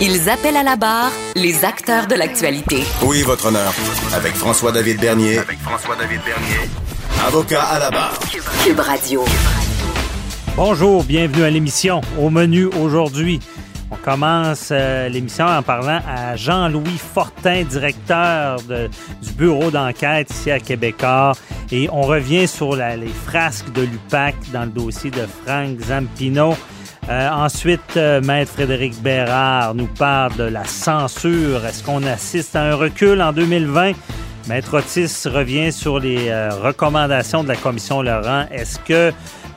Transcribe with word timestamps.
Ils 0.00 0.28
appellent 0.28 0.56
à 0.56 0.62
la 0.62 0.76
barre 0.76 1.10
les 1.36 1.64
acteurs 1.64 2.06
de 2.06 2.14
l'actualité. 2.14 2.82
Oui, 3.02 3.22
votre 3.22 3.46
honneur. 3.46 3.72
Avec 4.14 4.34
François-David 4.34 5.00
Bernier. 5.00 5.38
Avec 5.38 5.58
François-David 5.60 6.20
Bernier. 6.24 6.68
Avocat 7.26 7.62
à 7.62 7.78
la 7.78 7.90
barre. 7.90 8.18
Cube 8.64 8.80
Radio. 8.80 9.24
Bonjour, 10.56 11.04
bienvenue 11.04 11.44
à 11.44 11.50
l'émission. 11.50 12.00
Au 12.20 12.30
menu 12.30 12.66
aujourd'hui, 12.66 13.40
on 13.90 13.96
commence 13.96 14.68
euh, 14.70 15.08
l'émission 15.08 15.46
en 15.46 15.62
parlant 15.62 16.00
à 16.08 16.36
Jean-Louis 16.36 16.98
Fortin, 17.14 17.62
directeur 17.64 18.60
de- 18.68 18.88
du 19.22 19.32
bureau 19.32 19.70
d'enquête 19.70 20.30
ici 20.30 20.50
à 20.50 20.60
Québécois. 20.60 21.32
Et 21.72 21.88
on 21.92 22.02
revient 22.02 22.46
sur 22.46 22.76
la- 22.76 22.96
les 22.96 23.12
frasques 23.26 23.72
de 23.72 23.82
l'UPAC 23.82 24.34
dans 24.52 24.62
le 24.64 24.70
dossier 24.70 25.10
de 25.10 25.26
Frank 25.44 25.78
Zampino. 25.80 26.54
Euh, 27.08 27.30
ensuite, 27.30 27.96
euh, 27.96 28.20
Maître 28.22 28.52
Frédéric 28.52 29.00
Bérard 29.02 29.74
nous 29.74 29.86
parle 29.86 30.36
de 30.36 30.44
la 30.44 30.64
censure. 30.64 31.64
Est-ce 31.66 31.82
qu'on 31.82 32.02
assiste 32.04 32.56
à 32.56 32.62
un 32.62 32.74
recul 32.74 33.20
en 33.20 33.32
2020? 33.32 33.92
Maître 34.48 34.78
Otis 34.78 35.26
revient 35.26 35.72
sur 35.72 35.98
les 35.98 36.28
euh, 36.28 36.50
recommandations 36.50 37.42
de 37.42 37.48
la 37.48 37.56
commission 37.56 38.02
Laurent. 38.02 38.44
Est-ce 38.50 38.78
que 38.78 39.12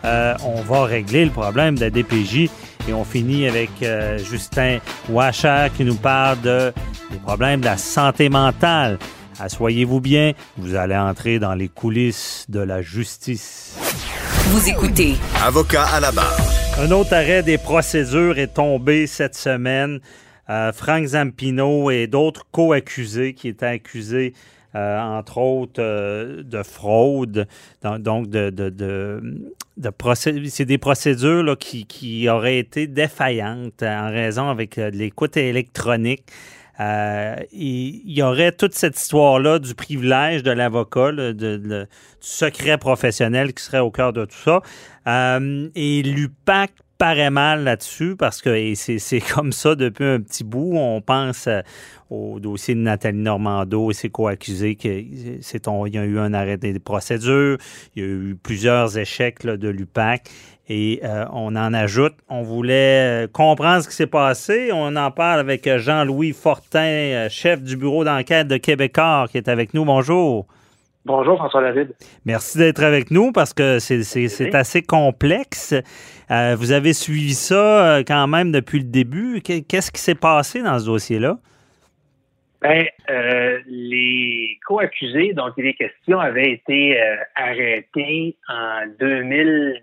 euh, 0.05 0.33
on 0.45 0.61
va 0.61 0.85
régler 0.85 1.25
le 1.25 1.31
problème 1.31 1.75
de 1.75 1.81
la 1.81 1.89
DPJ? 1.89 2.49
Et 2.87 2.93
on 2.93 3.03
finit 3.03 3.47
avec 3.47 3.69
euh, 3.83 4.17
Justin 4.17 4.77
Washer 5.09 5.67
qui 5.75 5.83
nous 5.83 5.95
parle 5.95 6.39
de, 6.39 6.71
des 7.11 7.17
problèmes 7.17 7.59
de 7.59 7.65
la 7.65 7.77
santé 7.77 8.29
mentale. 8.29 8.97
Assoyez-vous 9.39 9.99
bien, 9.99 10.31
vous 10.57 10.75
allez 10.75 10.95
entrer 10.95 11.37
dans 11.37 11.53
les 11.53 11.67
coulisses 11.67 12.45
de 12.47 12.61
la 12.61 12.81
justice. 12.81 13.75
Vous 14.51 14.69
écoutez 14.69 15.15
Avocat 15.43 15.83
à 15.83 15.99
la 15.99 16.11
barre. 16.13 16.66
Un 16.79 16.91
autre 16.91 17.13
arrêt 17.13 17.41
des 17.41 17.57
procédures 17.57 18.37
est 18.37 18.53
tombé 18.53 19.07
cette 19.07 19.33
semaine. 19.33 19.99
Euh, 20.47 20.71
Frank 20.71 21.03
Zampino 21.05 21.89
et 21.89 22.05
d'autres 22.05 22.45
co-accusés 22.51 23.33
qui 23.33 23.47
étaient 23.47 23.65
accusés, 23.65 24.33
euh, 24.75 24.99
entre 24.99 25.39
autres, 25.39 25.81
euh, 25.81 26.43
de 26.43 26.61
fraude, 26.61 27.47
donc 27.81 28.29
de, 28.29 28.51
de, 28.51 28.69
de, 28.69 29.21
de 29.77 29.91
c'est 30.13 30.65
des 30.65 30.77
procédures 30.77 31.41
là, 31.41 31.55
qui, 31.55 31.87
qui 31.87 32.29
auraient 32.29 32.59
été 32.59 32.85
défaillantes 32.85 33.81
en 33.81 34.09
raison 34.09 34.47
avec 34.47 34.77
euh, 34.77 34.91
l'écoute 34.91 35.35
électronique. 35.35 36.25
Euh, 36.79 37.35
il 37.51 38.11
y 38.11 38.21
aurait 38.21 38.51
toute 38.51 38.73
cette 38.73 38.99
histoire-là 38.99 39.59
du 39.59 39.73
privilège 39.73 40.43
de 40.43 40.51
l'avocat, 40.51 41.11
du 41.11 41.85
secret 42.19 42.77
professionnel 42.77 43.53
qui 43.53 43.63
serait 43.63 43.79
au 43.79 43.91
cœur 43.91 44.13
de 44.13 44.25
tout 44.25 44.37
ça. 44.37 44.61
Euh, 45.07 45.69
et 45.75 46.03
l'UPAC 46.03 46.71
paraît 46.97 47.29
mal 47.29 47.63
là-dessus 47.63 48.15
parce 48.15 48.41
que 48.41 48.73
c'est 48.75 49.19
comme 49.33 49.51
ça 49.51 49.75
depuis 49.75 50.05
un 50.05 50.19
petit 50.19 50.43
bout. 50.43 50.73
On 50.75 51.01
pense 51.01 51.47
euh, 51.47 51.61
au 52.09 52.39
dossier 52.39 52.75
de 52.75 52.79
Nathalie 52.79 53.19
Normando 53.19 53.91
et 53.91 53.93
ses 53.93 54.09
co-accusés 54.09 54.77
il 54.81 55.93
y 55.93 55.97
a 55.97 56.03
eu 56.03 56.19
un 56.19 56.33
arrêt 56.33 56.57
des 56.57 56.79
procédures, 56.79 57.57
il 57.95 58.03
y 58.03 58.05
a 58.05 58.09
eu 58.09 58.37
plusieurs 58.41 58.97
échecs 58.97 59.45
de 59.45 59.69
l'UPAC. 59.69 60.29
Et 60.69 60.99
euh, 61.03 61.25
on 61.31 61.55
en 61.55 61.73
ajoute. 61.73 62.13
On 62.27 62.41
voulait 62.41 63.23
euh, 63.23 63.27
comprendre 63.27 63.81
ce 63.83 63.87
qui 63.87 63.95
s'est 63.95 64.05
passé. 64.07 64.69
On 64.73 64.95
en 64.97 65.11
parle 65.11 65.39
avec 65.39 65.65
euh, 65.65 65.77
Jean-Louis 65.79 66.33
Fortin, 66.33 67.27
chef 67.29 67.61
du 67.63 67.77
bureau 67.77 68.03
d'enquête 68.03 68.47
de 68.49 68.57
Québécois, 68.57 69.27
qui 69.31 69.37
est 69.37 69.47
avec 69.47 69.73
nous. 69.73 69.85
Bonjour. 69.85 70.45
Bonjour 71.05 71.37
François 71.37 71.61
David. 71.61 71.93
Merci 72.25 72.57
d'être 72.57 72.83
avec 72.83 73.11
nous 73.11 73.31
parce 73.31 73.53
que 73.53 73.79
c'est- 73.79 74.53
assez 74.53 74.81
complexe. 74.81 75.73
Euh, 76.29 76.55
vous 76.59 76.73
avez 76.73 76.91
suivi 76.91 77.33
ça 77.33 77.99
quand 78.05 78.27
même 78.27 78.51
depuis 78.51 78.79
le 78.79 78.83
début. 78.85 79.39
Qu'est- 79.41 79.61
Qu'est-ce 79.65 79.89
qui 79.89 80.01
s'est 80.01 80.15
passé 80.15 80.61
dans 80.61 80.77
ce 80.79 80.85
dossier-là? 80.85 81.37
Ben, 82.61 82.85
euh, 83.09 83.59
les 83.67 84.59
co-accusés 84.67 85.31
dont 85.33 85.49
il 85.57 85.67
est 85.67 85.75
question 85.75 86.19
avaient 86.19 86.51
été 86.51 86.99
euh, 86.99 87.15
arrêtés 87.35 88.35
en 88.49 88.81
2017 88.99 89.81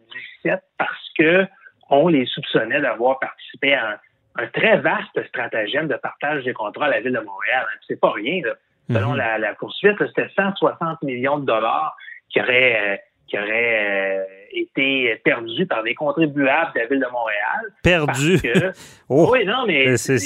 parce 0.78 1.10
que 1.19 1.47
on 1.91 2.09
les 2.09 2.27
soupçonnait 2.27 2.81
d'avoir 2.81 3.19
participé 3.19 3.75
à 3.75 3.91
un, 3.91 4.43
un 4.43 4.47
très 4.49 4.78
vaste 4.78 5.27
stratagème 5.28 5.87
de 5.87 5.97
partage 5.97 6.44
des 6.44 6.53
contrats 6.55 6.87
à 6.87 6.91
la 6.91 7.00
ville 7.00 7.12
de 7.12 7.21
Montréal. 7.21 7.66
C'est 7.87 8.00
pas 8.00 8.10
rien. 8.12 8.41
Là. 8.44 8.55
Selon 8.91 9.10
Mhm. 9.12 9.16
la, 9.19 9.38
la 9.38 9.55
poursuite, 9.55 9.97
c'était 9.99 10.28
160 10.34 11.03
millions 11.03 11.38
de 11.38 11.47
dollars 11.47 11.97
qui 12.31 12.41
auraient, 12.41 12.94
euh, 12.94 12.97
qui 13.28 13.38
auraient 13.38 14.19
euh, 14.19 14.25
été 14.53 15.16
perdus 15.25 15.66
par 15.66 15.82
des 15.82 15.94
contribuables 15.94 16.72
de 16.75 16.81
la 16.81 16.87
ville 16.87 17.00
de 17.00 17.11
Montréal. 17.12 17.61
Perdu. 17.82 18.38
Parce 18.43 18.43
que, 18.43 18.72
Oh, 19.09 19.28
oui, 19.32 19.44
non, 19.44 19.65
mais 19.66 19.97
c'est 19.97 20.16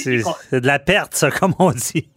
de 0.59 0.65
la 0.67 0.79
perte, 0.79 1.13
ça, 1.13 1.29
comme 1.39 1.53
on 1.59 1.71
dit. 1.71 2.09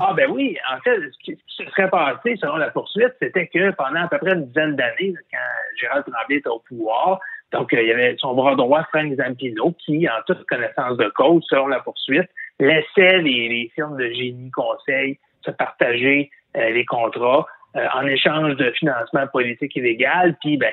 Ah 0.00 0.14
ben 0.16 0.30
oui, 0.30 0.56
en 0.72 0.80
fait, 0.80 0.96
ce 0.96 1.18
qui 1.24 1.36
qui 1.36 1.66
serait 1.66 1.88
passé 1.90 2.36
selon 2.40 2.56
la 2.56 2.70
poursuite, 2.70 3.14
c'était 3.20 3.46
que 3.46 3.70
pendant 3.72 4.02
à 4.02 4.08
peu 4.08 4.18
près 4.18 4.32
une 4.32 4.46
dizaine 4.46 4.76
d'années, 4.76 5.14
quand 5.30 5.38
Gérald 5.80 6.04
Tremblay 6.04 6.36
était 6.36 6.48
au 6.48 6.58
pouvoir, 6.60 7.18
donc 7.52 7.72
euh, 7.72 7.82
il 7.82 7.88
y 7.88 7.92
avait 7.92 8.16
son 8.18 8.34
bras 8.34 8.54
droit, 8.54 8.84
Frank 8.92 9.14
Zampino, 9.14 9.74
qui, 9.84 10.08
en 10.08 10.22
toute 10.26 10.44
connaissance 10.46 10.96
de 10.96 11.08
cause, 11.14 11.44
selon 11.48 11.68
la 11.68 11.80
poursuite, 11.80 12.28
laissait 12.58 13.18
les, 13.18 13.48
les 13.48 13.70
firmes 13.74 13.96
de 13.96 14.08
génie 14.10 14.50
conseil 14.50 15.18
se 15.44 15.50
partager 15.50 16.30
euh, 16.56 16.70
les 16.70 16.84
contrats 16.84 17.46
euh, 17.76 17.86
en 17.94 18.06
échange 18.06 18.56
de 18.56 18.70
financement 18.72 19.26
politique 19.28 19.76
illégal, 19.76 20.36
puis 20.40 20.56
ben 20.56 20.72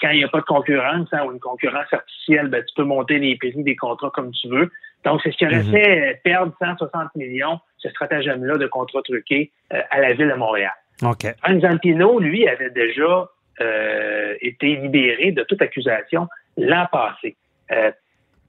quand 0.00 0.10
il 0.10 0.18
n'y 0.18 0.24
a 0.24 0.28
pas 0.28 0.38
de 0.38 0.44
concurrence 0.44 1.08
hein, 1.12 1.24
ou 1.26 1.32
une 1.32 1.40
concurrence 1.40 1.92
artificielle, 1.92 2.48
ben, 2.48 2.62
tu 2.64 2.74
peux 2.76 2.84
monter 2.84 3.18
les 3.18 3.36
prix 3.36 3.52
des 3.56 3.74
contrats 3.74 4.10
comme 4.10 4.30
tu 4.30 4.48
veux. 4.48 4.70
Donc, 5.04 5.20
c'est 5.22 5.32
ce 5.32 5.36
qui 5.36 5.46
aurait 5.46 5.64
Mhm. 5.64 5.72
fait 5.72 6.20
perdre 6.22 6.52
160 6.60 7.14
millions, 7.16 7.58
ce 7.78 7.88
stratagème-là 7.90 8.56
de 8.56 8.66
contrats 8.68 9.02
truqués 9.02 9.50
euh, 9.72 9.80
à 9.90 10.00
la 10.00 10.12
ville 10.12 10.28
de 10.28 10.34
Montréal. 10.34 10.70
OK. 11.02 11.26
Frank 11.42 11.60
Zampino, 11.60 12.20
lui, 12.20 12.46
avait 12.46 12.70
déjà 12.70 13.28
euh, 13.60 14.34
été 14.40 14.76
libéré 14.76 15.32
de 15.32 15.42
toute 15.44 15.60
accusation 15.62 16.28
l'an 16.56 16.86
passé. 16.90 17.36
Euh, 17.70 17.90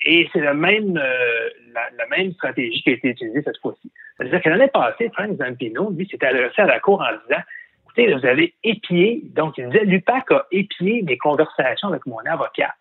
et 0.06 0.30
c'est 0.34 0.42
même, 0.54 0.98
euh, 0.98 1.50
la, 1.74 1.82
la 1.98 2.08
même 2.18 2.34
stratégie 2.34 2.82
qui 2.84 2.90
a 2.90 2.94
été 2.94 3.10
utilisée 3.10 3.42
cette 3.44 3.58
fois-ci. 3.60 3.90
C'est-à-dire 4.18 4.42
que 4.42 4.50
l'année 4.50 4.68
passée, 4.68 5.10
Frank 5.14 5.38
Zampino, 5.38 5.92
lui, 5.92 6.08
s'était 6.10 6.28
adressé 6.28 6.62
à 6.62 6.66
la 6.66 6.80
Cour 6.80 7.02
en 7.02 7.12
disant 7.28 7.42
Écoutez, 7.86 8.08
là, 8.08 8.18
vous 8.18 8.26
avez 8.26 8.54
épié, 8.64 9.22
donc 9.36 9.58
il 9.58 9.70
disait 9.70 9.86
l'UPAC 9.86 10.32
a 10.32 10.48
épié 10.52 11.04
mes 11.04 11.18
conversations 11.18 11.90
avec 11.90 12.06
mon 12.06 12.20
avocat 12.26 12.74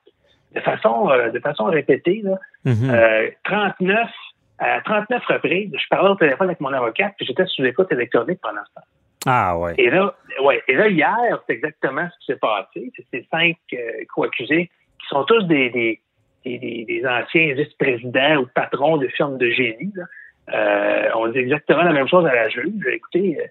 de 0.55 0.61
façon, 0.61 1.11
euh, 1.11 1.31
de 1.31 1.38
façon 1.38 1.64
répétée. 1.64 2.20
Là, 2.23 2.38
Mhm. 2.64 2.91
euh, 2.91 3.31
39, 3.44 4.11
à 4.58 4.81
39 4.82 5.25
reprises, 5.26 5.70
je 5.76 5.88
parlais 5.88 6.11
au 6.11 6.14
téléphone 6.14 6.49
avec 6.49 6.61
mon 6.61 6.73
avocat, 6.73 7.12
puis 7.17 7.26
j'étais 7.26 7.46
sous 7.46 7.64
écoute 7.64 7.91
électronique 7.91 8.38
pendant 8.43 8.61
ce 8.69 8.75
temps. 8.75 8.87
Ah, 9.26 9.56
ouais. 9.58 9.74
Et 9.78 9.90
là, 9.90 10.14
ouais, 10.42 10.62
et 10.69 10.74
là 10.74 10.88
hier, 10.88 11.42
c'est 11.46 11.52
exactement 11.54 12.08
ce 12.12 12.19
qui 12.20 12.32
s'est 12.32 12.38
passé. 12.38 12.92
C'est 12.96 13.06
ces 13.12 13.26
cinq 13.30 13.56
euh, 13.74 13.78
co-accusés 14.14 14.70
qui 15.00 15.06
sont 15.08 15.24
tous 15.24 15.42
des, 15.44 15.70
des, 15.70 16.00
des, 16.44 16.58
des- 16.88 17.06
anciens 17.06 17.54
vice-présidents 17.54 18.36
ou 18.38 18.46
patrons 18.54 18.96
de 18.96 19.06
firmes 19.08 19.38
de 19.38 19.50
génie. 19.50 19.92
là. 19.94 20.04
Euh, 20.52 21.08
on 21.14 21.28
dit 21.28 21.38
exactement 21.38 21.82
la 21.82 21.92
même 21.92 22.08
chose 22.08 22.26
à 22.26 22.34
la 22.34 22.48
juge. 22.48 22.84
Écoutez, 22.90 23.38
euh, 23.40 23.46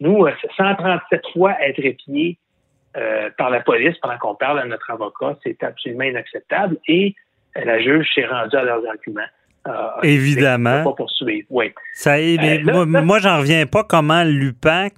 nous, 0.00 0.26
euh, 0.26 0.32
137 0.56 1.22
fois 1.32 1.56
être 1.60 1.78
épiés 1.78 2.36
euh, 2.96 3.30
par 3.38 3.50
la 3.50 3.60
police 3.60 3.96
pendant 3.98 4.18
qu'on 4.18 4.34
parle 4.34 4.58
à 4.58 4.64
notre 4.64 4.90
avocat, 4.90 5.38
c'est 5.44 5.62
absolument 5.62 6.02
inacceptable. 6.04 6.76
Et 6.88 7.14
euh, 7.56 7.64
la 7.64 7.80
juge 7.80 8.08
s'est 8.12 8.26
rendue 8.26 8.56
à 8.56 8.64
leurs 8.64 8.84
arguments. 8.88 9.20
Évidemment. 10.02 10.84
Pas 10.84 10.92
poursuivre, 10.92 11.46
oui. 11.50 11.72
Ça, 11.94 12.16
mais 12.16 12.62
moi, 12.64 12.84
moi 12.84 13.18
j'en 13.18 13.38
reviens 13.38 13.66
pas 13.66 13.84
comment 13.84 14.24
l'UPAC 14.24 14.94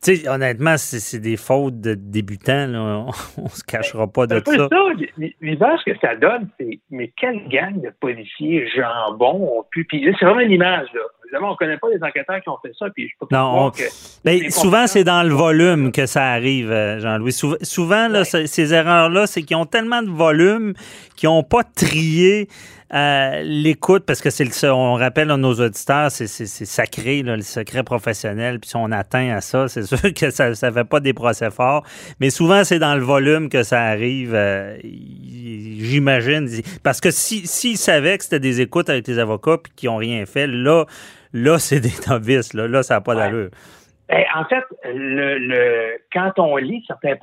tu 0.00 0.14
sais, 0.14 0.28
honnêtement, 0.28 0.76
c'est 0.76 1.18
des 1.18 1.36
fautes 1.36 1.80
de 1.80 1.94
débutants. 1.94 2.68
Là. 2.68 3.06
On, 3.36 3.48
se 3.48 3.64
cachera 3.64 4.06
pas 4.06 4.28
de 4.28 4.36
un 4.36 4.40
peu 4.40 4.56
ça. 4.56 4.68
ça. 4.70 4.76
L'image 5.40 5.80
que 5.84 5.90
ça 6.00 6.14
donne, 6.14 6.48
c'est 6.58 6.78
mais 6.90 7.12
quelle 7.16 7.48
gang 7.48 7.80
de 7.80 7.92
policiers 7.98 8.68
jambon 8.76 9.58
ont 9.58 9.64
pu. 9.68 9.84
Puis 9.84 10.06
c'est 10.18 10.24
vraiment 10.24 10.40
une 10.40 10.52
image. 10.52 10.86
Là. 10.94 11.00
Évidemment, 11.24 11.48
on 11.48 11.52
ne 11.52 11.56
connaît 11.56 11.78
pas 11.78 11.88
les 11.92 12.02
enquêteurs 12.02 12.40
qui 12.40 12.48
ont 12.48 12.58
fait 12.62 12.72
ça. 12.78 12.86
Puis 12.94 13.08
je 13.08 13.14
peux 13.18 13.26
pas 13.26 13.36
non, 13.36 13.70
que 13.72 13.82
mais 14.24 14.50
souvent, 14.50 14.86
c'est 14.86 15.02
dans 15.02 15.24
le 15.24 15.34
volume 15.34 15.90
que 15.90 16.06
ça 16.06 16.26
arrive, 16.26 16.70
euh, 16.70 17.00
Jean-Louis. 17.00 17.32
Souvent, 17.32 18.06
là, 18.06 18.24
ces 18.24 18.72
erreurs-là, 18.72 19.26
c'est 19.26 19.42
qu'ils 19.42 19.56
ont 19.56 19.66
tellement 19.66 20.02
de 20.02 20.10
volume 20.10 20.74
qu'ils 21.16 21.28
n'ont 21.28 21.42
pas 21.42 21.64
trié 21.64 22.46
euh, 22.94 23.42
l'écoute, 23.42 24.06
parce 24.06 24.22
que 24.22 24.30
c'est 24.30 24.44
le, 24.44 24.72
on 24.72 24.94
rappelle 24.94 25.30
à 25.30 25.36
nos 25.36 25.52
auditeurs, 25.52 26.10
c'est 26.10 26.26
sacré, 26.26 27.22
le 27.22 27.40
secret 27.42 27.82
professionnel. 27.82 28.60
Puis 28.60 28.70
si 28.70 28.76
on 28.76 28.90
atteint 28.92 29.34
à 29.34 29.40
ça, 29.40 29.68
c'est 29.68 29.82
sûr 29.96 30.14
que 30.14 30.30
ça 30.30 30.50
ne 30.50 30.54
fait 30.54 30.84
pas 30.88 31.00
des 31.00 31.12
procès 31.12 31.50
forts. 31.50 31.84
Mais 32.18 32.30
souvent, 32.30 32.64
c'est 32.64 32.78
dans 32.78 32.94
le 32.94 33.02
volume 33.02 33.50
que 33.50 33.62
ça 33.62 33.82
arrive. 33.82 34.34
Euh, 34.34 34.78
j'imagine. 34.82 36.48
Parce 36.82 37.00
que 37.00 37.10
s'ils 37.10 37.46
si, 37.46 37.76
savaient 37.76 38.16
que 38.16 38.24
c'était 38.24 38.40
des 38.40 38.60
écoutes 38.62 38.88
avec 38.88 39.04
tes 39.04 39.18
avocats 39.18 39.58
puis 39.62 39.72
qu'ils 39.76 39.90
n'ont 39.90 39.96
rien 39.96 40.24
fait, 40.24 40.46
là, 40.46 40.84
là 41.34 41.58
c'est 41.58 41.80
des 41.80 41.92
novices. 42.08 42.54
Là, 42.54 42.68
là 42.68 42.82
ça 42.82 42.94
n'a 42.94 43.00
pas 43.02 43.14
d'allure. 43.14 43.50
Ben, 44.08 44.24
en 44.34 44.44
fait, 44.46 44.64
le, 44.84 45.98
quand 46.10 46.38
on 46.38 46.56
lit 46.56 46.82
certains, 46.86 47.14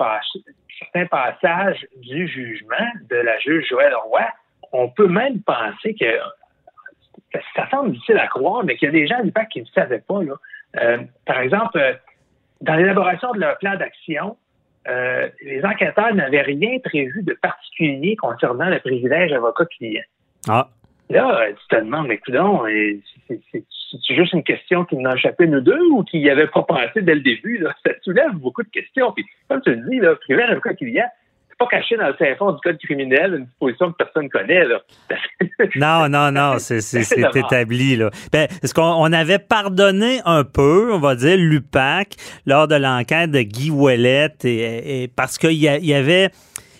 certains 0.78 1.06
passages 1.06 1.84
du 1.96 2.28
jugement 2.28 2.86
de 3.10 3.16
la 3.16 3.36
juge 3.40 3.66
Joël 3.68 3.92
Roy, 4.04 4.22
on 4.72 4.88
peut 4.88 5.08
même 5.08 5.40
penser 5.42 5.94
que 5.94 6.06
ça 7.54 7.68
semble 7.70 7.92
difficile 7.92 8.18
à 8.18 8.26
croire, 8.26 8.64
mais 8.64 8.76
qu'il 8.76 8.86
y 8.86 8.88
a 8.88 8.92
des 8.92 9.06
gens 9.06 9.22
du 9.22 9.32
PAC 9.32 9.50
qui 9.50 9.60
ne 9.60 9.66
savaient 9.66 10.02
pas. 10.06 10.20
Euh, 10.80 10.98
par 11.24 11.40
exemple, 11.40 11.78
euh, 11.78 11.94
dans 12.60 12.74
l'élaboration 12.74 13.32
de 13.32 13.40
leur 13.40 13.58
plan 13.58 13.76
d'action, 13.76 14.36
euh, 14.88 15.28
les 15.42 15.64
enquêteurs 15.64 16.14
n'avaient 16.14 16.42
rien 16.42 16.78
prévu 16.82 17.22
de 17.22 17.34
particulier 17.34 18.16
concernant 18.16 18.68
le 18.68 18.78
privilège 18.78 19.32
avocat-client. 19.32 20.04
Ah. 20.48 20.68
Là, 21.10 21.46
tu 21.50 21.76
te 21.76 21.76
demandes, 21.76 22.08
mais 22.08 22.20
c'est 23.28 24.14
juste 24.14 24.32
une 24.32 24.42
question 24.42 24.84
qui 24.84 24.96
n'en 24.96 25.14
échappait 25.14 25.46
nous 25.46 25.60
deux 25.60 25.80
ou 25.90 26.02
qui 26.02 26.18
n'y 26.18 26.30
avait 26.30 26.48
pas 26.48 26.62
pensé 26.62 27.02
dès 27.02 27.14
le 27.14 27.20
début? 27.20 27.64
Ça 27.84 27.92
soulève 28.02 28.32
beaucoup 28.32 28.62
de 28.62 28.68
questions. 28.68 29.12
Puis, 29.12 29.24
comme 29.48 29.60
tu 29.62 29.74
le 29.74 29.88
dis, 29.88 29.98
le 29.98 30.16
privilège 30.16 30.50
avocat-client, 30.50 31.06
pas 31.58 31.66
caché 31.66 31.96
dans 31.96 32.06
le 32.06 32.34
fond 32.36 32.52
du 32.52 32.60
code 32.60 32.78
criminel 32.78 33.34
une 33.34 33.44
disposition 33.44 33.92
que 33.92 33.96
personne 33.96 34.24
ne 34.24 34.28
connaît. 34.28 34.64
Là. 34.64 34.80
non, 35.76 36.08
non, 36.08 36.32
non, 36.32 36.58
c'est 36.58 36.78
établi. 37.34 37.96
Là. 37.96 38.10
Ben, 38.32 38.48
est-ce 38.62 38.74
qu'on 38.74 39.12
avait 39.12 39.38
pardonné 39.38 40.20
un 40.24 40.44
peu, 40.44 40.92
on 40.92 40.98
va 40.98 41.14
dire, 41.14 41.36
l'UPAC 41.36 42.14
lors 42.44 42.68
de 42.68 42.74
l'enquête 42.74 43.30
de 43.30 43.40
Guy 43.40 43.70
Ouellette 43.70 44.44
et, 44.44 45.10
parce 45.16 45.38
qu'il 45.38 45.52
y, 45.52 45.94
avait 45.94 46.30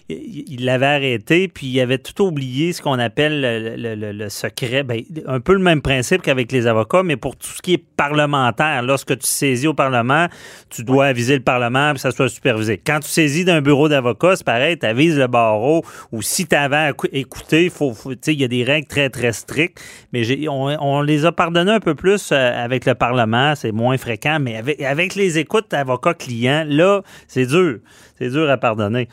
il 0.09 0.65
l'avait 0.65 0.87
arrêté, 0.87 1.49
puis 1.49 1.67
il 1.67 1.81
avait 1.81 1.99
tout 1.99 2.23
oublié 2.23 2.73
ce 2.73 2.81
qu'on 2.81 2.99
appelle 2.99 3.41
le, 3.77 4.29
secret. 4.29 4.85
Ben, 4.85 5.03
un 5.27 5.41
peu 5.41 5.53
le 5.53 5.59
même 5.59 5.83
principe 5.83 6.23
qu'avec 6.23 6.53
les 6.53 6.67
avocats, 6.67 7.03
mais 7.03 7.17
pour 7.17 7.37
tout 7.37 7.49
ce 7.49 7.63
qui 7.63 7.75
est 7.75 7.85
parlementaire. 7.97 8.83
Lorsque 8.83 9.19
tu 9.19 9.27
saisis 9.27 9.67
au 9.67 9.75
Parlement, 9.75 10.27
tu 10.71 10.85
dois 10.85 11.07
aviser 11.07 11.35
le 11.35 11.43
Parlement, 11.43 11.93
puis 11.93 12.01
ça 12.01 12.11
soit 12.11 12.29
supervisé. 12.29 12.79
Quand 12.79 13.01
tu 13.01 13.09
saisis 13.09 13.45
d'un 13.45 13.61
bureau 13.61 13.89
d'avocat, 13.89 14.37
c'est 14.37 14.47
pareil, 14.47 14.79
tu 14.79 14.87
avises 14.87 15.19
le 15.19 15.27
barreau, 15.27 15.85
ou 16.13 16.23
si 16.23 16.47
tu 16.47 16.55
avais 16.55 16.93
écouté, 17.13 17.71
faut, 17.71 17.95
il 18.27 18.41
y 18.41 18.45
a 18.45 18.49
des 18.49 18.65
règles 18.65 18.87
très, 18.87 19.11
très 19.11 19.33
strictes, 19.33 19.81
mais 20.13 20.49
on, 20.49 20.67
on, 20.81 21.03
les 21.03 21.25
a 21.25 21.33
pardonnés 21.33 21.73
un 21.73 21.81
peu 21.81 21.95
plus 21.95 22.31
euh, 22.33 22.65
avec 22.65 22.85
le 22.85 22.95
Parlement, 22.95 23.55
c'est 23.55 23.73
moins 23.73 23.97
fréquent, 23.97 24.39
mais 24.41 24.57
avec, 24.57 24.81
avec 24.81 25.15
les 25.15 25.39
écoutes 25.39 25.73
avocat-client, 25.73 26.65
là, 26.69 27.03
c'est 27.27 27.47
dur. 27.47 27.79
C'est 28.19 28.31
dur 28.31 28.49
à 28.49 28.57
pardonner. 28.57 29.09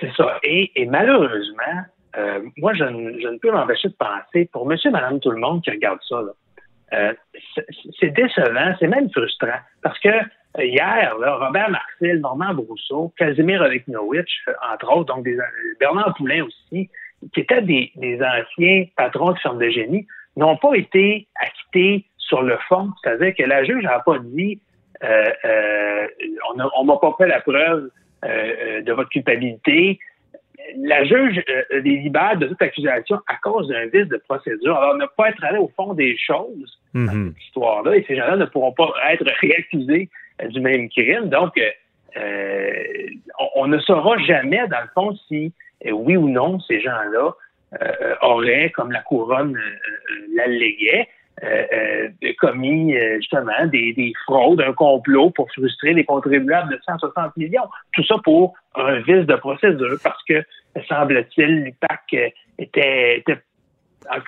C'est 0.00 0.12
ça. 0.16 0.38
Et, 0.42 0.86
malheureusement, 0.86 1.84
euh, 2.16 2.40
moi, 2.58 2.74
je 2.74 2.84
ne, 2.84 3.38
peux 3.38 3.50
m'empêcher 3.50 3.88
de 3.88 3.94
penser, 3.94 4.48
pour 4.52 4.66
monsieur, 4.66 4.90
madame, 4.90 5.20
tout 5.20 5.30
le 5.30 5.40
monde 5.40 5.62
qui 5.62 5.70
regarde 5.70 5.98
ça, 6.08 6.22
euh, 6.92 7.12
c'est 7.98 8.10
décevant, 8.10 8.74
c'est 8.78 8.88
même 8.88 9.10
frustrant. 9.10 9.58
Parce 9.82 9.98
que 9.98 10.08
euh, 10.08 10.64
hier, 10.64 11.14
Robert 11.16 11.70
Marcel, 11.70 12.20
Normand 12.20 12.54
Brousseau, 12.54 13.12
Casimir 13.16 13.62
Oleknowicz, 13.62 14.30
entre 14.72 14.94
autres, 14.94 15.14
donc 15.14 15.26
Bernard 15.80 16.14
Poulain 16.14 16.44
aussi, 16.44 16.90
qui 17.32 17.40
étaient 17.40 17.62
des, 17.62 17.92
anciens 18.20 18.84
patrons 18.96 19.32
de 19.32 19.38
ferme 19.38 19.58
de 19.58 19.70
génie, 19.70 20.06
n'ont 20.36 20.56
pas 20.56 20.74
été 20.74 21.28
acquittés 21.36 22.04
sur 22.18 22.42
le 22.42 22.58
fond. 22.68 22.90
C'est-à-dire 23.02 23.34
que 23.34 23.44
la 23.44 23.64
juge 23.64 23.84
n'a 23.84 24.00
pas 24.00 24.18
dit 24.18 24.60
on 25.02 26.84
ne 26.84 26.86
m'a 26.86 26.96
pas 26.98 27.14
fait 27.18 27.26
la 27.26 27.40
preuve 27.40 27.90
de 28.22 28.92
votre 28.92 29.10
culpabilité. 29.10 29.98
La 30.78 31.04
juge 31.04 31.42
euh, 31.48 31.80
les 31.80 31.98
libère 31.98 32.36
de 32.36 32.46
toute 32.46 32.62
accusation 32.62 33.18
à 33.26 33.36
cause 33.42 33.68
d'un 33.68 33.86
vice 33.86 34.08
de 34.08 34.16
procédure. 34.28 34.76
Alors, 34.76 34.96
ne 34.96 35.06
pas 35.16 35.30
être 35.30 35.42
allé 35.44 35.58
au 35.58 35.70
fond 35.76 35.92
des 35.92 36.16
choses 36.16 36.80
dans 36.94 37.00
mhm. 37.00 37.32
cette 37.34 37.44
histoire-là, 37.44 37.96
et 37.96 38.04
ces 38.06 38.16
gens-là 38.16 38.36
ne 38.36 38.44
pourront 38.44 38.72
pas 38.72 38.92
être 39.10 39.26
réaccusés 39.40 40.08
du 40.48 40.60
même 40.60 40.88
crime. 40.88 41.28
Donc, 41.28 41.60
on, 43.56 43.66
ne 43.66 43.78
saura 43.80 44.18
jamais, 44.18 44.66
dans 44.68 44.80
le 44.80 44.88
fond, 44.94 45.16
si 45.28 45.52
oui 45.90 46.16
ou 46.16 46.28
non 46.28 46.60
ces 46.60 46.80
gens-là 46.80 47.32
auraient, 48.20 48.70
comme 48.70 48.92
la 48.92 49.00
couronne 49.00 49.58
l'alléguait, 50.34 51.08
euh, 51.42 51.64
euh, 52.22 52.32
commis 52.38 52.94
euh, 52.94 53.16
justement 53.16 53.66
des, 53.66 53.94
des, 53.94 54.12
fraudes, 54.26 54.60
un 54.60 54.74
complot 54.74 55.30
pour 55.30 55.50
frustrer 55.50 55.94
les 55.94 56.04
contribuables 56.04 56.70
de 56.70 56.78
160 56.84 57.36
millions. 57.36 57.68
Tout 57.94 58.04
ça 58.04 58.16
pour 58.22 58.54
un 58.74 59.00
vice 59.00 59.26
de 59.26 59.34
procédure 59.36 59.98
parce 60.04 60.22
que, 60.24 60.44
semble-t-il, 60.88 61.64
l'UPAC 61.64 62.32
était, 62.58 63.18
était 63.18 63.38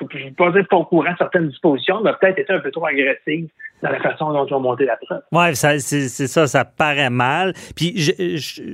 je 0.01 0.25
ne 0.25 0.31
pas 0.31 0.51
dire 0.53 0.67
pas 0.69 0.77
au 0.77 0.85
courant 0.85 1.15
certaines 1.19 1.49
dispositions, 1.49 2.01
mais 2.03 2.13
peut-être 2.21 2.39
été 2.39 2.53
un 2.53 2.61
peu 2.61 2.71
trop 2.71 2.87
agressive 2.87 3.49
dans 3.83 3.91
la 3.91 4.01
façon 4.01 4.33
dont 4.33 4.47
ils 4.47 4.55
ont 4.55 4.61
monté 4.61 4.87
la 4.87 4.97
preuve. 4.97 5.23
Oui, 5.33 5.55
c'est 5.55 6.09
ça, 6.09 6.47
ça 6.47 6.65
paraît 6.65 7.11
mal. 7.11 7.53
Puis 7.77 7.93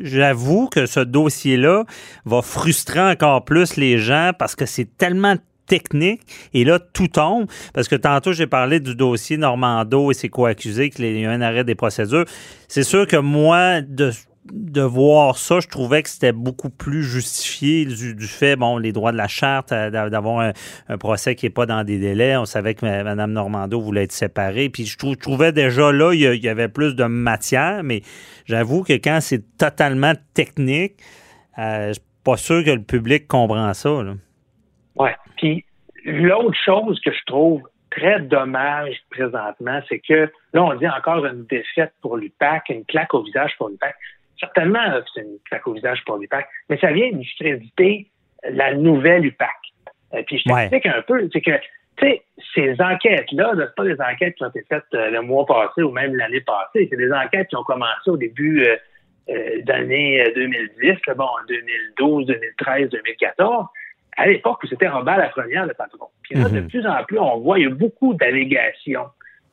j'avoue 0.03 0.69
que 0.69 0.87
ce 0.87 1.01
dossier-là 1.01 1.85
va 2.27 2.43
frustrer 2.43 3.01
encore 3.01 3.45
plus 3.45 3.77
les 3.77 3.99
gens 3.99 4.31
parce 4.39 4.55
que 4.55 4.67
c'est 4.67 4.97
tellement 4.97 5.35
technique. 5.71 6.23
Et 6.53 6.65
là, 6.65 6.81
tout 6.81 7.07
tombe. 7.07 7.47
Parce 7.73 7.87
que 7.87 7.95
tantôt, 7.95 8.33
j'ai 8.33 8.49
parlé 8.49 8.81
du 8.81 8.97
dossier 8.97 9.37
Normando 9.37 10.11
et 10.11 10.15
ses 10.15 10.29
co-accusés, 10.29 10.91
qu'il 10.91 11.17
y 11.17 11.25
a 11.25 11.31
un 11.31 11.41
arrêt 11.41 11.63
des 11.63 11.77
procédures. 11.77 12.25
C'est 12.67 12.83
sûr 12.83 13.07
que 13.07 13.17
moi, 13.17 13.81
de 13.81 14.81
voir 14.81 15.39
ça, 15.39 15.61
je 15.61 15.69
trouvais 15.69 16.03
que 16.03 16.09
c'était 16.09 16.33
beaucoup 16.33 16.71
plus 16.71 17.05
justifié 17.05 17.85
du, 17.85 18.27
fait, 18.27 18.57
bon, 18.57 18.79
les 18.79 18.91
droits 18.91 19.13
de 19.13 19.17
la 19.17 19.29
charte, 19.29 19.71
euh, 19.71 20.09
d'avoir 20.11 20.53
un, 20.89 20.99
procès 20.99 21.37
qui 21.37 21.47
n'est 21.47 21.51
pas 21.51 21.67
dans 21.67 21.85
des 21.85 21.99
délais. 21.99 22.37
On 22.37 22.47
savait 22.47 22.75
que 22.75 22.85
Mme 22.85 23.33
Normando 23.33 23.81
voulait 23.81 24.05
être 24.05 24.13
séparée. 24.13 24.69
Puis 24.71 24.87
je, 24.87 24.97
trouvais 25.17 25.53
déjà 25.53 25.93
là, 25.93 26.13
il 26.13 26.21
y, 26.21 26.49
avait 26.49 26.69
plus 26.69 26.97
de 26.97 27.05
matière, 27.05 27.83
mais 27.85 28.03
j'avoue 28.47 28.83
que 28.83 28.95
quand 28.95 29.19
c'est 29.21 29.57
totalement 29.57 30.15
technique, 30.35 30.95
euh, 31.59 31.89
je 31.89 31.93
suis 31.95 32.03
pas 32.25 32.37
sûr 32.37 32.65
que 32.65 32.71
le 32.71 32.83
public 32.83 33.29
comprend 33.29 33.73
ça. 33.75 33.91
Oui. 34.97 35.11
Puis 35.37 35.65
l'autre 36.05 36.59
chose 36.65 37.01
que 37.01 37.13
je 37.13 37.25
trouve 37.27 37.63
très 37.91 38.21
dommage 38.21 38.97
présentement, 39.11 39.81
c'est 39.89 39.99
que 39.99 40.31
là, 40.53 40.65
on 40.65 40.75
dit 40.75 40.89
encore 40.89 41.27
une 41.27 41.45
défaite 41.47 41.93
pour 42.03 42.17
l'UPAC, 42.17 42.69
une 42.71 42.85
claque 42.85 43.13
au 43.15 43.23
visage 43.23 43.53
pour 43.59 43.69
l'UPAC. 43.69 43.95
Certainement, 44.39 45.01
c'est 45.13 45.23
une 45.23 45.39
claque 45.45 45.67
au 45.67 45.75
visage 45.75 46.03
pour 46.07 46.17
l'UPAC, 46.17 46.49
mais 46.69 46.79
ça 46.79 46.93
vient 46.93 47.11
discréditer 47.13 48.07
la 48.49 48.75
nouvelle 48.75 49.27
UPAC. 49.27 49.51
Euh, 50.15 50.23
puis 50.27 50.39
je 50.39 50.45
t'explique 50.45 50.87
un 50.87 51.03
peu, 51.03 51.29
c'est 51.33 51.41
que 51.41 51.51
tu 51.97 52.07
sais, 52.07 52.23
ces 52.55 52.81
enquêtes-là, 52.81 53.53
ce 53.55 53.75
pas 53.75 53.85
des 53.85 54.01
enquêtes 54.01 54.37
qui 54.37 54.45
ont 54.45 54.49
été 54.49 54.65
faites 54.69 54.85
euh, 54.95 55.11
le 55.11 55.21
mois 55.21 55.45
passé 55.45 55.83
ou 55.83 55.91
même 55.91 56.15
l'année 56.17 56.41
passée. 56.41 56.89
C'est 56.91 56.97
des 56.97 57.13
enquêtes 57.13 57.49
qui 57.49 57.57
ont 57.57 57.65
commencé 57.65 58.09
au 58.09 58.17
début 58.17 58.65
euh, 59.29 59.61
d'année 59.65 60.25
2010, 60.35 60.97
bon, 61.17 61.25
en 61.25 61.47
2012, 61.47 62.27
2013, 62.27 62.89
2014 62.89 63.67
à 64.21 64.27
l'époque 64.27 64.63
où 64.63 64.67
c'était 64.67 64.89
Robert 64.89 65.17
Lafrenière 65.17 65.65
le 65.65 65.73
patron. 65.73 66.07
Puis 66.23 66.35
là, 66.35 66.49
de 66.51 66.61
mhm. 66.61 66.69
plus 66.69 66.87
en 66.87 67.03
plus, 67.05 67.19
on 67.19 67.39
voit, 67.39 67.59
il 67.59 67.63
y 67.63 67.67
a 67.67 67.71
beaucoup 67.71 68.13
d'allégations, 68.13 69.07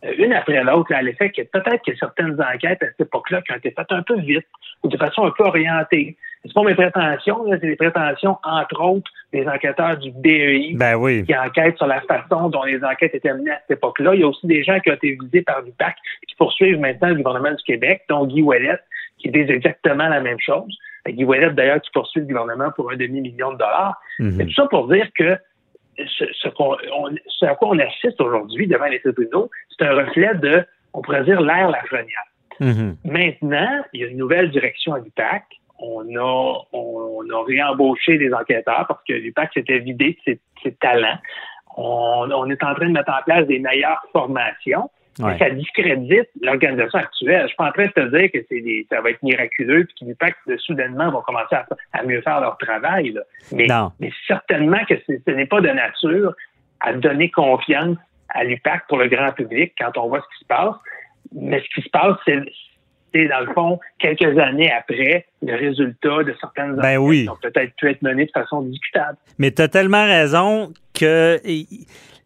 euh, 0.03 0.12
une 0.17 0.33
après 0.33 0.62
l'autre, 0.62 0.93
à 0.93 1.01
l'effet 1.01 1.29
que 1.29 1.41
peut-être 1.41 1.86
que 1.86 1.95
certaines 1.95 2.38
enquêtes 2.41 2.83
à 2.83 2.88
cette 2.88 3.00
époque-là 3.00 3.41
qui 3.43 3.53
ont 3.53 3.55
été 3.55 3.71
faites 3.71 3.91
un 3.91 4.01
peu 4.01 4.19
vite 4.19 4.45
ou 4.83 4.89
de 4.89 4.97
façon 4.97 5.25
un 5.25 5.31
peu 5.31 5.45
orientée. 5.45 6.17
C'est 6.43 6.53
pas 6.53 6.63
mes 6.63 6.75
prétentions, 6.75 7.45
c'est 7.50 7.65
les 7.65 7.77
prétentions, 7.77 8.38
entre 8.43 8.81
autres, 8.81 9.09
des 9.31 9.47
enquêteurs 9.47 9.97
du 9.97 10.12
BEI 10.12 10.74
ben 10.75 10.95
oui. 10.95 11.24
qui 11.25 11.36
enquêtent 11.36 11.77
sur 11.77 11.88
la 11.88 12.01
façon 12.01 12.50
dont 12.50 12.63
les 12.63 12.83
enquêtes 12.83 13.15
étaient 13.15 13.33
menées 13.33 13.51
à 13.51 13.59
cette 13.62 13.77
époque-là. 13.77 14.15
Il 14.15 14.21
y 14.21 14.24
a 14.24 14.27
aussi 14.27 14.47
des 14.47 14.63
gens 14.63 14.79
qui 14.81 14.91
ont 14.91 14.95
été 14.95 15.17
visés 15.21 15.43
par 15.43 15.62
l'UPAC 15.62 15.95
qui 16.27 16.36
poursuivent 16.36 16.79
maintenant 16.79 17.09
le 17.09 17.15
gouvernement 17.15 17.51
du 17.51 17.63
Québec, 17.63 18.03
dont 18.09 18.25
Guy 18.25 18.41
Ouellet, 18.41 18.79
qui 19.17 19.29
disent 19.31 19.50
exactement 19.50 20.09
la 20.09 20.19
même 20.19 20.39
chose. 20.39 20.77
Guy 21.12 21.24
Ouellet, 21.26 21.52
d'ailleurs, 21.52 21.82
qui 21.82 21.92
poursuit 21.92 22.22
le 22.22 22.28
gouvernement 22.28 22.72
pour 22.72 22.92
un 22.92 22.96
demi-million 22.96 23.54
de 23.54 23.58
dollars. 23.58 24.00
Mhm. 24.20 24.46
tout 24.48 24.54
ça 24.54 24.68
pour 24.68 24.88
dire 24.88 25.08
que 25.18 25.38
ce, 26.06 26.26
ce, 26.34 26.50
qu'on, 26.50 26.76
on, 26.94 27.10
ce 27.28 27.46
à 27.46 27.56
quoi 27.56 27.70
on 27.70 27.80
assiste 27.80 28.22
aujourd'hui 28.22 28.68
devant 28.68 28.86
les 28.86 29.00
tribunaux, 29.00 29.50
c'est 29.78 29.86
un 29.86 29.96
reflet 29.96 30.36
de, 30.36 30.66
on 30.94 31.02
pourrait 31.02 31.24
dire, 31.24 31.42
l'ère 31.42 31.70
Lafrenière. 31.70 32.24
Mhm. 32.60 32.98
Maintenant, 33.06 33.84
il 33.94 34.02
y 34.02 34.04
a 34.04 34.08
une 34.08 34.18
nouvelle 34.18 34.50
direction 34.52 34.94
à 34.94 35.00
l'UPAC. 35.00 35.44
On 35.80 36.04
a, 36.16 36.66
on, 36.74 37.30
a 37.30 37.44
réembauché 37.46 38.18
des 38.18 38.34
enquêteurs 38.34 38.86
parce 38.88 39.04
que 39.08 39.14
l'UPAC 39.14 39.54
s'était 39.54 39.80
vidé 39.80 40.12
de 40.12 40.18
ses, 40.26 40.40
ses 40.64 40.74
talents. 40.74 41.20
On, 41.76 42.30
on, 42.32 42.50
est 42.50 42.64
en 42.64 42.74
train 42.74 42.88
de 42.88 42.94
mettre 42.94 43.12
en 43.12 43.24
place 43.24 43.46
des 43.46 43.60
meilleures 43.60 44.04
formations. 44.12 44.90
Ouais. 45.19 45.38
Ça 45.39 45.50
discrédite 45.50 46.29
l'organisation 46.41 47.00
actuelle. 47.00 47.41
Je 47.43 47.47
suis 47.47 47.55
pas 47.55 47.69
en 47.69 47.71
train 47.71 47.86
de 47.86 47.91
te 47.91 48.17
dire 48.17 48.31
que 48.31 48.39
c'est 48.50 48.62
des, 48.62 48.86
ça 48.89 49.01
va 49.01 49.09
être 49.09 49.24
miraculeux 49.24 49.86
puis 49.86 49.95
que 50.00 50.05
l'UPAC 50.05 50.36
soudainement 50.59 51.09
vont 51.12 51.21
commencer 51.21 51.55
à, 51.55 51.65
à, 51.93 52.03
mieux 52.03 52.21
faire 52.21 52.39
leur 52.39 52.57
travail. 52.57 53.12
Là. 53.12 53.21
Mais, 53.51 53.65
Non. 53.67 53.91
mais 54.00 54.12
certainement 54.27 54.83
que 54.88 54.95
ce 55.07 55.31
n'est 55.31 55.45
pas 55.47 55.62
de 55.62 55.69
nature 55.69 56.33
à 56.81 56.93
donner 56.93 57.31
confiance 57.31 57.97
à 58.29 58.43
l'UPAC 58.43 58.88
pour 58.88 58.97
le 58.97 59.07
grand 59.07 59.31
public 59.31 59.74
quand 59.79 59.97
on 59.97 60.07
voit 60.09 60.19
ce 60.21 60.38
qui 60.38 60.43
se 60.43 60.47
passe. 60.47 60.75
Mais 61.33 61.62
ce 61.62 61.75
qui 61.75 61.81
se 61.81 61.89
passe, 61.89 62.15
c'est 63.13 63.27
dans 63.27 63.39
le 63.39 63.53
fond, 63.53 63.79
quelques 64.00 64.38
années 64.38 64.71
après, 64.71 65.25
le 65.41 65.55
résultat 65.55 66.24
de 66.24 66.36
certaines 66.39 66.75
Ben 66.75 66.97
enquêtes 66.97 67.00
oui. 67.00 67.27
ont 67.29 67.38
peut-être 67.41 67.74
pu 67.75 67.89
être 67.89 68.01
menées 68.01 68.25
de 68.25 68.31
façon 68.31 68.62
discutable. 68.62 69.17
Mais 69.39 69.51
tu 69.51 69.62
as 69.62 69.67
tellement 69.67 70.05
raison 70.05 70.71
que 70.93 71.39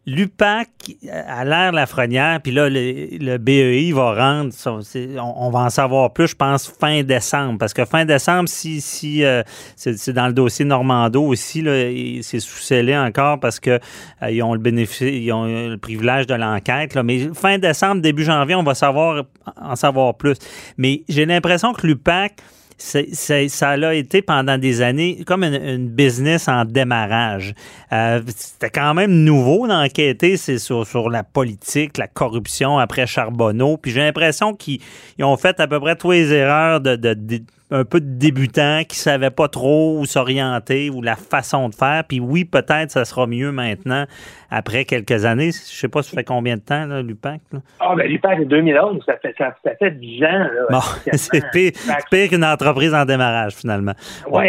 l'UPAC, 0.04 0.68
à 1.10 1.44
l'ère 1.44 1.70
Lafrenière, 1.70 2.40
puis 2.42 2.50
là, 2.50 2.68
le, 2.68 3.06
le 3.18 3.38
BEI 3.38 3.92
va 3.92 4.14
rendre, 4.14 4.52
on, 5.20 5.50
va 5.50 5.60
en 5.60 5.70
savoir 5.70 6.12
plus, 6.12 6.28
je 6.28 6.34
pense, 6.34 6.66
fin 6.66 7.02
décembre. 7.04 7.58
Parce 7.58 7.72
que 7.72 7.84
fin 7.84 8.04
décembre, 8.04 8.48
si, 8.48 8.80
si 8.80 9.24
euh, 9.24 9.42
c'est 9.76 10.12
dans 10.12 10.26
le 10.26 10.32
dossier 10.32 10.64
Normando 10.64 11.22
aussi, 11.22 11.64
c'est 12.22 12.40
sous-scellé 12.40 12.96
encore 12.96 13.38
parce 13.38 13.60
que 13.60 13.78
euh, 14.22 14.30
ils 14.30 14.42
ont 14.42 14.54
le 14.54 14.58
bénéfice, 14.58 15.00
ils 15.02 15.32
ont 15.32 15.44
le 15.44 15.76
privilège 15.76 16.26
de 16.26 16.34
l'enquête. 16.34 16.96
Mais 16.96 17.28
fin 17.32 17.58
décembre, 17.58 18.02
début 18.02 18.24
janvier, 18.24 18.56
on 18.56 18.64
va 18.64 18.74
savoir 18.74 19.24
en 19.60 19.76
savoir 19.76 20.16
plus. 20.16 20.36
Mais 20.78 21.04
j'ai 21.08 21.26
l'impression 21.26 21.72
que 21.72 21.86
l'UPAC, 21.86 22.34
c'est- 22.78 23.08
c'est- 23.14 23.48
ça 23.48 23.70
a 23.70 23.94
été 23.94 24.22
pendant 24.22 24.58
des 24.58 24.82
années 24.82 25.22
comme 25.26 25.44
une, 25.44 25.54
une 25.54 25.88
business 25.88 26.48
en 26.48 26.64
démarrage. 26.64 27.54
Euh, 27.92 28.20
C'était 28.36 28.70
quand 28.70 28.94
même 28.94 29.12
nouveau 29.12 29.66
d'enquêter 29.66 30.36
sur, 30.36 30.86
sur 30.86 31.10
la 31.10 31.22
politique, 31.24 31.98
la 31.98 32.06
corruption 32.08 32.78
après 32.78 33.06
Charbonneau. 33.06 33.76
Puis 33.76 33.90
j'ai 33.92 34.00
l'impression 34.00 34.54
qu'ils 34.54 34.80
ils 35.18 35.24
ont 35.24 35.36
fait 35.36 35.58
à 35.60 35.66
peu 35.66 35.78
près 35.80 35.96
toutes 35.96 36.12
les 36.12 36.32
erreurs 36.32 36.80
de, 36.80 36.96
de- 36.96 37.14
de- 37.14 37.42
un 37.72 37.84
peu 37.84 38.00
de 38.00 38.06
débutants 38.18 38.82
qui 38.88 38.96
savaient 38.96 39.30
pas 39.30 39.48
trop 39.48 39.98
où 39.98 40.04
s'orienter 40.04 40.90
ou 40.90 41.00
la 41.02 41.16
façon 41.16 41.68
de 41.68 41.74
faire. 41.74 42.04
Puis 42.06 42.20
oui, 42.20 42.44
peut-être 42.44 42.90
ça 42.90 43.04
sera 43.04 43.26
mieux 43.26 43.50
maintenant 43.50 44.04
après 44.50 44.84
quelques 44.84 45.24
années. 45.24 45.50
Je 45.52 45.74
sais 45.74 45.88
pas, 45.88 46.02
ça 46.02 46.14
fait 46.14 46.24
combien 46.24 46.56
de 46.56 46.60
temps, 46.62 46.86
là, 46.86 47.02
l'UPAC? 47.02 47.40
là? 47.52 47.60
Ah, 47.80 47.94
ben, 47.96 48.06
l'UPAC, 48.06 48.38
c'est 48.40 48.44
2011, 48.44 49.02
ça 49.06 49.16
fait, 49.16 49.34
ça, 49.38 49.56
ça 49.64 49.74
fait 49.76 49.90
10 49.92 50.24
ans. 50.24 50.28
Là, 50.28 50.48
Bon, 50.70 50.80
c'est 51.14 51.50
pire, 51.50 51.72
pire 52.10 52.28
qu'une 52.28 52.44
entreprise 52.44 52.94
en 52.94 53.04
démarrage, 53.04 53.54
finalement. 53.54 53.94
Oui, 54.30 54.46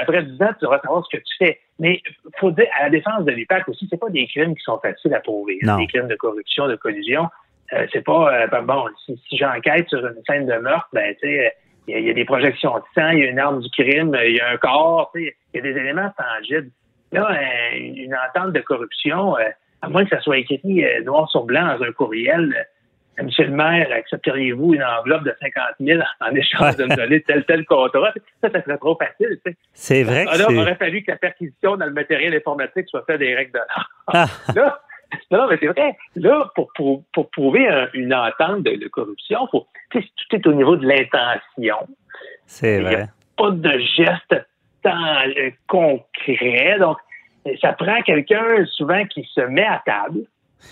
après 0.00 0.24
10 0.24 0.42
ans, 0.42 0.48
tu 0.58 0.62
devras 0.64 0.80
savoir 0.80 1.04
ce 1.10 1.16
que 1.16 1.22
tu 1.22 1.36
fais. 1.38 1.60
Mais 1.78 2.02
faut 2.40 2.50
dire, 2.50 2.66
à 2.80 2.84
la 2.84 2.90
défense 2.90 3.24
de 3.24 3.30
l'UPAC 3.30 3.68
aussi, 3.68 3.86
c'est 3.88 4.00
pas 4.00 4.10
des 4.10 4.26
crimes 4.26 4.54
qui 4.56 4.62
sont 4.64 4.78
faciles 4.80 5.14
à 5.14 5.20
prouver. 5.20 5.58
hein. 5.62 5.66
Non. 5.66 5.78
Des 5.78 5.86
crimes 5.86 6.08
de 6.08 6.16
corruption, 6.16 6.66
de 6.66 6.74
collusion. 6.74 7.28
Euh, 7.72 7.86
c'est 7.92 8.02
pas, 8.04 8.32
euh, 8.34 8.46
ben 8.48 8.62
bon, 8.62 8.84
si, 9.04 9.20
si 9.28 9.36
j'enquête 9.36 9.88
sur 9.88 9.98
une 10.04 10.16
scène 10.26 10.46
de 10.46 10.54
meurtre, 10.54 10.88
ben, 10.92 11.14
tu 11.20 11.28
sais, 11.28 11.52
il 11.88 12.04
y, 12.06 12.10
a- 12.10 12.14
des 12.14 12.24
projections 12.24 12.76
de 12.76 12.82
sang, 12.94 13.08
il 13.10 13.18
y 13.20 13.22
a 13.24 13.30
une 13.30 13.38
arme 13.38 13.60
du 13.60 13.70
crime, 13.70 14.16
il 14.24 14.36
y 14.36 14.40
a 14.40 14.50
un 14.50 14.56
corps, 14.58 15.10
tu 15.14 15.24
sais, 15.26 15.36
il 15.54 15.56
y 15.56 15.60
a 15.60 15.72
des 15.72 15.78
éléments 15.80 16.10
tangibles. 16.16 16.70
Là, 17.12 17.28
euh, 17.32 17.76
une 17.78 18.14
entente 18.14 18.52
de 18.52 18.60
corruption, 18.60 19.36
euh, 19.38 19.44
à 19.82 19.88
moins 19.88 20.04
que 20.04 20.10
ça 20.10 20.20
soit 20.20 20.38
écrit 20.38 20.84
euh, 20.84 21.02
noir 21.04 21.28
sur 21.30 21.44
blanc 21.44 21.66
dans 21.78 21.82
un 21.84 21.92
courriel, 21.92 22.54
Monsieur 23.20 23.46
le 23.46 23.50
maire, 23.50 23.88
accepteriez-vous 23.90 24.74
une 24.74 24.84
enveloppe 24.84 25.24
de 25.24 25.34
50 25.42 25.64
000 25.80 26.00
en 26.20 26.30
échange 26.36 26.76
de 26.76 26.84
me 26.84 26.94
donner 26.96 27.20
tel 27.22 27.44
tel 27.46 27.64
contrat? 27.64 28.12
Ça, 28.40 28.48
ça 28.48 28.62
serait 28.62 28.78
trop 28.78 28.96
facile. 28.96 29.40
tu 29.44 29.50
sais. 29.50 29.56
C'est 29.72 30.02
vrai 30.04 30.24
que 30.24 30.30
Ah, 30.34 30.36
là, 30.36 30.44
il 30.50 30.56
aurait 30.60 30.76
fallu 30.76 31.02
que 31.02 31.10
la 31.10 31.16
perquisition 31.16 31.76
dans 31.76 31.86
le 31.86 31.92
matériel 31.92 32.32
informatique 32.32 32.86
soit 32.88 33.02
faite 33.08 33.18
des 33.18 33.34
règles 33.34 33.50
de 33.54 33.58
l'art. 33.58 33.90
Ah. 34.06 34.26
Là, 34.54 34.80
non, 35.30 35.46
mais 35.48 35.56
c'est 35.60 35.66
vrai. 35.68 35.96
Là, 36.16 36.50
pour, 36.54 36.70
pour, 36.74 37.02
pour 37.12 37.30
prouver 37.30 37.68
un- 37.68 37.88
une 37.94 38.12
entente 38.14 38.62
de, 38.62 38.76
de 38.76 38.88
corruption, 38.88 39.46
faut, 39.50 39.66
tout 39.90 40.02
est 40.36 40.46
au 40.46 40.52
niveau 40.52 40.76
de 40.76 40.86
l'intention. 40.86 41.88
C'est 42.46 42.76
Il 42.78 42.84
n'y 42.88 42.94
vrai. 42.94 43.02
a 43.02 43.08
pas 43.36 43.50
de 43.50 43.78
geste 43.78 44.36
tant 44.82 45.16
euh, 45.36 45.50
concret. 45.66 46.78
Donc, 46.78 46.98
ça 47.60 47.72
prend 47.72 48.00
quelqu'un 48.02 48.64
souvent 48.66 49.04
qui 49.06 49.24
se 49.34 49.40
met 49.40 49.64
à 49.64 49.82
table, 49.86 50.20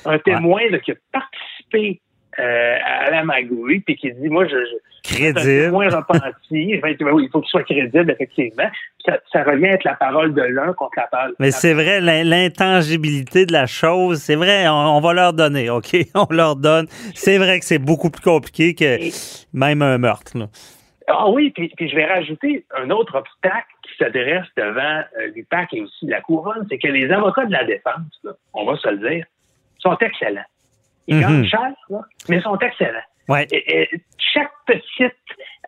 un 0.05 0.19
témoin 0.19 0.61
là, 0.71 0.79
qui 0.81 0.93
a 0.93 0.95
participé 1.13 2.01
euh, 2.39 2.77
à 2.85 3.11
la 3.11 3.25
magouille, 3.25 3.81
puis 3.81 3.97
qui 3.97 4.13
dit, 4.13 4.29
moi, 4.29 4.47
je, 4.47 4.51
je, 4.57 5.15
Crédible. 5.15 5.41
témoin 5.41 5.89
repenti. 5.89 6.31
Oui, 6.83 6.97
il 6.99 7.29
faut 7.33 7.41
qu'il 7.41 7.49
soit 7.51 7.63
crédible, 7.63 8.11
effectivement. 8.11 8.69
Ça, 9.05 9.19
ça 9.33 9.43
revient 9.45 9.67
à 9.69 9.73
être 9.75 9.85
la 9.85 9.95
parole 9.95 10.35
de 10.35 10.43
l'un 10.43 10.73
contre 10.73 10.95
la 10.97 11.07
parole. 11.07 11.35
Mais 11.39 11.51
c'est 11.51 11.75
vrai, 11.75 12.01
l'in- 12.01 12.25
l'intangibilité 12.25 13.47
de 13.47 13.53
la 13.53 13.67
chose, 13.67 14.19
c'est 14.19 14.35
vrai, 14.35 14.69
on, 14.69 14.73
on 14.97 15.01
va 15.01 15.13
leur 15.13 15.33
donner, 15.33 15.71
OK? 15.71 15.97
On 16.15 16.27
leur 16.31 16.57
donne. 16.57 16.87
C'est 17.15 17.39
vrai 17.39 17.59
que 17.61 17.65
c'est 17.65 17.79
beaucoup 17.79 18.11
plus 18.11 18.23
compliqué 18.23 18.75
que 18.75 18.99
même 19.55 19.83
un 19.83 19.99
meurtre. 19.99 20.37
là. 20.37 20.47
Ah 21.09 21.29
oui, 21.31 21.51
puis, 21.55 21.73
puis 21.77 21.89
je 21.89 21.95
vais 21.95 22.05
rajouter 22.05 22.65
un 22.77 22.91
autre 22.91 23.15
obstacle 23.17 23.67
qui 23.85 23.97
s'adresse 23.97 24.47
devant 24.57 25.03
euh, 25.21 25.29
l'UPAC 25.37 25.73
et 25.75 25.81
aussi 25.83 26.07
la 26.07 26.21
couronne, 26.21 26.67
c'est 26.69 26.79
que 26.79 26.89
les 26.89 27.09
avocats 27.13 27.45
de 27.47 27.53
la 27.53 27.65
défense, 27.65 28.11
là, 28.25 28.33
on 28.55 28.65
va 28.65 28.77
se 28.77 28.89
le 28.89 29.09
dire, 29.09 29.25
sont 29.79 29.97
excellents. 29.99 30.41
Ils 31.09 31.17
Mhm. 31.17 31.23
gagnent 31.23 31.45
cher, 31.47 31.73
là, 31.91 32.01
mais 32.29 32.37
ils 32.37 32.43
sont 32.43 32.59
excellents. 32.59 32.99
Ouais. 33.29 33.47
Et- 33.53 33.83
et 33.83 33.89
chaque 34.19 34.51
petite 34.67 35.13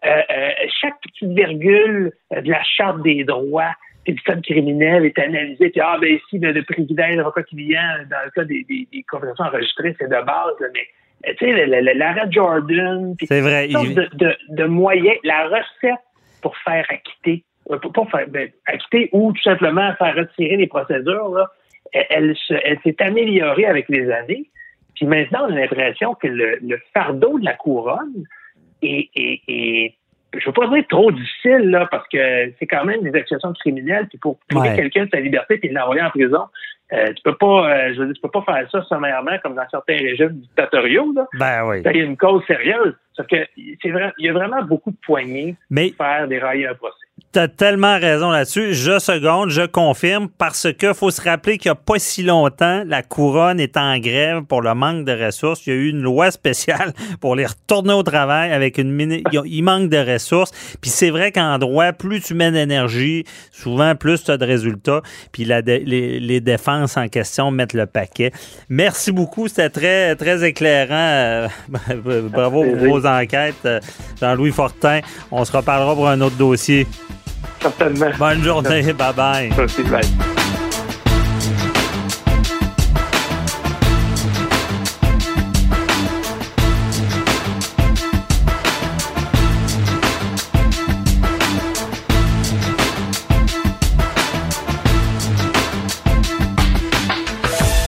euh, 0.06 0.22
euh, 0.30 0.50
chaque 0.80 0.94
petite 1.00 1.30
virgule 1.32 2.12
euh, 2.32 2.40
de 2.40 2.48
la 2.50 2.62
charte 2.62 3.02
des 3.02 3.24
droits 3.24 3.74
et 4.06 4.12
du 4.12 4.22
code 4.22 4.42
criminel 4.44 5.04
est 5.04 5.18
analysée. 5.18 5.70
Puis, 5.70 5.80
ah, 5.80 5.98
ben 6.00 6.14
ici, 6.14 6.38
le, 6.38 6.52
le 6.52 6.62
privilège 6.62 7.20
client, 7.48 7.82
dans 8.08 8.24
le 8.24 8.30
cas 8.30 8.44
des, 8.44 8.64
des, 8.68 8.86
des 8.92 9.02
conversations 9.10 9.44
enregistrées, 9.46 9.96
c'est 9.98 10.06
de 10.06 10.24
base. 10.24 10.54
là, 10.60 10.66
mais, 10.72 11.28
euh, 11.28 11.34
tu 11.36 11.46
sais, 11.46 11.66
l'arrêt 11.66 12.30
Jordan, 12.30 13.14
puis 13.18 13.26
C'est 13.26 13.40
vrai. 13.40 13.68
sorte 13.70 13.86
il- 13.88 13.94
de, 13.96 14.08
de, 14.14 14.36
de 14.50 14.64
moyens, 14.66 15.16
la 15.24 15.46
recette 15.48 15.98
pour 16.42 16.56
faire 16.58 16.86
acquitter, 16.88 17.42
pour, 17.66 17.92
pour 17.92 18.08
faire 18.10 18.28
ben, 18.28 18.48
acquitter 18.66 19.08
ou 19.12 19.32
tout 19.32 19.42
simplement 19.42 19.92
faire 19.96 20.14
retirer 20.14 20.56
les 20.58 20.68
procédures, 20.68 21.30
là, 21.30 21.50
elle, 21.92 22.06
elle 22.10 22.36
se- 22.36 22.54
elle 22.64 22.78
s'est 22.84 23.02
améliorée 23.02 23.66
avec 23.66 23.88
les 23.88 24.08
années. 24.12 24.48
Puis 24.98 25.06
maintenant, 25.06 25.46
on 25.48 25.52
a 25.52 25.60
l'impression 25.60 26.14
que 26.14 26.26
le, 26.26 26.58
le 26.60 26.78
fardeau 26.92 27.38
de 27.38 27.44
la 27.44 27.54
couronne 27.54 28.24
est, 28.82 29.08
est, 29.14 29.40
est- 29.48 29.94
je 30.38 30.44
veux 30.44 30.52
pas 30.52 30.66
dire 30.68 30.84
trop 30.90 31.10
difficile, 31.10 31.70
là, 31.70 31.88
parce 31.90 32.06
que 32.08 32.52
c'est 32.58 32.66
quand 32.66 32.84
même 32.84 33.00
des 33.02 33.14
accusations 33.18 33.52
criminelles, 33.54 34.06
puis 34.08 34.18
pour 34.18 34.38
priver 34.48 34.68
Ouais. 34.70 34.76
quelqu'un 34.76 35.06
de 35.06 35.10
sa 35.10 35.20
liberté 35.20 35.56
puis 35.56 35.70
l'envoyer 35.70 36.02
en 36.02 36.10
prison, 36.10 36.42
euh, 36.92 37.06
tu 37.14 37.22
peux 37.22 37.34
pas, 37.36 37.70
euh, 37.70 37.94
je 37.94 38.00
veux 38.00 38.06
dire, 38.06 38.14
tu 38.14 38.20
peux 38.20 38.30
pas 38.30 38.42
faire 38.42 38.70
ça 38.70 38.82
sommairement 38.84 39.38
comme 39.42 39.54
dans 39.54 39.68
certains 39.70 39.96
régimes 39.96 40.32
dictatoriaux, 40.40 41.12
là. 41.16 41.26
Ben 41.38 41.66
oui. 41.66 41.82
Ça 41.82 41.92
y 41.94 42.00
a 42.00 42.04
une 42.04 42.16
cause 42.18 42.44
sérieuse. 42.46 42.94
Sauf 43.14 43.26
que 43.26 43.36
c'est 43.82 43.90
vrai, 43.90 44.12
il 44.18 44.26
y 44.26 44.28
a 44.28 44.32
vraiment 44.32 44.62
beaucoup 44.64 44.90
de 44.90 44.96
poignées 45.04 45.56
Mais 45.70 45.88
pour 45.96 46.04
faire 46.04 46.28
dérailler 46.28 46.66
un 46.66 46.74
procès. 46.74 47.06
Tu 47.32 47.38
as 47.38 47.48
tellement 47.48 47.98
raison 47.98 48.30
là-dessus. 48.30 48.72
Je 48.72 48.98
seconde, 48.98 49.50
je 49.50 49.62
confirme, 49.62 50.28
parce 50.38 50.72
que 50.72 50.94
faut 50.94 51.10
se 51.10 51.20
rappeler 51.20 51.58
qu'il 51.58 51.70
n'y 51.70 51.72
a 51.72 51.74
pas 51.74 51.98
si 51.98 52.22
longtemps, 52.22 52.84
la 52.86 53.02
couronne 53.02 53.60
est 53.60 53.76
en 53.76 53.98
grève 53.98 54.42
pour 54.44 54.62
le 54.62 54.74
manque 54.74 55.04
de 55.04 55.12
ressources. 55.12 55.66
Il 55.66 55.70
y 55.70 55.76
a 55.76 55.76
eu 55.76 55.90
une 55.90 56.00
loi 56.00 56.30
spéciale 56.30 56.94
pour 57.20 57.36
les 57.36 57.44
retourner 57.44 57.92
au 57.92 58.02
travail 58.02 58.52
avec 58.52 58.78
une 58.78 58.90
mini... 58.90 59.22
Il 59.44 59.62
manque 59.62 59.90
de 59.90 59.98
ressources. 59.98 60.52
Puis 60.80 60.90
c'est 60.90 61.10
vrai 61.10 61.30
qu'en 61.30 61.58
droit, 61.58 61.92
plus 61.92 62.20
tu 62.20 62.32
mets 62.34 62.50
d'énergie, 62.50 63.24
souvent 63.52 63.94
plus 63.94 64.24
tu 64.24 64.30
as 64.30 64.38
de 64.38 64.46
résultats. 64.46 65.02
Puis 65.30 65.44
la 65.44 65.60
dé- 65.60 65.82
les, 65.84 66.20
les 66.20 66.40
défenses 66.40 66.96
en 66.96 67.08
question 67.08 67.50
mettent 67.50 67.74
le 67.74 67.86
paquet. 67.86 68.32
Merci 68.70 69.12
beaucoup. 69.12 69.48
C'était 69.48 69.70
très, 69.70 70.16
très 70.16 70.44
éclairant. 70.48 70.94
Euh, 70.94 71.48
Bravo 72.32 72.64
pour 72.64 72.76
vos 72.76 73.06
enquêtes. 73.06 73.54
Euh, 73.66 73.80
Jean-Louis 74.20 74.52
Fortin, 74.52 75.00
on 75.30 75.44
se 75.44 75.52
reparlera 75.52 75.94
pour 75.94 76.08
un 76.08 76.20
autre 76.22 76.36
dossier. 76.36 76.86
Certainement. 77.60 78.10
Bonne 78.18 78.42
journée. 78.42 78.92
Bye 78.92 79.14
bye. 79.14 79.52
Ça 79.54 79.64
aussi, 79.64 79.82
bye. 79.82 80.02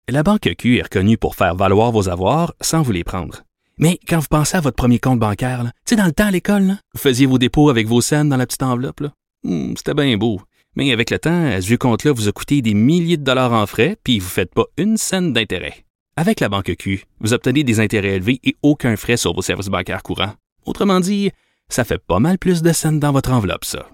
La 0.08 0.22
Banque 0.22 0.48
Q 0.56 0.78
est 0.78 0.82
reconnue 0.82 1.18
pour 1.18 1.34
faire 1.34 1.54
valoir 1.54 1.92
vos 1.92 2.08
avoirs 2.08 2.54
sans 2.62 2.80
vous 2.80 2.92
les 2.92 3.04
prendre. 3.04 3.42
Mais 3.76 3.98
quand 4.08 4.18
vous 4.18 4.28
pensez 4.30 4.56
à 4.56 4.60
votre 4.60 4.76
premier 4.76 4.98
compte 4.98 5.18
bancaire, 5.18 5.62
tu 5.64 5.70
sais, 5.84 5.96
dans 5.96 6.06
le 6.06 6.12
temps 6.12 6.28
à 6.28 6.30
l'école, 6.30 6.62
là, 6.62 6.74
vous 6.94 7.00
faisiez 7.00 7.26
vos 7.26 7.36
dépôts 7.36 7.68
avec 7.68 7.86
vos 7.86 8.00
scènes 8.00 8.30
dans 8.30 8.38
la 8.38 8.46
petite 8.46 8.62
enveloppe. 8.62 9.00
là. 9.00 9.10
Hmm, 9.46 9.74
C'était 9.76 9.94
bien 9.94 10.16
beau. 10.16 10.40
Mais 10.74 10.92
avec 10.92 11.10
le 11.10 11.18
temps, 11.18 11.46
à 11.46 11.60
ce 11.60 11.66
vieux 11.68 11.78
compte-là 11.78 12.12
vous 12.12 12.28
a 12.28 12.32
coûté 12.32 12.60
des 12.62 12.74
milliers 12.74 13.16
de 13.16 13.22
dollars 13.22 13.52
en 13.52 13.64
frais, 13.66 13.96
puis 14.02 14.18
vous 14.18 14.26
ne 14.26 14.30
faites 14.30 14.52
pas 14.52 14.64
une 14.76 14.96
scène 14.96 15.32
d'intérêt. 15.32 15.84
Avec 16.16 16.40
la 16.40 16.48
banque 16.48 16.74
Q, 16.76 17.04
vous 17.20 17.32
obtenez 17.32 17.62
des 17.62 17.78
intérêts 17.78 18.16
élevés 18.16 18.40
et 18.42 18.56
aucun 18.62 18.96
frais 18.96 19.16
sur 19.16 19.34
vos 19.34 19.42
services 19.42 19.68
bancaires 19.68 20.02
courants. 20.02 20.34
Autrement 20.64 20.98
dit, 21.00 21.30
ça 21.68 21.84
fait 21.84 21.98
pas 21.98 22.18
mal 22.18 22.38
plus 22.38 22.60
de 22.62 22.72
scènes 22.72 22.98
dans 22.98 23.12
votre 23.12 23.30
enveloppe, 23.32 23.64
ça. 23.64 23.88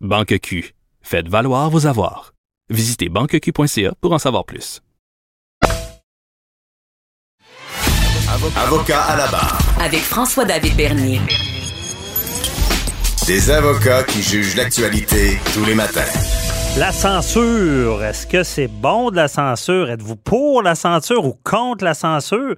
Banque 0.00 0.38
Q, 0.40 0.74
faites 1.02 1.28
valoir 1.28 1.68
vos 1.70 1.86
avoirs. 1.86 2.32
Visitez 2.70 3.08
banqueq.ca 3.10 3.92
pour 4.00 4.12
en 4.12 4.18
savoir 4.18 4.44
plus. 4.46 4.80
Avocat 8.56 9.02
à 9.02 9.16
la 9.16 9.26
barre. 9.28 9.58
Avec 9.80 10.00
François-David 10.00 10.76
Bernier. 10.76 11.20
Des 13.26 13.50
avocats 13.50 14.02
qui 14.02 14.20
jugent 14.20 14.54
l'actualité 14.54 15.38
tous 15.54 15.64
les 15.64 15.74
matins. 15.74 16.04
La 16.78 16.92
censure, 16.92 18.04
est-ce 18.04 18.26
que 18.26 18.42
c'est 18.42 18.68
bon 18.68 19.10
de 19.10 19.16
la 19.16 19.28
censure? 19.28 19.88
Êtes-vous 19.88 20.16
pour 20.16 20.62
la 20.62 20.74
censure 20.74 21.24
ou 21.24 21.34
contre 21.42 21.84
la 21.84 21.94
censure? 21.94 22.54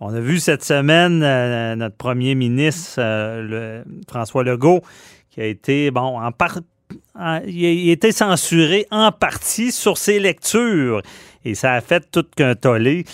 On 0.00 0.12
a 0.12 0.18
vu 0.18 0.40
cette 0.40 0.64
semaine 0.64 1.22
euh, 1.22 1.76
notre 1.76 1.94
premier 1.94 2.34
ministre, 2.34 2.96
euh, 2.98 3.84
François 4.10 4.42
Legault, 4.42 4.80
qui 5.30 5.40
a 5.40 5.46
été, 5.46 5.92
bon, 5.92 6.20
il 7.46 7.98
a 8.02 8.10
censuré 8.10 8.88
en 8.90 9.12
partie 9.12 9.70
sur 9.70 9.98
ses 9.98 10.18
lectures. 10.18 11.00
Et 11.44 11.54
ça 11.54 11.74
a 11.74 11.80
fait 11.80 12.10
tout 12.10 12.26
qu'un 12.36 12.56
tollé. 12.56 13.04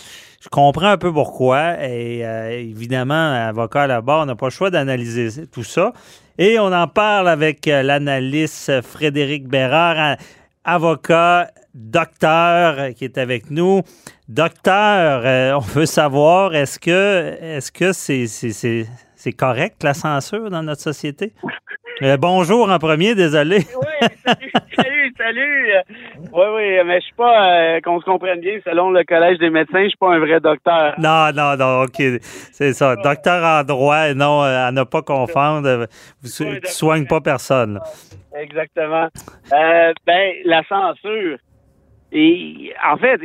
Je 0.40 0.48
comprends 0.48 0.88
un 0.88 0.98
peu 0.98 1.12
pourquoi. 1.12 1.84
Et 1.84 2.24
euh, 2.24 2.50
évidemment, 2.50 3.32
avocat 3.32 3.82
à 3.82 3.86
la 3.88 4.00
barre, 4.00 4.24
n'a 4.24 4.36
pas 4.36 4.46
le 4.46 4.50
choix 4.50 4.70
d'analyser 4.70 5.46
tout 5.48 5.64
ça. 5.64 5.92
Et 6.36 6.58
on 6.58 6.72
en 6.72 6.88
parle 6.88 7.28
avec 7.28 7.68
euh, 7.68 7.84
l'analyste 7.84 8.82
Frédéric 8.82 9.46
Bérard, 9.46 10.16
avocat, 10.64 11.52
docteur 11.74 12.78
euh, 12.78 12.90
qui 12.90 13.04
est 13.04 13.18
avec 13.18 13.52
nous. 13.52 13.82
Docteur, 14.28 15.22
euh, 15.24 15.52
on 15.52 15.60
veut 15.60 15.86
savoir, 15.86 16.56
est-ce 16.56 16.80
que 16.80 17.36
est-ce 17.40 17.70
c'est 19.14 19.32
correct 19.32 19.84
la 19.84 19.94
censure 19.94 20.50
dans 20.50 20.64
notre 20.64 20.82
société? 20.82 21.32
Euh, 22.02 22.16
bonjour 22.16 22.68
en 22.70 22.78
premier, 22.78 23.14
désolé. 23.14 23.58
Oui, 23.58 24.08
salut, 24.26 24.52
salut, 24.74 25.14
salut. 25.16 25.72
Oui, 26.32 26.44
oui, 26.54 26.84
mais 26.84 27.00
je 27.00 27.04
suis 27.04 27.14
pas, 27.14 27.52
euh, 27.76 27.80
qu'on 27.82 28.00
se 28.00 28.04
comprenne 28.04 28.40
bien, 28.40 28.58
selon 28.64 28.90
le 28.90 29.04
Collège 29.04 29.38
des 29.38 29.50
médecins, 29.50 29.84
je 29.84 29.88
suis 29.88 29.98
pas 29.98 30.12
un 30.14 30.18
vrai 30.18 30.40
docteur. 30.40 30.94
Non, 30.98 31.30
non, 31.32 31.56
non, 31.56 31.82
OK. 31.82 32.02
C'est 32.52 32.72
ça. 32.72 32.96
Docteur 32.96 33.44
en 33.44 33.62
droit, 33.62 34.12
non, 34.12 34.42
euh, 34.42 34.66
à 34.66 34.72
ne 34.72 34.82
pas 34.82 35.02
confondre. 35.02 35.86
un 36.22 36.44
ne 36.44 36.60
soignez 36.64 37.06
pas 37.06 37.20
personne. 37.20 37.78
Exactement. 38.36 39.08
Euh, 39.52 39.92
ben, 40.04 40.32
la 40.44 40.62
censure. 40.68 41.38
Et 42.16 42.72
en 42.88 42.96
fait, 42.96 43.20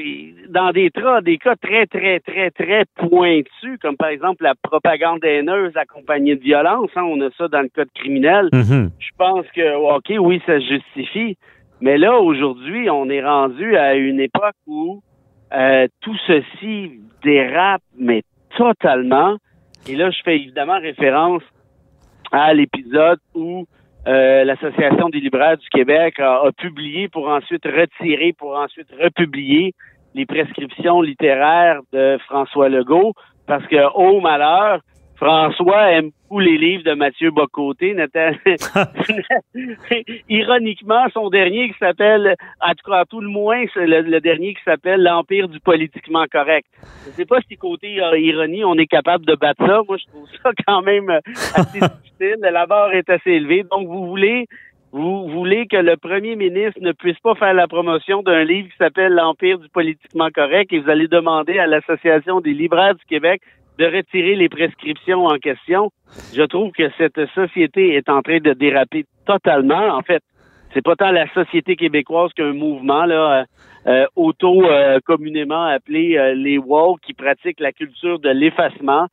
dans 0.50 0.72
des, 0.72 0.90
tra- 0.90 1.22
des 1.22 1.38
cas 1.38 1.56
très, 1.56 1.86
très, 1.86 2.20
très, 2.22 2.50
très 2.50 2.86
pointus, 2.96 3.78
comme 3.82 3.96
par 3.96 4.10
exemple 4.10 4.44
la 4.44 4.56
propagande 4.56 5.24
haineuse 5.24 5.78
accompagnée 5.78 6.36
de 6.36 6.42
violence, 6.42 6.90
hein, 6.96 7.04
on 7.04 7.22
a 7.22 7.30
ça 7.38 7.48
dans 7.48 7.62
le 7.62 7.70
code 7.70 7.92
criminel, 7.94 8.50
Mhm. 8.52 8.90
je 9.00 9.10
pense 9.18 9.46
que, 9.56 9.76
OK, 9.96 10.12
oui, 10.20 10.42
ça 10.48 10.60
se 10.60 10.66
justifie. 10.66 11.38
Mais 11.82 12.00
là, 12.00 12.18
aujourd'hui, 12.20 12.90
on 12.90 13.10
est 13.12 13.24
rendu 13.24 13.78
à 13.78 13.94
une 13.96 14.20
époque 14.20 14.56
où 14.66 15.02
euh, 15.54 15.88
tout 16.02 16.18
ceci 16.26 17.00
dérape, 17.24 17.82
mais 17.98 18.24
totalement. 18.58 19.38
Et 19.88 19.96
là, 19.96 20.10
je 20.10 20.18
fais 20.26 20.36
évidemment 20.36 20.80
référence 20.80 21.44
à 22.32 22.54
l'épisode 22.54 23.20
où 23.34 23.66
euh, 24.10 24.44
l'Association 24.44 25.10
des 25.10 25.20
libraires 25.20 25.58
du 25.58 25.70
Québec 25.70 26.20
a, 26.20 26.50
publié 26.58 27.08
pour 27.10 27.30
ensuite 27.30 27.64
retirer, 27.66 28.34
pour 28.34 28.58
ensuite 28.58 28.88
republier 29.00 29.76
les 30.16 30.26
prescriptions 30.26 31.02
littéraires 31.02 31.82
de 31.94 32.18
François 32.26 32.70
Legault, 32.70 33.14
parce 33.46 33.66
que, 33.68 33.78
oh 33.94 34.20
malheur, 34.20 34.82
François 35.20 35.92
aime 35.92 36.12
beaucoup 36.24 36.40
les 36.40 36.58
livres 36.58 36.84
de 36.84 36.94
Mathieu 36.94 37.30
Bocoté, 37.30 37.94
ironiquement, 40.30 41.06
son 41.14 41.30
dernier 41.30 41.70
qui 41.70 41.78
s'appelle, 41.78 42.36
en 42.62 42.72
tout 42.72 42.90
cas, 42.90 43.00
à 43.00 43.06
tout 43.06 43.20
le 43.20 43.28
moins, 43.28 43.66
c'est 43.74 43.86
le, 43.86 44.02
le 44.02 44.22
dernier 44.22 44.54
qui 44.54 44.64
s'appelle 44.64 45.04
L'Empire 45.04 45.50
du 45.50 45.60
politiquement 45.60 46.24
correct. 46.32 46.68
Je 47.06 47.12
sais 47.12 47.26
pas 47.26 47.40
si 47.50 47.58
côté 47.58 48.02
euh, 48.02 48.18
ironie, 48.18 48.64
on 48.64 48.76
est 48.76 48.88
capable 48.88 49.26
de 49.26 49.36
battre 49.36 49.66
ça. 49.66 49.82
Moi, 49.86 49.98
je 49.98 50.06
trouve 50.06 50.28
ça 50.42 50.52
quand 50.66 50.82
même 50.84 51.10
euh, 51.10 51.20
assez 51.54 51.80
difficile. 52.04 52.38
La 52.40 52.66
barre 52.66 52.94
est 52.94 53.10
assez 53.10 53.32
élevée. 53.32 53.66
Donc, 53.70 53.88
vous 53.88 54.08
voulez, 54.08 54.46
vous 54.94 55.28
voulez 55.28 55.68
que 55.68 55.78
le 55.78 55.98
premier 55.98 56.38
ministre 56.38 56.80
ne 56.82 56.94
puisse 56.94 57.20
pas 57.20 57.36
faire 57.36 57.54
la 57.54 57.68
promotion 57.68 58.24
d'un 58.24 58.46
livre 58.46 58.70
qui 58.70 58.78
s'appelle 58.78 59.14
L'Empire 59.14 59.60
du 59.60 59.68
politiquement 59.68 60.30
correct 60.34 60.72
et 60.72 60.80
vous 60.80 60.90
allez 60.90 61.10
demander 61.10 61.60
à 61.60 61.68
l'Association 61.68 62.40
des 62.40 62.54
libraires 62.54 62.96
du 62.96 63.04
Québec 63.06 63.42
de 63.80 63.86
retirer 63.86 64.36
les 64.36 64.50
prescriptions 64.50 65.26
en 65.26 65.38
question. 65.38 65.92
Je 66.36 66.44
trouve 66.44 66.72
que 66.72 66.90
cette 66.98 67.26
société 67.34 67.96
est 67.96 68.10
en 68.10 68.22
train 68.22 68.40
de 68.40 68.54
déraper 68.54 69.06
totalement. 69.26 69.96
En 69.96 70.02
fait, 70.02 70.22
c'est 70.74 70.84
pas 70.84 70.96
tant 70.96 71.12
la 71.12 71.32
société 71.34 71.76
québécoise 71.78 72.32
qu'un 72.34 72.54
mouvement 72.54 73.06
là 73.06 73.40
euh, 73.40 73.44
euh, 73.88 74.06
auto 74.16 74.64
euh, 74.66 75.00
communément 75.06 75.64
appelé 75.64 76.18
euh, 76.18 76.36
les 76.36 76.58
woke 76.58 77.00
qui 77.02 77.14
pratiquent 77.14 77.62
la 77.62 77.72
culture 77.72 78.20
de 78.20 78.30
l'effacement, 78.30 79.08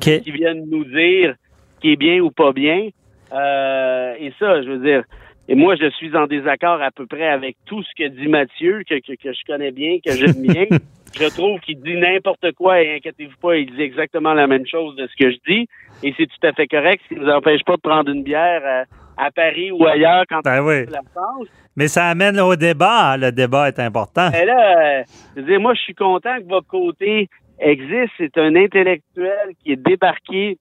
qui 0.00 0.30
viennent 0.30 0.64
nous 0.70 0.84
dire 0.84 1.34
qui 1.80 1.92
est 1.92 1.96
bien 1.96 2.20
ou 2.20 2.30
pas 2.30 2.52
bien. 2.52 2.88
Et 3.32 4.32
ça, 4.38 4.62
je 4.62 4.70
veux 4.70 4.78
dire, 4.78 5.02
et 5.48 5.56
moi, 5.56 5.74
je 5.74 5.90
suis 5.90 6.16
en 6.16 6.26
désaccord 6.26 6.80
à 6.80 6.90
peu 6.92 7.06
près 7.06 7.28
avec 7.28 7.56
tout 7.66 7.82
ce 7.82 7.90
que 7.98 8.08
dit 8.08 8.28
Mathieu, 8.28 8.82
que, 8.88 8.94
que, 8.94 9.12
que 9.20 9.32
je 9.32 9.44
connais 9.46 9.72
bien, 9.72 9.98
que 10.04 10.12
j'aime 10.12 10.40
bien. 10.40 10.66
je 11.18 11.28
trouve 11.34 11.60
qu'il 11.60 11.80
dit 11.80 11.96
n'importe 11.96 12.52
quoi 12.52 12.80
et 12.82 12.96
inquiétez-vous 12.96 13.36
pas, 13.40 13.56
il 13.56 13.70
dit 13.74 13.82
exactement 13.82 14.34
la 14.34 14.46
même 14.46 14.66
chose 14.66 14.96
de 14.96 15.06
ce 15.06 15.16
que 15.24 15.30
je 15.30 15.36
dis. 15.46 15.68
Et 16.02 16.12
c'est 16.16 16.26
tout 16.26 16.46
à 16.46 16.52
fait 16.52 16.66
correct, 16.66 17.02
ce 17.04 17.14
qui 17.14 17.20
ne 17.20 17.24
nous 17.26 17.30
empêche 17.32 17.62
pas 17.64 17.76
de 17.76 17.80
prendre 17.80 18.10
une 18.10 18.22
bière 18.22 18.62
euh, 18.64 18.84
à 19.16 19.30
Paris 19.30 19.70
ou 19.70 19.86
ailleurs 19.86 20.24
quand 20.28 20.40
Ben 20.44 20.60
on 20.62 20.66
oui. 20.66 20.86
la 20.90 21.00
France. 21.14 21.46
Mais 21.76 21.88
ça 21.88 22.06
amène 22.08 22.38
au 22.40 22.56
débat. 22.56 23.12
hein. 23.12 23.16
Le 23.16 23.30
débat 23.32 23.68
est 23.68 23.78
important. 23.78 24.28
Mais 24.32 24.44
là, 24.44 24.98
euh, 25.00 25.02
je 25.36 25.40
veux 25.40 25.46
dire, 25.46 25.60
moi, 25.60 25.74
je 25.74 25.80
suis 25.80 25.94
content 25.94 26.36
que 26.38 26.48
votre 26.48 26.66
côté 26.66 27.28
existe. 27.58 28.12
C'est 28.18 28.36
un 28.38 28.54
intellectuel 28.56 29.50
qui 29.62 29.72
est 29.72 29.76
débarqué 29.82 30.58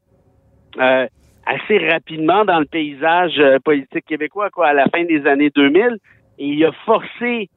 euh, 0.80 1.08
assez 1.46 1.78
rapidement 1.90 2.46
dans 2.46 2.60
le 2.60 2.66
paysage 2.66 3.34
euh, 3.40 3.60
politique 3.60 4.06
québécois, 4.06 4.50
quoi, 4.50 4.68
à 4.70 4.74
la 4.74 4.86
fin 4.86 5.04
des 5.04 5.26
années 5.28 5.50
2000. 5.56 5.98
Et 6.40 6.46
il 6.48 6.66
a 6.66 6.72
forcé 6.86 7.50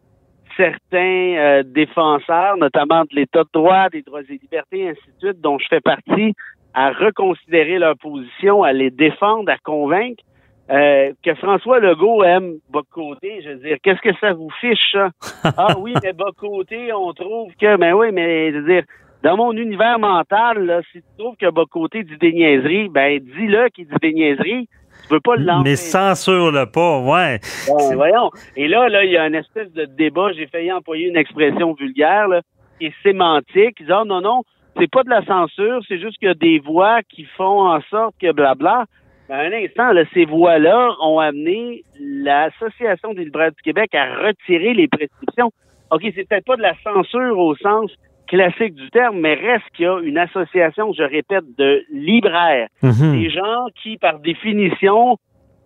certains 0.56 1.36
euh, 1.36 1.62
défenseurs, 1.64 2.56
notamment 2.56 3.02
de 3.02 3.14
l'État 3.14 3.44
de 3.44 3.48
droit, 3.52 3.88
des 3.90 4.02
droits 4.02 4.22
et 4.22 4.38
libertés, 4.40 4.88
ainsi 4.88 5.06
de 5.20 5.28
suite, 5.28 5.40
dont 5.40 5.58
je 5.58 5.66
fais 5.68 5.80
partie, 5.80 6.34
à 6.74 6.90
reconsidérer 6.90 7.78
leur 7.78 7.96
position, 7.96 8.62
à 8.62 8.72
les 8.72 8.90
défendre, 8.90 9.50
à 9.50 9.58
convaincre. 9.58 10.22
Euh, 10.68 11.12
que 11.22 11.32
François 11.34 11.78
Legault 11.78 12.24
aime 12.24 12.54
Bocoté, 12.70 13.40
je 13.44 13.50
veux 13.50 13.56
dire, 13.56 13.76
qu'est-ce 13.82 14.00
que 14.00 14.14
ça 14.16 14.32
vous 14.32 14.50
fiche, 14.60 14.92
ça? 14.92 15.10
Ah 15.56 15.76
oui, 15.78 15.94
mais 16.02 16.12
Bocoté, 16.12 16.92
on 16.92 17.12
trouve 17.12 17.52
que, 17.54 17.76
ben 17.76 17.94
oui, 17.94 18.08
mais 18.12 18.52
je 18.52 18.58
veux 18.58 18.74
dire, 18.74 18.82
dans 19.22 19.36
mon 19.36 19.52
univers 19.52 19.98
mental, 19.98 20.66
là, 20.66 20.80
si 20.92 20.98
tu 20.98 21.08
trouves 21.18 21.36
que 21.36 21.50
Bocoté 21.50 22.02
dit 22.02 22.16
des 22.18 22.32
niaiseries, 22.32 22.88
ben 22.88 23.20
dis-le 23.20 23.68
qu'il 23.68 23.86
dit 23.86 23.94
des 24.02 24.12
niaiseries. 24.12 24.68
Tu 25.08 25.14
veux 25.14 25.20
pas 25.20 25.36
l'empêcher. 25.36 25.70
Mais 25.70 25.76
censure-le 25.76 26.66
pas, 26.66 27.00
ouais. 27.00 27.38
Ben, 27.68 27.94
voyons. 27.94 28.30
Et 28.56 28.68
là, 28.68 28.88
là, 28.88 29.04
il 29.04 29.12
y 29.12 29.16
a 29.16 29.26
une 29.26 29.34
espèce 29.34 29.72
de 29.72 29.84
débat. 29.84 30.32
J'ai 30.32 30.46
failli 30.46 30.72
employer 30.72 31.08
une 31.08 31.16
expression 31.16 31.74
vulgaire, 31.74 32.28
là, 32.28 32.42
qui 32.78 32.86
est 32.86 32.94
sémantique. 33.02 33.76
Ils 33.80 33.86
disent, 33.86 33.90
ah, 33.90 34.04
non, 34.04 34.20
non, 34.20 34.42
c'est 34.78 34.90
pas 34.90 35.02
de 35.02 35.10
la 35.10 35.24
censure, 35.24 35.80
c'est 35.88 35.98
juste 35.98 36.18
qu'il 36.18 36.28
y 36.28 36.30
a 36.30 36.34
des 36.34 36.58
voix 36.58 37.02
qui 37.08 37.24
font 37.36 37.68
en 37.68 37.80
sorte 37.90 38.14
que 38.20 38.32
blabla. 38.32 38.84
Ben, 39.28 39.52
un 39.52 39.52
instant, 39.52 39.92
là, 39.92 40.04
ces 40.12 40.24
voix-là 40.24 40.90
ont 41.02 41.18
amené 41.18 41.82
l'Association 42.00 43.14
des 43.14 43.24
libraires 43.24 43.50
du 43.50 43.62
Québec 43.62 43.94
à 43.94 44.26
retirer 44.26 44.74
les 44.74 44.86
prescriptions. 44.86 45.50
OK, 45.90 46.02
c'est 46.14 46.28
peut-être 46.28 46.44
pas 46.44 46.56
de 46.56 46.62
la 46.62 46.74
censure 46.82 47.38
au 47.38 47.56
sens 47.56 47.90
classique 48.26 48.74
du 48.74 48.90
terme, 48.90 49.18
mais 49.20 49.34
reste 49.34 49.64
qu'il 49.74 49.84
y 49.84 49.88
a 49.88 49.98
une 50.00 50.18
association, 50.18 50.92
je 50.92 51.02
répète, 51.02 51.44
de 51.56 51.84
libraires 51.92 52.68
Mhm. 52.82 53.12
des 53.20 53.30
gens 53.30 53.66
qui, 53.82 53.96
par 53.98 54.18
définition, 54.18 55.16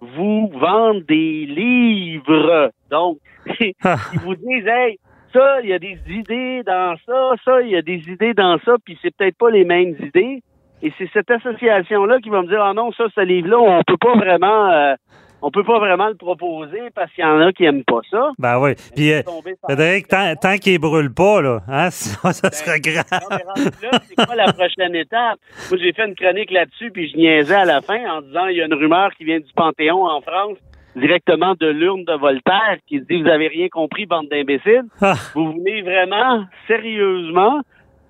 vous 0.00 0.50
vendent 0.54 1.04
des 1.06 1.46
livres. 1.46 2.70
Donc, 2.90 3.18
ils 3.60 4.20
vous 4.24 4.34
disent, 4.34 4.66
hey, 4.66 4.98
ça, 5.32 5.60
il 5.62 5.68
y 5.68 5.72
a 5.72 5.78
des 5.78 5.98
idées 6.08 6.62
dans 6.64 6.96
ça, 7.06 7.32
ça, 7.44 7.62
il 7.62 7.70
y 7.70 7.76
a 7.76 7.82
des 7.82 8.02
idées 8.08 8.34
dans 8.34 8.58
ça, 8.64 8.74
puis 8.84 8.98
c'est 9.02 9.14
peut-être 9.14 9.36
pas 9.38 9.50
les 9.50 9.64
mêmes 9.64 9.94
idées. 10.00 10.42
Et 10.82 10.92
c'est 10.96 11.10
cette 11.12 11.30
association-là 11.30 12.20
qui 12.20 12.30
va 12.30 12.42
me 12.42 12.48
dire, 12.48 12.62
ah 12.62 12.72
non, 12.72 12.90
ça, 12.92 13.04
ce 13.14 13.20
livre-là, 13.20 13.58
on 13.58 13.82
peut 13.86 13.98
pas 14.00 14.14
vraiment, 14.14 14.70
euh, 14.70 14.94
on 15.42 15.50
peut 15.50 15.64
pas 15.64 15.78
vraiment 15.78 16.08
le 16.08 16.14
proposer 16.14 16.90
parce 16.94 17.12
qu'il 17.12 17.24
y 17.24 17.26
en 17.26 17.40
a 17.40 17.52
qui 17.52 17.64
aiment 17.64 17.84
pas 17.84 18.00
ça. 18.10 18.30
Ben 18.38 18.58
oui. 18.58 18.72
Puis, 18.94 19.12
euh, 19.12 19.22
Frédéric, 19.62 20.08
tant, 20.08 20.34
tant 20.36 20.56
qu'il 20.56 20.78
brûle 20.78 21.12
pas, 21.12 21.40
là, 21.40 21.60
hein, 21.68 21.90
ça, 21.90 22.32
ça 22.32 22.50
serait 22.50 22.78
Non, 22.84 22.92
grave. 22.92 23.20
mais 23.30 23.44
rendu 23.46 23.76
là, 23.82 23.90
c'est 24.02 24.26
quoi 24.26 24.34
la 24.34 24.52
prochaine 24.52 24.94
étape? 24.94 25.38
Moi, 25.70 25.78
j'ai 25.80 25.92
fait 25.92 26.06
une 26.06 26.14
chronique 26.14 26.50
là-dessus, 26.50 26.90
puis 26.90 27.10
je 27.10 27.16
niaisais 27.16 27.54
à 27.54 27.64
la 27.64 27.80
fin 27.80 27.98
en 28.10 28.22
disant 28.22 28.46
il 28.46 28.56
y 28.56 28.62
a 28.62 28.66
une 28.66 28.74
rumeur 28.74 29.10
qui 29.16 29.24
vient 29.24 29.38
du 29.40 29.52
Panthéon 29.54 30.04
en 30.06 30.20
France 30.20 30.58
directement 30.96 31.54
de 31.58 31.68
l'urne 31.68 32.04
de 32.04 32.14
Voltaire 32.14 32.76
qui 32.88 33.00
dit 33.00 33.22
vous 33.22 33.28
avez 33.28 33.46
rien 33.48 33.68
compris 33.68 34.06
bande 34.06 34.28
d'imbéciles. 34.28 34.82
Ah. 35.00 35.14
Vous 35.34 35.52
voulez 35.52 35.82
vraiment 35.82 36.44
sérieusement 36.66 37.60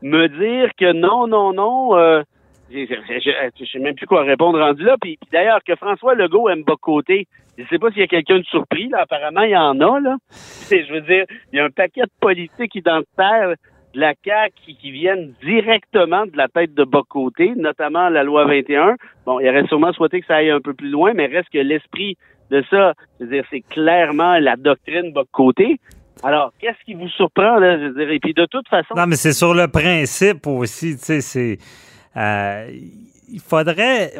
me 0.03 0.29
dire 0.29 0.71
que 0.79 0.93
non 0.95 1.27
non 1.27 1.53
non 1.53 1.97
euh, 1.97 2.23
je, 2.71 2.87
je, 2.87 3.31
je 3.59 3.65
sais 3.71 3.79
même 3.79 3.95
plus 3.95 4.07
quoi 4.07 4.23
répondre 4.23 4.59
rendu 4.59 4.85
là 4.85 4.97
puis, 5.01 5.19
d'ailleurs 5.33 5.61
que 5.67 5.75
François 5.77 6.15
Legault 6.15 6.49
aime 6.49 6.63
Bocoté. 6.63 7.27
Je 7.59 7.65
sais 7.69 7.79
pas 7.79 7.91
s'il 7.91 8.01
y 8.01 8.05
a 8.05 8.07
quelqu'un 8.07 8.39
de 8.39 8.45
surpris 8.45 8.89
là, 8.89 9.01
apparemment 9.03 9.43
il 9.43 9.51
y 9.51 9.57
en 9.57 9.79
a 9.81 10.01
là. 10.01 10.17
je 10.71 10.93
veux 10.93 11.03
dire, 11.03 11.25
il 11.53 11.59
y 11.59 11.61
a 11.61 11.65
un 11.65 11.71
paquet 11.71 12.03
de 12.03 12.11
politiques 12.21 12.75
identitaires 12.75 13.55
de 13.95 14.01
la 14.01 14.15
CAQ 14.25 14.55
qui, 14.81 14.91
viennent 14.93 15.35
directement 15.43 16.25
de 16.25 16.37
la 16.37 16.49
tête 16.49 16.75
de 16.75 16.85
Bocoté, 16.85 17.53
notamment 17.57 18.09
la 18.09 18.23
loi 18.23 18.45
21. 18.45 18.97
Bon, 19.27 19.41
il 19.41 19.49
aurait 19.49 19.67
sûrement 19.67 19.93
souhaité 19.93 20.21
que 20.21 20.27
ça 20.27 20.37
aille 20.37 20.51
un 20.51 20.61
peu 20.61 20.75
plus 20.75 20.91
loin, 20.91 21.13
mais 21.13 21.27
reste 21.27 21.49
que 21.53 21.59
l'esprit 21.59 22.17
de 22.51 22.63
ça, 22.71 22.95
je 23.19 23.25
veux 23.25 23.33
dire, 23.33 23.45
c'est 23.51 23.63
clairement 23.63 24.39
la 24.39 24.57
doctrine 24.57 25.13
Bocoté. 25.13 25.81
Alors, 26.23 26.53
qu'est-ce 26.61 26.85
qui 26.85 26.95
vous 26.95 27.09
surprend, 27.09 27.59
là? 27.59 27.79
Je 27.79 27.87
veux 27.87 27.95
dire, 27.95 28.11
et 28.11 28.21
puis 28.21 28.35
de 28.35 28.47
toute 28.47 28.69
façon. 28.69 28.95
Non, 28.95 29.07
mais 29.07 29.17
c'est 29.17 29.33
sur 29.33 29.55
le 29.55 29.69
principe 29.69 30.47
aussi, 30.47 30.97
tu 30.97 31.05
sais, 31.05 31.21
c'est. 31.21 31.59
Euh, 32.17 32.71
il 33.33 33.41
faudrait, 33.41 34.13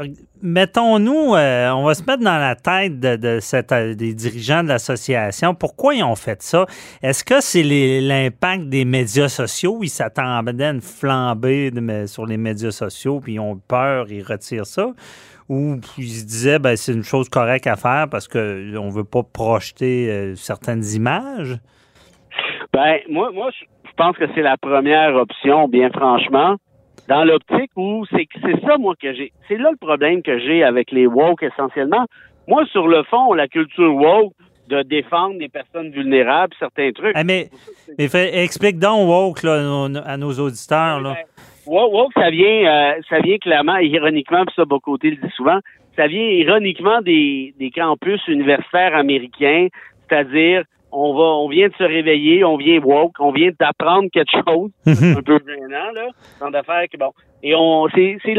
mettons-nous, 0.43 1.35
euh, 1.35 1.71
on 1.71 1.85
va 1.85 1.95
se 1.95 2.05
mettre 2.05 2.23
dans 2.23 2.39
la 2.39 2.55
tête 2.55 3.01
de, 3.01 3.39
cette, 3.41 3.73
des 3.73 4.15
dirigeants 4.15 4.63
de 4.63 4.69
l'association. 4.69 5.55
Pourquoi 5.55 5.95
ils 5.95 6.05
ont 6.05 6.15
fait 6.15 6.43
ça? 6.43 6.67
Est-ce 7.03 7.25
que 7.25 7.41
c'est 7.41 7.63
l'impact 7.63 8.69
des 8.69 8.85
médias 8.85 9.29
sociaux? 9.29 9.81
Ils 9.83 9.89
s'attendaient 9.89 10.65
à 10.65 10.71
une 10.71 10.81
flambée 10.81 11.73
sur 12.07 12.27
les 12.27 12.37
médias 12.37 12.71
sociaux, 12.71 13.21
puis 13.21 13.35
ils 13.35 13.41
ont 13.41 13.61
peur, 13.69 14.07
ils 14.11 14.23
retirent 14.23 14.67
ça? 14.67 14.93
Ou 15.49 15.81
ils 15.99 16.09
se 16.09 16.25
disaient, 16.25 16.59
ben, 16.61 16.77
c'est 16.77 16.93
une 16.93 17.03
chose 17.03 17.29
correcte 17.29 17.67
à 17.67 17.75
faire 17.75 18.07
parce 18.09 18.29
qu'on 18.29 18.39
ne 18.39 18.93
veut 18.93 19.05
pas 19.05 19.25
projeter 19.25 20.09
euh, 20.09 20.37
certaines 20.37 20.85
images? 20.95 21.59
Ben, 22.73 22.99
moi, 23.09 23.33
moi, 23.33 23.51
je 23.51 23.91
pense 23.97 24.17
que 24.17 24.27
c'est 24.37 24.43
la 24.43 24.57
première 24.57 25.17
option, 25.17 25.67
bien 25.67 25.91
franchement 25.91 26.57
dans 27.09 27.25
l'optique 27.25 27.71
où 27.77 28.05
c'est 28.11 28.27
c'est 28.43 28.61
ça 28.67 28.79
moi 28.79 28.95
que 29.01 29.13
j'ai. 29.13 29.33
C'est 29.49 29.57
là 29.57 29.71
le 29.71 29.77
problème 29.77 30.23
que 30.23 30.39
j'ai 30.39 30.63
avec 30.63 30.91
les 30.91 31.07
woke 31.07 31.43
essentiellement. 31.43 32.07
Moi 32.49 32.65
sur 32.67 32.89
le 32.89 33.03
fond 33.05 33.33
la 33.33 33.49
culture 33.49 33.95
woke 33.95 34.33
de 34.69 34.83
défendre 34.83 35.37
les 35.39 35.49
personnes 35.49 35.91
vulnérables 35.91 36.55
certains 36.59 36.93
trucs. 36.93 37.13
Ah, 37.15 37.25
mais, 37.25 37.49
mais 37.99 38.09
fait, 38.09 38.45
explique 38.45 38.79
donc 38.79 39.09
woke 39.09 39.43
là, 39.43 39.89
à 40.05 40.17
nos 40.17 40.33
auditeurs 40.33 41.01
là. 41.01 41.17
woke, 41.67 41.93
woke 41.93 42.13
ça 42.15 42.31
vient 42.31 42.47
euh, 42.67 43.01
ça 43.09 43.19
vient 43.21 43.39
clairement 43.39 43.79
ironiquement 43.79 44.45
puis 44.45 44.55
ça 44.55 44.65
côté 44.83 45.11
le 45.11 45.17
dit 45.17 45.35
souvent 45.37 45.59
ça 45.97 46.07
vient 46.07 46.23
ironiquement 46.23 47.01
des 47.03 47.55
des 47.59 47.71
campus 47.71 48.27
universitaires 48.29 48.95
américains 48.95 49.69
c'est-à-dire 50.09 50.65
on 50.93 51.15
va, 51.15 51.23
on 51.23 51.49
vient 51.49 51.69
de 51.69 51.75
se 51.75 51.85
réveiller, 51.85 52.45
on 52.45 52.57
vient 52.57 52.81
woke, 52.81 53.15
on 53.21 53.33
vient 53.33 53.51
d'apprendre 53.59 54.09
quelque 54.13 54.33
chose, 54.33 54.71
un 54.87 55.23
peu 55.23 55.39
gênant, 55.47 55.93
là, 55.95 56.09
dans 56.41 56.51
d'affaires 56.51 56.85
que 56.93 56.97
bon. 56.97 57.13
Et 57.43 57.55
on, 57.55 57.89
c'est, 57.95 58.19
c'est, 58.25 58.35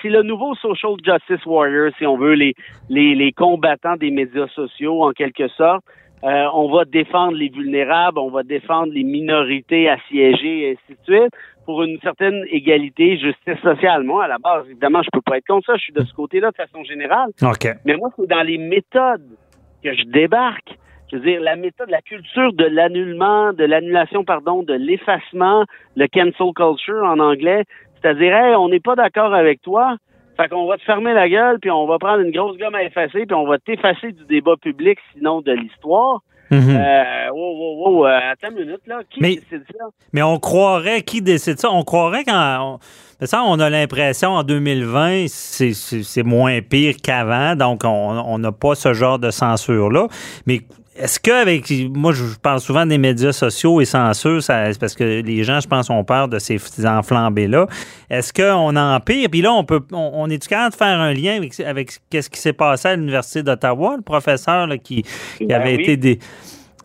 c'est 0.00 0.08
le 0.08 0.22
nouveau 0.22 0.54
social 0.54 0.94
justice 1.04 1.44
warrior, 1.44 1.90
si 1.98 2.06
on 2.06 2.16
veut, 2.16 2.34
les, 2.34 2.54
les, 2.88 3.14
les 3.14 3.32
combattants 3.32 3.96
des 3.96 4.10
médias 4.10 4.48
sociaux, 4.48 5.04
en 5.04 5.12
quelque 5.12 5.48
sorte. 5.48 5.84
Euh, 6.24 6.46
on 6.54 6.72
va 6.72 6.84
défendre 6.86 7.36
les 7.36 7.50
vulnérables, 7.50 8.18
on 8.18 8.30
va 8.30 8.42
défendre 8.42 8.92
les 8.92 9.04
minorités 9.04 9.88
assiégées, 9.88 10.62
et 10.62 10.70
ainsi 10.72 10.98
de 10.98 11.04
suite, 11.04 11.34
pour 11.66 11.82
une 11.82 11.98
certaine 12.00 12.44
égalité, 12.50 13.18
justice 13.18 13.62
sociale. 13.62 14.02
Moi, 14.04 14.24
à 14.24 14.28
la 14.28 14.38
base, 14.38 14.64
évidemment, 14.66 15.02
je 15.02 15.10
peux 15.12 15.20
pas 15.20 15.36
être 15.36 15.46
contre 15.46 15.66
ça, 15.66 15.76
je 15.76 15.82
suis 15.82 15.92
de 15.92 16.04
ce 16.04 16.14
côté-là 16.14 16.50
de 16.50 16.56
façon 16.56 16.82
générale. 16.84 17.30
Okay. 17.42 17.72
Mais 17.84 17.96
moi, 17.96 18.10
c'est 18.16 18.26
dans 18.26 18.42
les 18.42 18.56
méthodes 18.56 19.36
que 19.84 19.92
je 19.92 20.04
débarque 20.04 20.76
je 21.10 21.16
veux 21.16 21.22
dire, 21.22 21.40
la 21.40 21.56
méthode, 21.56 21.90
la 21.90 22.02
culture 22.02 22.52
de 22.52 22.64
l'annulement, 22.64 23.52
de 23.52 23.64
l'annulation, 23.64 24.24
pardon, 24.24 24.62
de 24.62 24.74
l'effacement, 24.74 25.64
le 25.96 26.06
cancel 26.08 26.52
culture 26.54 27.04
en 27.04 27.18
anglais, 27.20 27.64
c'est-à-dire, 28.00 28.34
hey, 28.34 28.54
on 28.56 28.68
n'est 28.68 28.80
pas 28.80 28.96
d'accord 28.96 29.34
avec 29.34 29.62
toi, 29.62 29.96
fait 30.36 30.48
qu'on 30.48 30.66
va 30.66 30.76
te 30.76 30.82
fermer 30.82 31.14
la 31.14 31.28
gueule, 31.28 31.58
puis 31.60 31.70
on 31.70 31.86
va 31.86 31.98
prendre 31.98 32.20
une 32.20 32.32
grosse 32.32 32.58
gomme 32.58 32.74
à 32.74 32.82
effacer, 32.82 33.24
puis 33.26 33.34
on 33.34 33.46
va 33.46 33.58
t'effacer 33.58 34.12
du 34.12 34.24
débat 34.26 34.56
public, 34.60 34.98
sinon 35.14 35.40
de 35.40 35.52
l'histoire. 35.52 36.20
Mm-hmm. 36.50 36.76
euh, 36.76 37.30
wow, 37.32 37.58
wow, 37.58 37.76
wow, 37.78 38.06
euh, 38.06 38.18
attends 38.30 38.50
une 38.50 38.66
minute, 38.66 38.82
là. 38.86 39.00
Qui 39.10 39.20
mais, 39.20 39.34
décide 39.36 39.64
ça? 39.76 39.86
Mais 40.12 40.22
on 40.22 40.38
croirait, 40.38 41.02
qui 41.02 41.20
décide 41.20 41.58
ça? 41.58 41.72
On 41.72 41.82
croirait 41.82 42.22
quand. 42.22 42.78
On, 43.20 43.26
ça, 43.26 43.42
on 43.44 43.58
a 43.58 43.70
l'impression 43.70 44.30
en 44.30 44.44
2020, 44.44 45.26
c'est 45.28 46.22
moins 46.22 46.60
pire 46.60 46.94
qu'avant, 47.02 47.56
donc 47.56 47.80
on 47.84 48.38
n'a 48.38 48.52
pas 48.52 48.74
ce 48.74 48.92
genre 48.92 49.18
de 49.18 49.30
censure-là. 49.30 50.06
Mais 50.46 50.60
est-ce 50.98 51.20
qu'avec. 51.20 51.70
Moi, 51.94 52.12
je 52.12 52.38
parle 52.38 52.60
souvent 52.60 52.86
des 52.86 52.98
médias 52.98 53.32
sociaux 53.32 53.80
et 53.80 53.84
censure, 53.84 54.42
c'est 54.42 54.78
parce 54.78 54.94
que 54.94 55.22
les 55.22 55.44
gens, 55.44 55.60
je 55.60 55.68
pense, 55.68 55.90
ont 55.90 56.04
peur 56.04 56.28
de 56.28 56.38
ces, 56.38 56.58
enflambés-là. 56.86 57.66
Est-ce 58.10 58.32
qu'on 58.32 58.76
empire? 58.76 59.28
Puis 59.30 59.42
là, 59.42 59.52
on 59.52 59.64
peut. 59.64 59.80
On, 59.92 60.28
est 60.30 60.46
capable 60.46 60.72
de 60.72 60.76
faire 60.76 61.00
un 61.00 61.12
lien 61.12 61.36
avec, 61.36 61.58
avec 61.60 61.90
ce 61.90 62.30
qui 62.30 62.40
s'est 62.40 62.52
passé 62.52 62.88
à 62.88 62.96
l'Université 62.96 63.42
d'Ottawa, 63.42 63.96
le 63.96 64.02
professeur 64.02 64.66
là, 64.66 64.78
qui, 64.78 65.02
qui 65.36 65.46
Ben 65.46 65.60
avait 65.60 65.76
oui. 65.76 65.82
été 65.82 65.96
des. 65.96 66.18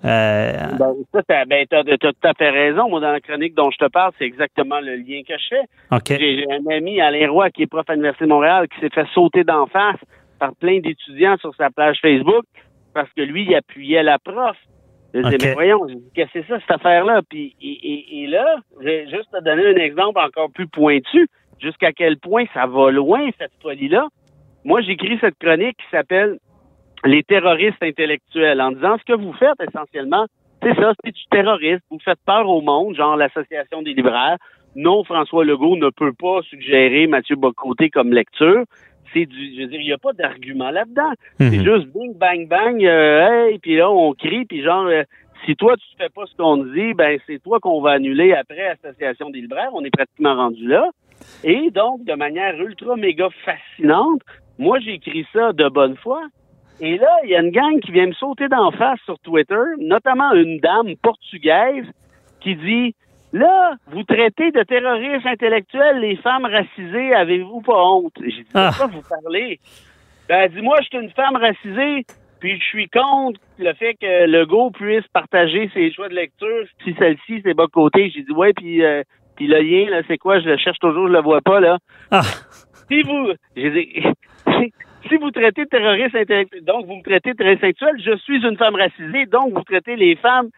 Euh, 0.03 0.53
Ben, 0.79 0.93
ça, 1.13 1.21
t'as, 1.27 1.45
ben, 1.45 1.65
tout 1.67 2.09
à 2.23 2.33
fait 2.33 2.49
raison. 2.49 2.89
Moi, 2.89 2.99
dans 2.99 3.11
la 3.11 3.21
chronique 3.21 3.53
dont 3.53 3.69
je 3.71 3.77
te 3.77 3.89
parle, 3.89 4.11
c'est 4.17 4.25
exactement 4.25 4.79
le 4.79 4.95
lien 4.95 5.21
que 5.27 5.35
je 5.37 5.55
fais. 5.55 6.17
J'ai 6.17 6.45
un 6.51 6.75
ami, 6.75 6.99
Alain 6.99 7.29
Roy, 7.29 7.49
qui 7.51 7.63
est 7.63 7.67
prof 7.67 7.85
à 7.87 7.93
l'Université 7.93 8.25
de 8.25 8.29
Montréal, 8.29 8.67
qui 8.67 8.79
s'est 8.79 8.93
fait 8.93 9.07
sauter 9.13 9.43
d'en 9.43 9.67
face 9.67 9.99
par 10.39 10.55
plein 10.55 10.79
d'étudiants 10.79 11.37
sur 11.37 11.53
sa 11.55 11.69
page 11.69 11.97
Facebook 12.01 12.45
parce 12.93 13.11
que 13.13 13.21
lui, 13.21 13.43
il 13.43 13.55
appuyait 13.55 14.03
la 14.03 14.19
prof. 14.19 14.57
Je 15.13 15.19
disais, 15.19 15.37
mais 15.41 15.53
voyons, 15.53 15.85
qu'est-ce 16.15 16.31
que 16.33 16.41
c'est 16.41 16.47
ça, 16.47 16.59
cette 16.59 16.71
affaire-là? 16.71 17.21
Puis, 17.29 17.55
et, 17.61 17.67
et, 17.67 18.23
et 18.23 18.27
là, 18.27 18.45
je 18.79 18.85
vais 18.85 19.09
juste 19.09 19.29
te 19.31 19.43
donner 19.43 19.67
un 19.67 19.75
exemple 19.75 20.19
encore 20.19 20.49
plus 20.51 20.67
pointu, 20.67 21.27
jusqu'à 21.59 21.91
quel 21.91 22.17
point 22.17 22.45
ça 22.53 22.65
va 22.65 22.91
loin, 22.91 23.29
cette 23.37 23.51
folie-là. 23.61 24.07
Moi, 24.63 24.81
j'écris 24.81 25.17
cette 25.19 25.37
chronique 25.37 25.77
qui 25.77 25.89
s'appelle 25.91 26.37
Les 27.03 27.23
terroristes 27.23 27.81
intellectuels, 27.83 28.61
en 28.61 28.71
disant 28.71 28.97
ce 28.99 29.03
que 29.03 29.17
vous 29.17 29.33
faites 29.33 29.59
essentiellement, 29.67 30.27
c'est 30.63 30.75
ça, 30.75 30.93
c'est 31.03 31.11
du 31.11 31.23
terrorisme. 31.31 31.81
Vous 31.89 31.99
faites 32.05 32.19
peur 32.25 32.47
au 32.47 32.61
monde, 32.61 32.95
genre 32.95 33.17
l'Association 33.17 33.81
des 33.81 33.93
libraires. 33.93 34.37
Non, 34.75 35.03
François 35.03 35.43
Legault 35.43 35.75
ne 35.75 35.89
peut 35.89 36.13
pas 36.13 36.41
suggérer 36.43 37.07
Mathieu 37.07 37.35
Bocoté 37.35 37.89
comme 37.89 38.13
lecture. 38.13 38.63
C'est 39.13 39.25
du, 39.25 39.55
je 39.55 39.61
veux 39.61 39.67
dire, 39.67 39.79
il 39.81 39.85
n'y 39.87 39.93
a 39.93 39.97
pas 39.97 40.13
d'argument 40.13 40.69
là-dedans. 40.71 41.11
C'est 41.37 41.49
Mhm. 41.57 41.63
juste 41.63 41.87
bing, 41.93 42.13
bang, 42.17 42.47
bang, 42.47 42.83
euh, 42.85 43.47
hey, 43.49 43.59
puis 43.59 43.75
là, 43.75 43.91
on 43.91 44.13
crie, 44.13 44.45
puis 44.45 44.63
genre, 44.63 44.85
euh, 44.85 45.03
si 45.45 45.55
toi, 45.55 45.75
tu 45.75 45.85
fais 45.97 46.09
pas 46.09 46.25
ce 46.25 46.35
qu'on 46.35 46.57
te 46.63 46.73
dit, 46.73 46.93
ben, 46.93 47.19
c'est 47.27 47.41
toi 47.41 47.59
qu'on 47.59 47.81
va 47.81 47.91
annuler 47.91 48.33
après 48.33 48.69
Association 48.69 49.29
des 49.29 49.41
libraires. 49.41 49.71
On 49.73 49.83
est 49.83 49.89
pratiquement 49.89 50.35
rendu 50.35 50.67
là. 50.67 50.89
Et 51.43 51.71
donc, 51.71 52.03
de 52.05 52.13
manière 52.13 52.59
ultra 52.61 52.95
méga 52.95 53.27
fascinante, 53.45 54.21
moi, 54.59 54.79
j'écris 54.79 55.25
ça 55.33 55.51
de 55.53 55.67
bonne 55.69 55.95
foi. 55.97 56.21
Et 56.79 56.97
là, 56.97 57.09
il 57.23 57.29
y 57.29 57.35
a 57.35 57.41
une 57.41 57.51
gang 57.51 57.79
qui 57.79 57.91
vient 57.91 58.07
me 58.07 58.13
sauter 58.13 58.47
d'en 58.47 58.71
face 58.71 58.99
sur 59.05 59.19
Twitter, 59.19 59.55
notamment 59.79 60.31
une 60.33 60.59
dame 60.59 60.95
portugaise 61.01 61.85
qui 62.39 62.55
dit 62.55 62.95
Là, 63.33 63.75
vous 63.87 64.03
traitez 64.03 64.51
de 64.51 64.61
terroristes 64.63 65.25
intellectuels 65.25 65.99
les 65.99 66.17
femmes 66.17 66.45
racisées, 66.45 67.13
avez-vous 67.13 67.61
pas 67.61 67.81
honte? 67.85 68.13
J'ai 68.21 68.43
dit, 68.43 68.47
Ah. 68.53 68.71
quoi 68.75 68.87
vous 68.87 69.01
parlez? 69.07 69.59
Ben, 70.27 70.39
elle 70.43 70.51
dit, 70.53 70.61
moi, 70.61 70.77
je 70.81 70.87
suis 70.87 70.97
une 71.05 71.11
femme 71.11 71.35
racisée, 71.37 72.05
puis 72.41 72.59
je 72.59 72.63
suis 72.65 72.89
contre 72.89 73.39
le 73.57 73.73
fait 73.73 73.93
que 73.95 74.25
Legault 74.27 74.71
puisse 74.71 75.07
partager 75.13 75.69
ses 75.73 75.91
choix 75.93 76.09
de 76.09 76.15
lecture, 76.15 76.65
si 76.83 76.93
celle-ci, 76.99 77.41
c'est 77.43 77.53
bas 77.53 77.67
côté. 77.71 78.09
J'ai 78.13 78.23
dit, 78.23 78.31
ouais, 78.33 78.51
puis, 78.53 78.83
euh, 78.83 79.03
puis 79.37 79.47
le 79.47 79.59
lien, 79.61 79.89
là, 79.89 80.01
c'est 80.07 80.17
quoi? 80.17 80.39
Je 80.39 80.49
le 80.49 80.57
cherche 80.57 80.79
toujours, 80.79 81.07
je 81.07 81.13
le 81.13 81.21
vois 81.21 81.41
pas, 81.41 81.59
là. 81.61 81.77
Ah. 82.11 82.21
Si 82.89 83.01
vous, 83.03 83.29
j'ai 83.55 83.69
dit, 83.71 84.03
si 85.07 85.15
vous 85.17 85.31
traitez 85.31 85.63
de 85.63 85.69
terroriste 85.69 86.15
intellectuel, 86.15 86.65
donc 86.65 86.85
vous 86.85 86.95
me 86.97 87.03
traitez 87.03 87.31
de 87.31 87.37
terroriste 87.37 87.63
intellectuel, 87.63 87.95
je 88.03 88.17
suis 88.23 88.45
une 88.45 88.57
femme 88.57 88.75
racisée, 88.75 89.25
donc 89.27 89.53
vous 89.53 89.63
traitez 89.63 89.95
les 89.95 90.17
femmes 90.17 90.49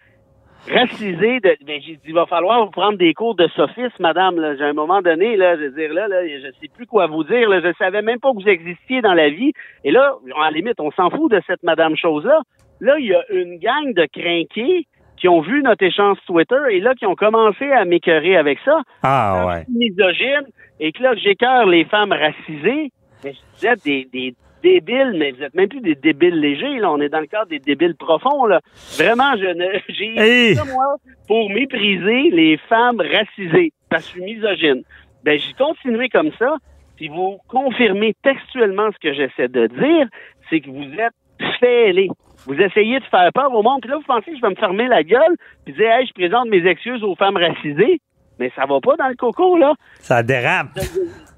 racisées 0.69 1.39
de, 1.39 1.56
ben, 1.65 1.82
j'ai 1.82 1.93
dit, 1.95 2.02
il 2.08 2.13
va 2.13 2.26
falloir 2.26 2.65
vous 2.65 2.71
prendre 2.71 2.97
des 2.97 3.13
cours 3.13 3.36
de 3.36 3.47
sophisme, 3.56 3.89
madame, 3.99 4.39
là. 4.39 4.56
J'ai 4.56 4.63
un 4.63 4.73
moment 4.73 5.02
donné, 5.02 5.36
là, 5.36 5.56
je 5.58 5.63
veux 5.63 5.71
dire, 5.71 5.93
là, 5.93 6.08
là, 6.08 6.26
je 6.28 6.52
sais 6.62 6.69
plus 6.73 6.86
quoi 6.86 7.08
vous 7.08 7.23
dire, 7.23 7.49
là. 7.49 7.60
Je 7.62 7.73
savais 7.78 8.02
même 8.02 8.19
pas 8.19 8.32
que 8.32 8.41
vous 8.41 8.49
existiez 8.49 9.02
dans 9.02 9.13
la 9.13 9.30
vie. 9.30 9.54
Et 9.84 9.91
là, 9.91 10.15
à 10.39 10.45
la 10.45 10.52
limite, 10.52 10.80
on 10.80 10.91
s'en 10.91 11.10
fout 11.10 11.32
de 11.32 11.41
cette 11.47 11.63
madame 11.63 11.95
chose-là. 11.95 12.41
Là, 12.80 12.97
il 12.99 13.06
y 13.08 13.13
a 13.13 13.23
une 13.32 13.58
gang 13.60 13.93
de 13.93 14.06
crinqués 14.12 14.88
qui 15.17 15.28
ont 15.30 15.41
vu 15.41 15.62
notre 15.63 15.84
échange 15.84 16.17
Twitter 16.26 16.60
et 16.71 16.80
là, 16.80 16.93
qui 16.95 17.06
ont 17.06 17.15
commencé 17.15 17.71
à 17.71 17.86
m'écœurer 17.86 18.36
avec 18.36 18.60
ça 18.65 18.82
Ah 19.04 19.45
ouais. 19.47 19.63
misogyne 19.69 20.47
et 20.80 20.91
que 20.91 21.02
là, 21.02 21.13
j'écœure 21.15 21.65
les 21.65 21.86
femmes 21.86 22.12
racisées. 22.12 22.91
Mais 23.23 23.32
vous 23.32 23.65
êtes 23.65 23.84
des, 23.86 24.08
des 24.12 24.34
débiles, 24.63 25.13
mais 25.17 25.32
vous 25.32 25.43
êtes 25.43 25.54
même 25.54 25.67
plus 25.69 25.82
des 25.82 25.95
débiles 25.95 26.39
légers, 26.39 26.80
là. 26.80 26.91
On 26.91 26.99
est 27.02 27.10
dans 27.10 27.19
le 27.19 27.28
cadre 27.28 27.47
des 27.47 27.60
débiles 27.60 27.95
profonds, 27.95 28.45
là. 28.45 28.62
Vraiment, 28.97 29.36
je 29.38 29.45
ne, 29.45 29.80
j'ai 29.89 30.17
Hey! 30.17 30.56
ça, 30.56 30.63
moi, 30.65 30.95
pour 31.28 31.49
mépriser 31.49 32.30
les 32.32 32.58
femmes 32.69 33.02
racisées. 33.02 33.73
Parce 33.89 34.08
que 34.08 34.19
je 34.19 34.23
suis 34.23 34.36
misogyne. 34.36 34.84
Ben, 35.23 35.38
j'ai 35.39 35.54
continué 35.54 36.10
comme 36.10 36.32
ça. 36.39 36.56
Puis 36.97 37.10
vous 37.10 37.38
confirmez 37.47 38.15
textuellement 38.23 38.89
ce 38.91 38.97
que 38.99 39.13
j'essaie 39.13 39.47
de 39.47 39.67
dire, 39.67 40.08
c'est 40.49 40.62
que 40.62 40.69
vous 40.69 40.93
êtes 40.99 41.13
fêlés. 41.60 42.10
Vous 42.45 42.56
essayez 42.56 42.99
de 42.99 43.06
faire 43.06 43.32
peur 43.34 43.54
au 43.54 43.63
monde, 43.63 43.82
puis 43.82 43.89
là, 43.89 43.97
vous 43.97 44.04
pensez 44.04 44.32
que 44.32 44.38
je 44.38 44.41
vais 44.41 44.49
me 44.49 44.56
fermer 44.56 44.88
la 44.88 45.04
gueule, 45.04 45.36
puis 45.65 45.73
dire, 45.73 45.91
hey, 45.91 46.06
je 46.06 46.13
présente 46.13 46.49
mes 46.49 46.65
excuses 46.67 47.04
aux 47.04 47.15
femmes 47.15 47.38
racisées. 47.38 47.99
Mais 48.39 48.52
ça 48.56 48.65
va 48.65 48.80
pas 48.82 48.95
dans 48.97 49.08
le 49.08 49.15
coco, 49.15 49.58
là. 49.58 49.73
Ça 49.99 50.23
dérape. 50.23 50.78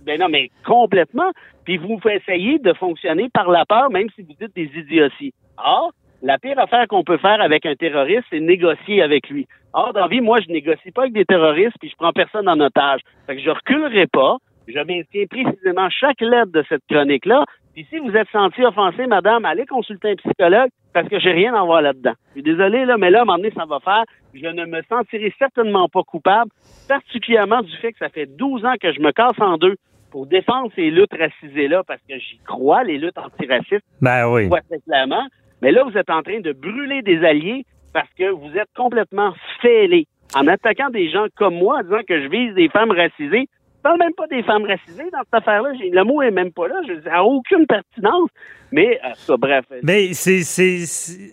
Ben 0.05 0.19
non, 0.19 0.29
mais 0.29 0.49
complètement. 0.65 1.31
Puis 1.63 1.77
vous 1.77 1.99
essayez 2.09 2.59
de 2.59 2.73
fonctionner 2.73 3.29
par 3.33 3.49
la 3.49 3.65
peur, 3.65 3.89
même 3.89 4.07
si 4.15 4.21
vous 4.21 4.33
dites 4.39 4.55
des 4.55 4.69
idioties. 4.75 5.33
Or, 5.57 5.91
la 6.21 6.37
pire 6.37 6.59
affaire 6.59 6.87
qu'on 6.87 7.03
peut 7.03 7.17
faire 7.17 7.41
avec 7.41 7.65
un 7.65 7.75
terroriste, 7.75 8.25
c'est 8.29 8.39
négocier 8.39 9.01
avec 9.01 9.29
lui. 9.29 9.47
Or, 9.73 9.93
dans 9.93 10.01
la 10.01 10.07
vie, 10.07 10.21
moi, 10.21 10.39
je 10.41 10.51
négocie 10.51 10.91
pas 10.91 11.03
avec 11.03 11.13
des 11.13 11.25
terroristes, 11.25 11.75
puis 11.79 11.89
je 11.89 11.95
prends 11.95 12.13
personne 12.13 12.47
en 12.47 12.59
otage. 12.59 13.01
Fait 13.27 13.35
que 13.35 13.41
je 13.41 13.49
reculerai 13.49 14.07
pas. 14.07 14.37
Je 14.67 14.79
maintiens 14.79 15.25
précisément 15.29 15.89
chaque 15.89 16.21
lettre 16.21 16.51
de 16.51 16.63
cette 16.67 16.81
chronique-là. 16.89 17.45
Puis 17.73 17.85
si 17.89 17.99
vous 17.99 18.15
êtes 18.15 18.29
senti 18.31 18.63
offensé, 18.63 19.05
madame, 19.05 19.45
allez 19.45 19.65
consulter 19.65 20.11
un 20.11 20.15
psychologue 20.15 20.69
parce 20.93 21.09
que 21.09 21.19
j'ai 21.19 21.33
rien 21.33 21.53
à 21.53 21.63
voir 21.63 21.81
là-dedans. 21.81 22.13
Je 22.29 22.41
suis 22.41 22.43
désolé, 22.43 22.85
là, 22.85 22.97
mais 22.97 23.11
là, 23.11 23.19
à 23.19 23.21
un 23.23 23.25
moment 23.25 23.37
donné, 23.37 23.51
ça 23.51 23.65
va 23.65 23.79
faire. 23.81 24.03
Je 24.33 24.47
ne 24.47 24.65
me 24.65 24.81
sentirai 24.89 25.33
certainement 25.37 25.89
pas 25.89 26.03
coupable, 26.03 26.49
particulièrement 26.87 27.61
du 27.61 27.75
fait 27.77 27.91
que 27.91 27.99
ça 27.99 28.09
fait 28.09 28.25
12 28.25 28.65
ans 28.65 28.75
que 28.81 28.93
je 28.93 29.01
me 29.01 29.11
casse 29.11 29.39
en 29.39 29.57
deux 29.57 29.75
pour 30.15 30.27
défendre 30.27 30.71
ces 30.77 30.91
luttes 30.91 31.11
racisées-là 31.11 31.83
parce 31.85 31.99
que 32.07 32.17
j'y 32.17 32.39
crois, 32.45 32.85
les 32.85 32.97
luttes 32.97 33.17
antiracistes. 33.17 33.83
Ben 33.99 34.25
oui. 34.29 34.47
très 34.69 34.79
clairement. 34.87 35.27
Mais 35.61 35.73
là, 35.73 35.83
vous 35.83 35.97
êtes 35.97 36.09
en 36.09 36.23
train 36.23 36.39
de 36.39 36.53
brûler 36.53 37.01
des 37.01 37.21
alliés 37.25 37.65
parce 37.91 38.07
que 38.17 38.31
vous 38.31 38.55
êtes 38.55 38.69
complètement 38.77 39.33
fêlés. 39.61 40.07
En 40.33 40.47
attaquant 40.47 40.89
des 40.89 41.09
gens 41.09 41.25
comme 41.35 41.55
moi, 41.55 41.79
en 41.79 41.83
disant 41.83 41.99
que 42.07 42.23
je 42.23 42.29
vise 42.29 42.53
des 42.53 42.69
femmes 42.69 42.91
racisées, 42.91 43.49
parle 43.85 43.99
même 43.99 44.13
pas 44.13 44.25
des 44.25 44.41
femmes 44.41 44.65
racisées 44.65 45.11
dans 45.11 45.19
cette 45.19 45.33
affaire-là. 45.33 45.69
Le 45.79 46.03
mot 46.03 46.19
est 46.23 46.31
même 46.31 46.51
pas 46.51 46.67
là. 46.67 46.81
Je 46.87 46.99
ça 47.01 47.11
n'a 47.11 47.23
aucune 47.23 47.67
pertinence. 47.67 48.31
Mais, 48.71 48.99
euh, 49.05 49.09
ça, 49.13 49.37
bref. 49.37 49.63
Mais 49.83 50.13
c'est, 50.13 50.41
c'est, 50.41 50.83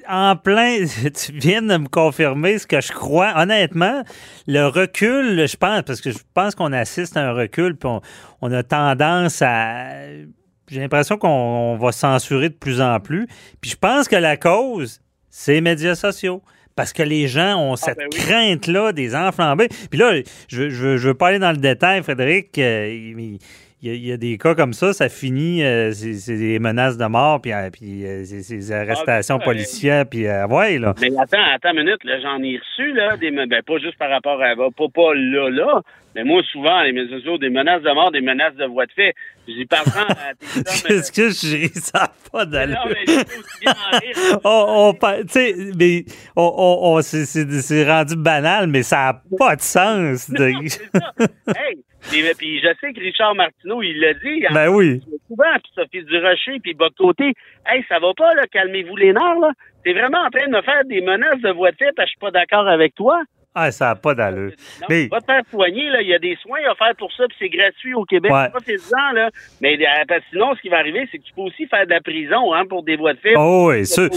en 0.07 0.37
plein, 0.37 0.85
tu 1.15 1.33
viens 1.33 1.63
de 1.63 1.77
me 1.79 1.89
confirmer 1.89 2.59
ce 2.59 2.67
que 2.67 2.83
je 2.83 2.93
crois. 2.93 3.33
Honnêtement, 3.37 4.03
le 4.47 4.67
recul, 4.67 5.47
je 5.47 5.57
pense, 5.57 5.83
parce 5.83 6.03
que 6.03 6.11
je 6.11 6.19
pense 6.35 6.55
qu'on 6.55 6.75
assiste 6.75 7.17
à 7.17 7.31
un 7.31 7.33
recul, 7.33 7.75
puis 7.75 7.89
on, 8.43 8.53
a 8.53 8.63
tendance 8.63 9.41
à. 9.41 9.87
J'ai 10.69 10.81
l'impression 10.81 11.17
qu'on 11.17 11.77
va 11.77 11.91
censurer 11.91 12.51
de 12.51 12.55
plus 12.55 12.83
en 12.83 13.01
plus. 13.01 13.29
Puis 13.63 13.71
je 13.71 13.77
pense 13.77 14.09
que 14.09 14.17
la 14.17 14.37
cause, 14.37 15.01
c'est 15.31 15.55
les 15.55 15.61
médias 15.63 15.95
sociaux 15.95 16.43
parce 16.77 16.93
que 16.93 17.03
les 17.03 17.29
gens 17.29 17.59
ont 17.59 17.77
cette 17.77 17.99
ben 17.99 18.09
oui. 18.13 18.19
crainte-là 18.19 18.93
des 18.93 19.15
enflambés. 19.15 19.69
Puis 19.91 19.99
là, 19.99 20.13
je, 20.49 20.71
je, 20.71 20.97
je 20.97 21.09
veux 21.09 21.15
pas 21.15 21.29
aller 21.29 21.39
dans 21.39 21.53
le 21.53 21.59
détail, 21.59 22.03
Frédéric. 22.03 22.59
euh, 22.59 22.89
il, 22.91 23.39
il 23.85 23.89
y, 23.89 23.91
a, 23.91 23.95
il 23.95 24.07
y 24.07 24.13
a 24.13 24.17
des 24.17 24.39
cas 24.39 24.55
comme 24.55 24.75
ça, 24.75 24.93
ça 24.93 25.09
finit, 25.09 25.65
euh, 25.65 25.91
c'est 25.91 26.37
des 26.37 26.61
menaces 26.61 26.97
de 26.97 27.05
mort, 27.07 27.41
puis, 27.43 27.53
euh, 27.53 27.69
puis 27.69 28.07
euh, 28.07 28.23
c'est 28.25 28.43
c'est 28.43 28.55
des 28.55 28.71
arrestations 28.71 29.41
policières, 29.41 30.07
puis 30.09 30.25
ouais, 30.29 30.79
là. 30.79 30.95
Mais 31.01 31.09
attends, 31.19 31.43
attends 31.53 31.73
une 31.73 31.83
minute, 31.85 31.99
j'en 32.23 32.41
ai 32.45 32.59
reçu, 32.59 32.93
là, 32.93 33.17
des, 33.17 33.33
ben, 33.33 33.49
pas 33.49 33.79
juste 33.79 33.99
par 33.99 34.09
rapport 34.09 34.41
à, 34.41 34.55
pas, 34.55 34.87
pas 34.95 35.15
là, 35.15 35.51
là, 35.51 35.83
mais 36.15 36.25
moi, 36.25 36.43
souvent, 36.53 36.83
les 36.83 36.93
médias 36.93 37.17
sociaux, 37.17 37.39
des 37.39 37.49
menaces 37.51 37.83
de 37.83 37.91
mort, 37.93 38.11
des 38.11 38.21
menaces 38.21 38.55
de 38.57 38.65
voie 38.67 38.87
de 38.87 38.93
fait. 38.93 39.15
J'y 39.49 39.65
parle 39.65 39.85
à 40.11 40.33
Qu'est-ce 40.87 41.11
que 41.17 41.31
je 41.31 41.57
ris? 41.57 41.69
Ça 41.75 41.99
n'a 42.01 42.13
pas 42.31 42.45
d'allure. 42.45 42.77
Non, 42.85 42.91
mais 42.93 43.05
j'ai 43.07 43.19
aussi 43.21 43.61
bien 43.61 43.73
en 43.73 43.99
rire. 43.99 44.39
on, 44.45 44.89
on 44.89 44.95
par- 44.95 45.19
tu 45.19 45.29
sais, 45.29 45.55
mais 45.79 46.05
on, 46.37 46.43
on, 46.57 46.97
on- 46.97 47.03
c'est- 47.03 47.85
rendu 47.91 48.15
banal, 48.17 48.67
mais 48.69 48.83
ça 48.83 48.97
n'a 49.31 49.37
pas 49.39 49.57
de 49.57 49.61
sens. 49.63 50.31
de- 50.31 50.49
Non, 50.51 50.61
c'est 50.67 50.99
ça. 50.99 51.13
hey, 51.69 51.79
puis, 52.11 52.23
puis 52.37 52.61
je 52.61 52.69
sais 52.81 52.93
que 52.93 53.01
Richard 53.01 53.35
Martineau, 53.35 53.83
il 53.83 53.99
l'a 54.01 54.15
dit. 54.15 54.45
ben 54.53 54.69
oui. 54.69 55.01
souvent, 55.29 55.45
puis 55.63 55.73
Sophie 55.75 56.05
Durocher, 56.05 56.59
puis 56.63 56.75
de 56.75 56.89
côté. 56.99 57.33
Hey, 57.67 57.85
ça 57.89 57.99
va 58.01 58.13
pas, 58.17 58.35
là, 58.35 58.43
calmez-vous 58.53 58.97
les 58.97 59.13
nerfs, 59.13 59.39
là. 59.41 59.51
T'es 59.85 59.93
vraiment 59.93 60.19
en 60.21 60.31
train 60.31 60.47
de 60.47 60.53
me 60.53 60.63
faire 60.63 60.85
des 60.85 61.01
menaces 61.01 61.41
de 61.41 61.51
voie 61.51 61.73
de 61.73 61.77
fait 61.77 61.91
parce 61.97 62.07
que 62.09 62.11
je 62.11 62.11
suis 62.11 62.21
pas 62.21 62.31
d'accord 62.31 62.69
avec 62.69 62.95
toi. 62.95 63.21
Ah, 63.55 63.71
ça 63.71 63.87
n'a 63.89 63.95
pas 63.97 64.15
d'allure. 64.15 64.53
Non, 64.81 64.87
Mais- 64.89 65.09
va 65.09 65.21
te 65.21 65.27
faire 65.27 65.43
soigner, 65.51 65.91
là. 65.91 66.01
Il 66.01 66.09
y 66.09 66.15
a 66.15 66.19
des 66.19 66.37
soins 66.41 66.61
à 66.71 66.75
faire 66.75 66.95
pour 66.97 67.13
ça, 67.13 67.25
puis 67.29 67.37
c'est 67.39 67.51
gratuit 67.51 67.93
au 67.93 68.05
Québec. 68.07 68.33
Ouais. 68.33 68.49
Profitez-en, 68.49 69.13
là. 69.15 69.29
Mais 69.61 69.77
euh, 69.77 70.19
sinon, 70.31 70.55
ce 70.57 70.63
qui 70.63 70.71
va 70.71 70.79
arriver, 70.79 71.07
c'est 71.13 71.19
que 71.19 71.25
tu 71.25 71.35
peux 71.35 71.43
aussi 71.43 71.67
faire 71.67 71.85
de 71.85 71.91
la 71.91 72.01
prison, 72.01 72.55
hein, 72.55 72.63
pour 72.67 72.83
des 72.83 72.97
voies 72.97 73.13
de 73.13 73.19
fait. 73.19 73.35
Oh, 73.37 73.69
oui, 73.71 73.85
ceux, 73.85 74.09
pas 74.09 74.17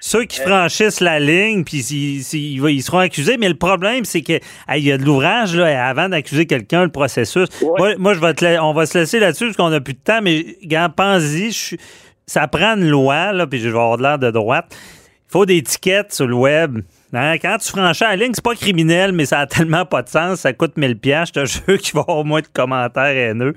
ceux 0.00 0.24
qui 0.24 0.38
franchissent 0.40 1.00
la 1.00 1.18
ligne, 1.18 1.64
puis 1.64 1.78
ils, 1.78 2.20
ils- 2.20 2.68
ils 2.68 2.82
seront 2.82 2.98
accusés. 2.98 3.38
Mais 3.38 3.48
le 3.48 3.54
problème, 3.56 4.04
c'est 4.04 4.20
que 4.22 4.34
hey, 4.34 4.42
il 4.76 4.84
y 4.84 4.92
a 4.92 4.98
de 4.98 5.04
l'ouvrage 5.04 5.56
là, 5.56 5.88
avant 5.88 6.10
d'accuser 6.10 6.44
quelqu'un, 6.46 6.82
le 6.84 6.90
processus. 6.92 7.48
Ouais. 7.62 7.70
Moi, 7.78 7.94
moi, 7.96 8.12
je 8.14 8.20
vais 8.20 8.34
te 8.34 8.44
la- 8.44 8.62
on 8.62 8.74
va 8.74 8.84
se 8.84 8.98
laisser 8.98 9.18
là-dessus 9.18 9.46
parce 9.46 9.56
qu'on 9.56 9.70
n'a 9.70 9.80
plus 9.80 9.94
de 9.94 9.98
temps. 10.04 10.20
Mais 10.20 10.44
gars, 10.62 10.90
pense-y, 10.94 11.52
je 11.52 11.58
suis- 11.58 11.78
ça 12.26 12.46
prend 12.48 12.74
une 12.76 12.90
loi, 12.90 13.32
là, 13.32 13.46
puis 13.46 13.60
je 13.60 13.64
vais 13.70 13.78
avoir 13.78 13.96
de 13.96 14.02
l'air 14.02 14.18
de 14.18 14.30
droite. 14.30 14.66
Il 15.26 15.32
faut 15.32 15.46
des 15.46 15.62
tickets 15.62 16.12
sur 16.12 16.26
le 16.26 16.34
web. 16.34 16.80
Hein, 17.16 17.36
Quand 17.40 17.56
tu 17.58 17.68
franchis 17.70 18.02
la 18.04 18.16
ligne, 18.16 18.32
c'est 18.34 18.44
pas 18.44 18.54
criminel, 18.54 19.12
mais 19.12 19.24
ça 19.24 19.40
a 19.40 19.46
tellement 19.46 19.84
pas 19.84 20.02
de 20.02 20.08
sens. 20.08 20.40
Ça 20.40 20.52
coûte 20.52 20.76
1000 20.76 20.98
pièces. 20.98 21.28
Je 21.28 21.40
te 21.40 21.44
jure 21.70 21.78
qu'il 21.78 21.94
va 21.94 22.00
y 22.00 22.10
avoir 22.10 22.24
moins 22.24 22.40
de 22.40 22.46
commentaires 22.52 23.04
haineux. 23.04 23.54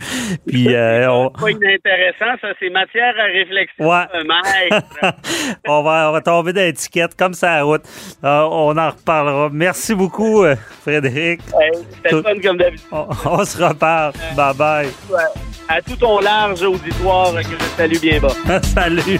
Puis 0.47 0.67
euh, 0.75 1.09
on, 1.11 1.31
C'est 1.35 1.41
pas 1.41 1.51
inintéressant, 1.51 2.37
ça, 2.41 2.47
c'est 2.59 2.69
matière 2.69 3.13
à 3.19 3.23
réflexion. 3.25 3.87
Ouais. 3.89 4.05
euh, 4.15 4.23
maître. 4.23 4.85
on, 5.67 5.83
va, 5.83 6.09
on 6.09 6.11
va 6.13 6.21
tomber 6.21 6.53
dans 6.53 6.61
l'étiquette 6.61 7.15
comme 7.17 7.33
ça 7.33 7.53
à 7.53 7.63
route. 7.63 7.83
Euh, 8.23 8.41
on 8.51 8.77
en 8.77 8.89
reparlera. 8.89 9.49
Merci 9.51 9.95
beaucoup, 9.95 10.43
euh, 10.43 10.55
Frédéric. 10.81 11.41
Hey, 11.59 11.71
C'était 11.95 12.09
Tout- 12.09 12.23
fun 12.23 12.33
comme 12.43 12.57
d'habitude. 12.57 12.87
On, 12.91 13.07
on 13.25 13.45
se 13.45 13.63
reparle. 13.63 14.13
Bye 14.35 14.53
bye. 14.55 14.87
À 15.69 15.81
tout 15.81 15.95
ton 15.95 16.19
large 16.19 16.61
auditoire 16.63 17.33
que 17.35 17.41
je 17.43 17.65
salue 17.75 17.99
bien 17.99 18.19
bas. 18.19 18.61
Salut. 18.61 19.19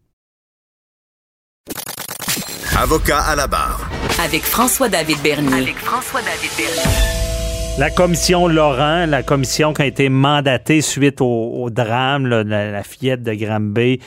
Avocat 2.77 3.19
à 3.19 3.35
la 3.35 3.47
barre. 3.47 3.89
Avec 4.23 4.43
François-David 4.43 5.21
Bernier. 5.21 5.53
Avec 5.61 5.77
François-David 5.77 6.49
Bernier. 6.57 7.77
La 7.77 7.89
commission 7.89 8.47
Laurent, 8.47 9.05
la 9.05 9.23
commission 9.23 9.73
qui 9.73 9.81
a 9.81 9.85
été 9.85 10.09
mandatée 10.09 10.81
suite 10.81 11.21
au, 11.21 11.25
au 11.63 11.69
drame, 11.69 12.27
là, 12.27 12.43
la, 12.43 12.71
la 12.71 12.83
fillette 12.83 13.23
de 13.23 13.33
Granby, 13.33 13.99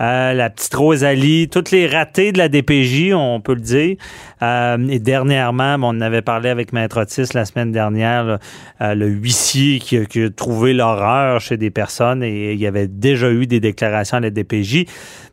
euh, 0.00 0.32
la 0.32 0.48
petite 0.50 0.74
Rosalie, 0.74 1.48
toutes 1.48 1.70
les 1.70 1.86
ratés 1.86 2.32
de 2.32 2.38
la 2.38 2.48
DPJ, 2.48 3.12
on 3.14 3.40
peut 3.40 3.54
le 3.54 3.60
dire. 3.60 3.96
Euh, 4.42 4.78
et 4.88 4.98
dernièrement, 4.98 5.78
bon, 5.78 5.96
on 5.96 6.00
avait 6.00 6.22
parlé 6.22 6.48
avec 6.48 6.72
Maître 6.72 7.00
Otis 7.02 7.28
la 7.34 7.44
semaine 7.44 7.70
dernière, 7.72 8.24
là, 8.24 8.38
euh, 8.80 8.94
le 8.94 9.08
huissier 9.08 9.78
qui, 9.78 9.98
a- 9.98 10.04
qui 10.06 10.22
a 10.22 10.30
trouvé 10.30 10.72
l'horreur 10.72 11.40
chez 11.40 11.56
des 11.58 11.70
personnes 11.70 12.22
et 12.22 12.52
il 12.54 12.58
y 12.58 12.66
avait 12.66 12.88
déjà 12.88 13.30
eu 13.30 13.46
des 13.46 13.60
déclarations 13.60 14.16
à 14.16 14.20
la 14.20 14.30
DPJ. 14.30 14.86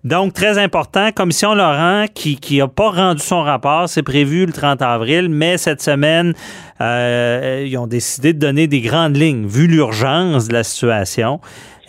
Donc, 0.03 0.33
très 0.33 0.57
important, 0.57 1.11
Commission 1.11 1.53
Laurent 1.55 2.05
qui 2.13 2.37
n'a 2.57 2.67
pas 2.67 2.89
rendu 2.91 3.21
son 3.21 3.41
rapport, 3.43 3.87
c'est 3.89 4.03
prévu 4.03 4.45
le 4.45 4.51
30 4.51 4.81
avril, 4.81 5.29
mais 5.29 5.57
cette 5.57 5.81
semaine, 5.81 6.33
euh, 6.81 7.65
ils 7.67 7.77
ont 7.77 7.87
décidé 7.87 8.33
de 8.33 8.39
donner 8.39 8.67
des 8.67 8.81
grandes 8.81 9.17
lignes, 9.17 9.47
vu 9.47 9.67
l'urgence 9.67 10.47
de 10.47 10.53
la 10.53 10.63
situation. 10.63 11.39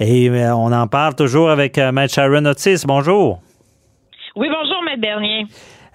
Et 0.00 0.28
euh, 0.30 0.54
on 0.54 0.72
en 0.72 0.86
parle 0.86 1.14
toujours 1.14 1.50
avec 1.50 1.76
euh, 1.76 1.90
Maître 1.90 2.14
Sharon 2.14 2.44
Otis. 2.44 2.84
Bonjour. 2.86 3.40
Oui, 4.36 4.48
bonjour, 4.48 4.82
Maître 4.84 5.00
Bernier. 5.00 5.46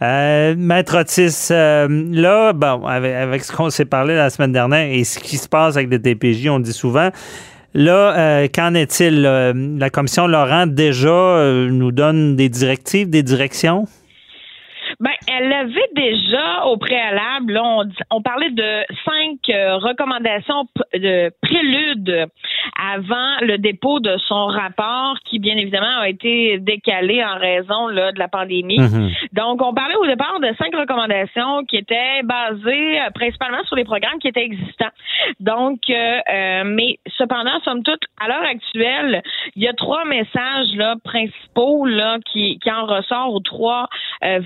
Euh, 0.01 0.55
Maître 0.57 0.99
Otis, 0.99 1.47
euh, 1.51 1.87
là, 2.11 2.51
bon, 2.51 2.85
avec, 2.85 3.13
avec 3.13 3.43
ce 3.43 3.55
qu'on 3.55 3.69
s'est 3.69 3.85
parlé 3.85 4.15
la 4.15 4.29
semaine 4.29 4.51
dernière 4.51 4.91
et 4.91 5.05
ce 5.05 5.19
qui 5.19 5.37
se 5.37 5.47
passe 5.47 5.77
avec 5.77 5.89
le 5.89 5.99
DPJ, 5.99 6.49
on 6.49 6.59
dit 6.59 6.73
souvent. 6.73 7.09
Là, 7.73 8.17
euh, 8.17 8.47
qu'en 8.53 8.73
est-il? 8.73 9.21
La 9.21 9.89
commission 9.89 10.27
Laurent 10.27 10.67
déjà 10.67 11.09
euh, 11.09 11.69
nous 11.69 11.91
donne 11.91 12.35
des 12.35 12.49
directives, 12.49 13.09
des 13.09 13.23
directions? 13.23 13.87
Ben, 14.99 15.12
elle 15.27 15.51
avait 15.51 15.89
déjà 15.95 16.65
au 16.65 16.77
préalable, 16.77 17.53
là, 17.53 17.63
on, 17.63 17.83
on 18.11 18.21
parlait 18.21 18.51
de 18.51 18.83
cinq 19.05 19.39
euh, 19.49 19.77
recommandations 19.77 20.65
de 20.93 21.31
prélude 21.41 22.27
avant 22.79 23.37
le 23.41 23.57
dépôt 23.57 23.99
de 23.99 24.17
son 24.27 24.45
rapport 24.47 25.17
qui, 25.25 25.39
bien 25.39 25.57
évidemment, 25.57 25.99
a 25.99 26.09
été 26.09 26.59
décalé 26.59 27.23
en 27.23 27.37
raison 27.37 27.87
là, 27.87 28.11
de 28.11 28.19
la 28.19 28.27
pandémie. 28.27 28.79
Mhm. 28.79 29.09
Donc, 29.33 29.61
on 29.61 29.73
parlait 29.73 29.95
au 29.95 30.05
départ 30.05 30.39
de 30.39 30.47
cinq 30.57 30.75
recommandations 30.75 31.63
qui 31.65 31.77
étaient 31.77 32.21
basées 32.23 33.01
euh, 33.01 33.09
principalement 33.13 33.63
sur 33.65 33.75
les 33.75 33.83
programmes 33.83 34.19
qui 34.19 34.27
étaient 34.27 34.43
existants. 34.45 34.91
Donc, 35.39 35.79
euh, 35.89 36.19
euh, 36.31 36.63
mais 36.65 36.99
cependant, 37.17 37.59
somme 37.63 37.83
toute, 37.83 38.01
à 38.19 38.27
l'heure 38.27 38.43
actuelle, 38.43 39.21
il 39.55 39.63
y 39.63 39.67
a 39.67 39.73
trois 39.73 40.05
messages 40.05 40.73
là, 40.75 40.95
principaux 41.03 41.85
là, 41.85 42.17
qui, 42.31 42.59
qui 42.59 42.71
en 42.71 42.85
ressortent 42.85 43.33
aux 43.33 43.39
trois 43.39 43.87
euh, 44.23 44.39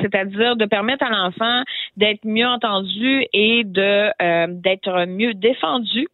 c'est-à-dire 0.00 0.56
de 0.56 0.64
permettre 0.66 1.04
à 1.04 1.10
l'enfant 1.10 1.62
d'être 1.96 2.24
mieux 2.24 2.46
entendu 2.46 3.24
et 3.32 3.62
de 3.64 4.10
euh, 4.22 4.46
d'être 4.50 5.06
mieux 5.06 5.34
défendu, 5.34 6.08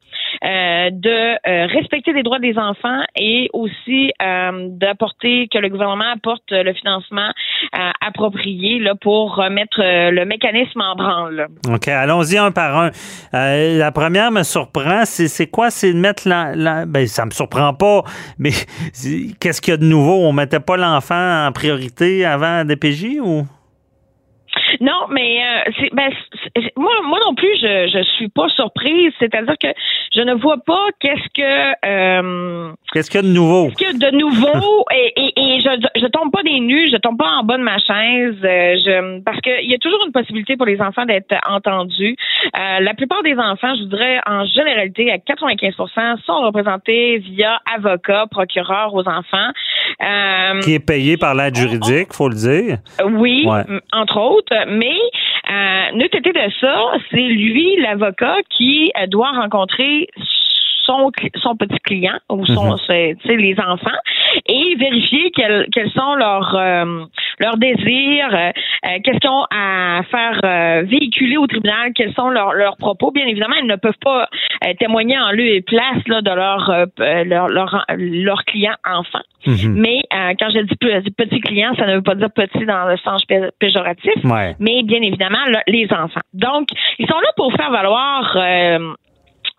euh, 0.44 0.90
de 0.90 1.48
euh, 1.48 1.66
respecter 1.66 2.12
les 2.12 2.22
droits 2.22 2.38
des 2.38 2.56
enfants 2.58 3.02
et 3.16 3.48
aussi 3.52 4.12
d'apporter 4.68 5.48
que 5.52 5.58
le 5.58 5.68
gouvernement 5.68 6.12
apporte 6.14 6.50
le 6.50 6.72
financement 6.74 7.30
approprié 8.00 8.78
là, 8.78 8.94
pour 8.94 9.34
remettre 9.36 9.78
le 9.80 10.24
mécanisme 10.24 10.80
en 10.80 10.94
branle. 10.94 11.46
OK, 11.72 11.88
allons-y 11.88 12.38
un 12.38 12.50
par 12.50 12.76
un. 12.78 12.90
La 13.32 13.92
première 13.92 14.30
me 14.30 14.42
surprend. 14.42 15.04
C'est, 15.04 15.46
quoi? 15.50 15.70
C'est 15.70 15.92
de 15.92 15.98
mettre 15.98 16.28
la, 16.28 16.54
la- 16.54 16.86
Ben, 16.86 17.06
ça 17.06 17.24
me 17.24 17.30
surprend 17.30 17.74
pas, 17.74 18.02
mais 18.38 18.50
qu'est-ce 19.40 19.60
qu'il 19.60 19.72
y 19.72 19.74
a 19.74 19.78
de 19.78 19.84
nouveau? 19.84 20.24
On 20.26 20.32
mettait 20.32 20.60
pas 20.60 20.76
l'enfant 20.76 21.46
en 21.46 21.52
priorité 21.52 22.24
avant 22.24 22.64
DPJ 22.64 23.20
ou? 23.20 23.46
Non, 24.80 25.06
mais 25.10 25.38
euh, 25.44 25.70
c'est, 25.78 25.90
ben, 25.94 26.10
moi, 26.76 26.92
moi 27.04 27.18
non 27.26 27.34
plus, 27.34 27.54
je 27.60 27.90
je 27.92 28.02
suis 28.16 28.28
pas 28.28 28.48
surprise. 28.50 29.12
C'est-à-dire 29.18 29.56
que 29.60 29.68
je 30.14 30.20
ne 30.22 30.34
vois 30.34 30.58
pas 30.64 30.86
qu'est-ce 31.00 31.28
que 31.34 31.86
euh, 31.86 32.72
Qu'est-ce 32.92 33.10
qu'il 33.10 33.20
y 33.20 33.24
a 33.24 33.26
de 33.28 33.32
nouveau? 33.34 33.70
qu'est-ce 33.76 33.92
que 33.92 34.10
de 34.10 34.16
nouveau? 34.16 34.84
Et, 34.94 35.12
et, 35.16 35.32
et 35.56 35.60
je 35.60 36.00
je 36.00 36.06
tombe 36.06 36.30
pas 36.30 36.42
des 36.42 36.60
nues, 36.60 36.88
je 36.92 36.96
tombe 36.98 37.16
pas 37.18 37.28
en 37.40 37.44
bas 37.44 37.56
de 37.56 37.62
ma 37.62 37.78
chaise, 37.78 38.36
euh, 38.44 38.76
je 38.84 39.20
parce 39.22 39.40
qu'il 39.40 39.70
y 39.70 39.74
a 39.74 39.78
toujours 39.78 40.00
une 40.06 40.12
possibilité 40.12 40.56
pour 40.56 40.66
les 40.66 40.80
enfants 40.80 41.04
d'être 41.06 41.34
entendus. 41.48 42.16
Euh, 42.58 42.80
la 42.80 42.94
plupart 42.94 43.22
des 43.22 43.34
enfants, 43.36 43.74
je 43.78 43.84
dirais 43.84 44.20
en 44.26 44.44
généralité 44.46 45.10
à 45.10 45.16
95%, 45.16 46.22
sont 46.24 46.40
représentés 46.42 47.18
via 47.18 47.60
avocat, 47.74 48.26
procureur 48.30 48.94
aux 48.94 49.06
enfants. 49.08 49.50
Euh, 50.02 50.60
Qui 50.60 50.74
est 50.74 50.84
payé 50.86 51.16
par 51.16 51.34
l'aide 51.34 51.54
juridique, 51.56 52.12
faut 52.12 52.28
le 52.28 52.34
dire. 52.34 52.78
oui, 53.04 53.44
Ouais. 53.46 53.62
entre 53.92 54.18
autres, 54.18 54.54
mais 54.68 54.98
euh, 55.50 55.92
n'eût 55.96 56.06
été 56.06 56.20
de 56.20 56.52
ça, 56.60 56.92
c'est 57.10 57.16
lui, 57.16 57.76
l'avocat, 57.80 58.36
qui 58.50 58.92
euh, 59.00 59.06
doit 59.06 59.30
rencontrer 59.30 60.08
son, 60.84 61.10
son 61.36 61.56
petit 61.56 61.78
client 61.84 62.18
ou 62.30 62.44
son, 62.46 62.76
tu 62.76 62.84
sais, 62.86 63.16
les 63.36 63.56
enfants 63.60 63.90
et 64.46 64.74
vérifier 64.76 65.30
quels, 65.30 65.66
quels 65.72 65.90
sont 65.90 66.14
leurs 66.14 66.54
euh, 66.56 67.04
leurs 67.38 67.56
désirs, 67.56 68.28
euh, 68.32 68.50
euh, 68.86 68.98
qu'est-ce 69.04 69.18
qu'ils 69.18 69.30
ont 69.30 69.46
à 69.50 70.00
faire 70.10 70.40
euh, 70.44 70.82
véhiculer 70.86 71.36
au 71.36 71.46
tribunal, 71.46 71.92
quels 71.94 72.12
sont 72.14 72.28
leurs, 72.30 72.52
leurs 72.54 72.76
propos. 72.76 73.10
Bien 73.10 73.26
évidemment, 73.26 73.54
ils 73.60 73.66
ne 73.66 73.76
peuvent 73.76 73.98
pas 74.02 74.28
euh, 74.64 74.72
témoigner 74.78 75.18
en 75.18 75.30
lieu 75.32 75.46
et 75.48 75.60
place 75.62 76.06
là, 76.06 76.20
de 76.22 76.30
leur, 76.30 76.70
euh, 76.70 77.24
leur, 77.24 77.48
leur, 77.48 77.84
leur 77.96 78.44
client 78.44 78.74
enfant. 78.88 79.20
Mhm. 79.46 79.74
Mais 79.76 80.00
euh, 80.14 80.34
quand 80.38 80.50
je 80.50 80.60
dis 80.60 80.76
pe- 80.76 81.10
petit 81.16 81.40
client, 81.40 81.72
ça 81.76 81.86
ne 81.86 81.96
veut 81.96 82.02
pas 82.02 82.14
dire 82.14 82.30
petit 82.30 82.64
dans 82.64 82.84
le 82.86 82.96
sens 82.98 83.24
pé- 83.24 83.48
péjoratif, 83.58 84.12
Ouais. 84.24 84.54
mais 84.60 84.82
bien 84.84 85.02
évidemment 85.02 85.44
le- 85.46 85.72
les 85.72 85.88
enfants. 85.92 86.20
Donc, 86.32 86.68
ils 86.98 87.06
sont 87.08 87.18
là 87.18 87.28
pour 87.36 87.52
faire 87.54 87.70
valoir 87.70 88.36
euh, 88.36 88.92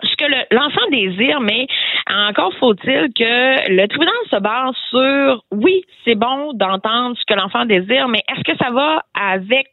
ce 0.04 0.16
que 0.16 0.26
le- 0.26 0.46
l'enfant 0.56 0.88
désire, 0.92 1.40
mais 1.42 1.68
encore 2.10 2.54
faut-il 2.60 3.08
que 3.14 3.70
le 3.72 3.88
tribunal 3.88 4.14
se 4.30 4.40
base 4.40 4.76
sur 4.90 5.44
oui, 5.52 5.84
c'est 6.04 6.16
bon 6.16 6.54
d'entendre 6.54 7.16
ce 7.18 7.24
que 7.26 7.38
l'enfant 7.40 7.66
désire, 7.66 8.08
mais 8.08 8.22
est-ce 8.32 8.44
que 8.44 8.58
ça 8.58 8.72
va 8.72 9.04
avec 9.14 9.68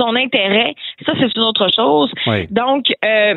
son 0.00 0.16
intérêt? 0.16 0.74
Ça, 1.06 1.12
c'est 1.18 1.34
une 1.36 1.42
autre 1.42 1.68
chose. 1.74 2.10
Oui. 2.26 2.46
Donc, 2.50 2.86
euh, 3.04 3.34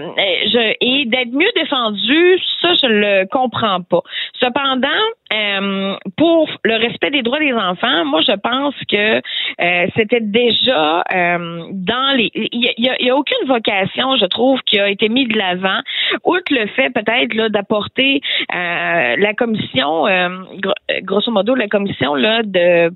je, 0.54 0.73
et 0.82 1.06
d'être 1.06 1.32
mieux 1.32 1.52
défendu, 1.56 2.39
ça, 2.62 2.73
je 2.82 2.88
le 2.88 3.26
comprends 3.30 3.82
pas. 3.82 4.02
Cependant, 4.39 4.88
euh, 5.34 5.95
pour 6.17 6.49
le 6.63 6.76
respect 6.78 7.10
des 7.12 7.21
droits 7.21 7.39
des 7.39 7.54
enfants, 7.54 8.06
moi, 8.06 8.21
je 8.21 8.34
pense 8.34 8.76
que 8.89 9.17
euh, 9.17 9.88
c'était 9.95 10.21
déjà 10.21 11.04
euh, 11.13 11.63
dans 11.71 12.15
les. 12.17 12.30
Il 12.36 12.49
y, 12.54 12.82
y 12.82 12.89
a- 12.89 12.95
il 12.99 13.06
y 13.08 13.10
a 13.10 13.15
aucune 13.15 13.45
vocation, 13.47 14.15
je 14.17 14.26
trouve, 14.26 14.60
qui 14.65 14.80
a 14.80 14.89
été 14.89 15.10
mise 15.10 15.28
de 15.30 15.38
l'avant, 15.38 15.80
outre 16.23 16.52
le 16.52 16.67
fait 16.67 16.89
peut-être 16.91 17.34
là 17.34 17.49
d'apporter 17.49 18.21
euh, 18.54 19.15
la 19.17 19.34
commission, 19.34 20.08
euh, 20.08 20.30
gro- 20.62 20.73
grosso 21.02 21.32
modo, 21.32 21.56
la 21.56 21.67
commission 21.67 22.15
là 22.15 22.41
de 22.43 22.91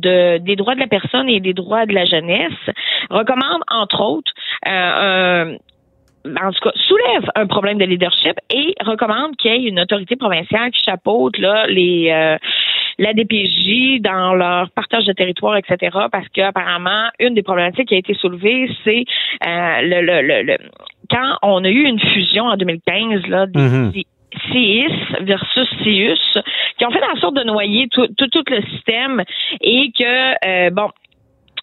de, 0.00 0.38
des 0.38 0.56
droits 0.56 0.74
de 0.74 0.80
la 0.80 0.86
personne 0.86 1.28
et 1.28 1.40
des 1.40 1.54
droits 1.54 1.86
de 1.86 1.92
la 1.94 2.04
jeunesse 2.04 2.52
recommande, 3.10 3.62
entre 3.70 4.00
autres, 4.00 4.32
euh, 4.66 5.56
un- 5.56 5.56
en 6.46 6.52
tout 6.52 6.60
cas, 6.62 6.70
soulève 6.76 7.28
un 7.34 7.46
problème 7.46 7.78
de 7.78 7.84
leadership 7.84 8.34
et 8.54 8.74
recommande 8.84 9.36
qu'il 9.36 9.50
y 9.50 9.54
ait 9.66 9.68
une 9.68 9.80
autorité 9.80 10.14
provinciale 10.16 10.70
qui 10.70 10.82
chapeaute 10.84 11.36
là, 11.38 11.66
les 11.66 12.10
euh, 12.10 12.36
la 12.98 13.12
DPJ 13.14 14.00
dans 14.00 14.34
leur 14.34 14.70
partage 14.70 15.06
de 15.06 15.12
territoire, 15.12 15.56
etc. 15.56 15.76
Parce 16.12 16.28
qu'apparemment, 16.28 17.08
une 17.18 17.34
des 17.34 17.42
problématiques 17.42 17.88
qui 17.88 17.94
a 17.94 17.98
été 17.98 18.14
soulevée, 18.14 18.70
c'est 18.84 19.04
euh, 19.46 19.80
le, 19.82 20.00
le, 20.02 20.22
le, 20.22 20.42
le- 20.42 20.58
quand 21.10 21.38
on 21.42 21.64
a 21.64 21.68
eu 21.68 21.82
une 21.84 21.98
fusion 21.98 22.44
en 22.44 22.56
2015 22.56 23.26
là, 23.26 23.46
des 23.46 23.58
Mhm. 23.60 23.92
CIS 24.50 24.92
versus 25.20 25.68
CIUS, 25.82 26.42
qui 26.78 26.86
ont 26.86 26.90
fait 26.90 27.04
en 27.04 27.16
sorte 27.16 27.34
de 27.34 27.44
noyer 27.44 27.88
tout, 27.88 28.06
tout, 28.16 28.28
tout 28.28 28.44
le 28.48 28.62
système 28.62 29.22
et 29.60 29.92
que, 29.92 30.46
euh, 30.46 30.70
bon, 30.70 30.90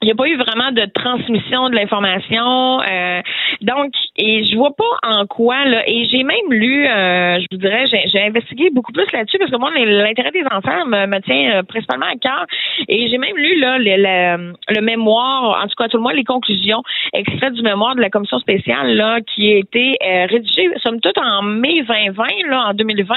il 0.02 0.06
n'y 0.06 0.12
a 0.12 0.16
pas 0.16 0.28
eu 0.28 0.38
vraiment 0.38 0.72
de 0.72 0.86
transmission 0.94 1.70
de 1.70 1.76
l'information. 1.76 2.82
euh, 2.82 3.22
donc, 3.62 3.92
et 4.16 4.46
je 4.46 4.56
vois 4.56 4.74
pas 4.74 4.98
en 5.04 5.26
quoi, 5.26 5.66
là, 5.66 5.84
et 5.88 6.06
j'ai 6.06 6.24
même 6.24 6.52
lu, 6.52 6.88
euh, 6.88 7.40
je 7.40 7.46
vous 7.52 7.58
dirais, 7.58 7.86
j'ai 7.88 8.22
investigué 8.22 8.70
beaucoup 8.70 8.94
plus 8.94 9.12
là-dessus 9.12 9.38
parce 9.38 9.52
que 9.52 9.58
moi, 9.58 9.72
l'intérêt 9.76 10.32
des 10.32 10.46
enfants 10.50 10.86
me, 10.86 11.06
me 11.06 11.20
tient 11.20 11.60
euh, 11.60 11.64
principalement 11.64 12.06
à 12.06 12.16
cœur. 12.16 12.46
Et 12.88 13.10
j'ai 13.10 13.18
même 13.18 13.36
lu 13.36 13.60
là, 13.60 13.78
le, 13.78 13.84
le, 13.98 14.54
le 14.70 14.82
mémoire, 14.82 15.62
en 15.62 15.68
tout 15.68 15.76
cas, 15.78 15.90
tout 15.90 15.98
le 15.98 16.04
moins 16.04 16.14
les 16.14 16.24
conclusions 16.24 16.82
extraites 17.12 17.54
du 17.54 17.62
mémoire 17.62 17.96
de 17.96 18.02
la 18.02 18.10
commission 18.10 18.40
spéciale 18.40 18.96
là, 18.96 19.20
qui 19.22 19.54
a 19.54 19.58
été 19.58 19.98
euh, 20.02 20.28
rédigé, 20.28 20.70
somme 20.82 21.02
toute, 21.02 21.18
en 21.18 21.42
mai 21.42 21.84
2020, 21.84 22.26
là, 22.50 22.68
en 22.70 22.74
2020, 22.74 23.16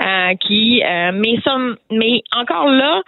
euh, 0.00 0.34
qui, 0.40 0.82
mais, 1.12 1.40
somme, 1.44 1.76
mais 1.90 2.22
encore 2.34 2.68
là, 2.68 3.02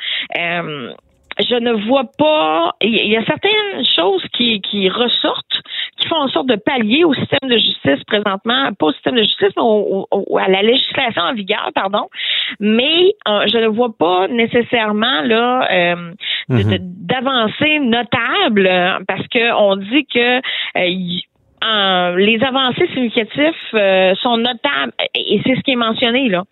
je 1.40 1.54
ne 1.56 1.72
vois 1.86 2.04
pas. 2.18 2.72
Il 2.80 2.94
y 3.08 3.16
a 3.16 3.24
certaines 3.24 3.84
choses 3.96 4.22
qui, 4.32 4.60
qui 4.60 4.88
ressortent, 4.88 5.60
qui 5.98 6.08
font 6.08 6.16
en 6.16 6.28
sorte 6.28 6.46
de 6.46 6.56
pallier 6.56 7.04
au 7.04 7.14
système 7.14 7.48
de 7.48 7.56
justice 7.56 8.02
présentement, 8.06 8.70
pas 8.78 8.86
au 8.86 8.92
système 8.92 9.14
de 9.16 9.22
justice, 9.22 9.52
mais 9.56 9.62
au- 9.62 10.06
au- 10.10 10.38
à 10.38 10.48
la 10.48 10.62
législation 10.62 11.22
en 11.22 11.34
vigueur, 11.34 11.70
pardon. 11.74 12.08
Mais 12.60 13.12
euh, 13.28 13.46
je 13.52 13.58
ne 13.58 13.66
vois 13.68 13.90
pas 13.98 14.28
nécessairement 14.28 15.22
là 15.22 15.68
euh, 15.72 16.12
de- 16.62 16.78
d'avancées 16.80 17.78
notables 17.80 18.70
parce 19.08 19.26
que 19.28 19.52
on 19.54 19.76
dit 19.76 20.06
que 20.06 20.38
euh, 20.38 20.86
y- 20.86 21.24
euh, 21.64 22.16
les 22.16 22.42
avancées 22.44 22.86
significatives 22.92 23.54
euh, 23.72 24.14
sont 24.16 24.36
notables 24.36 24.92
et 25.14 25.40
c'est 25.46 25.54
ce 25.56 25.60
qui 25.62 25.70
est 25.70 25.76
mentionné 25.76 26.28
là 26.28 26.42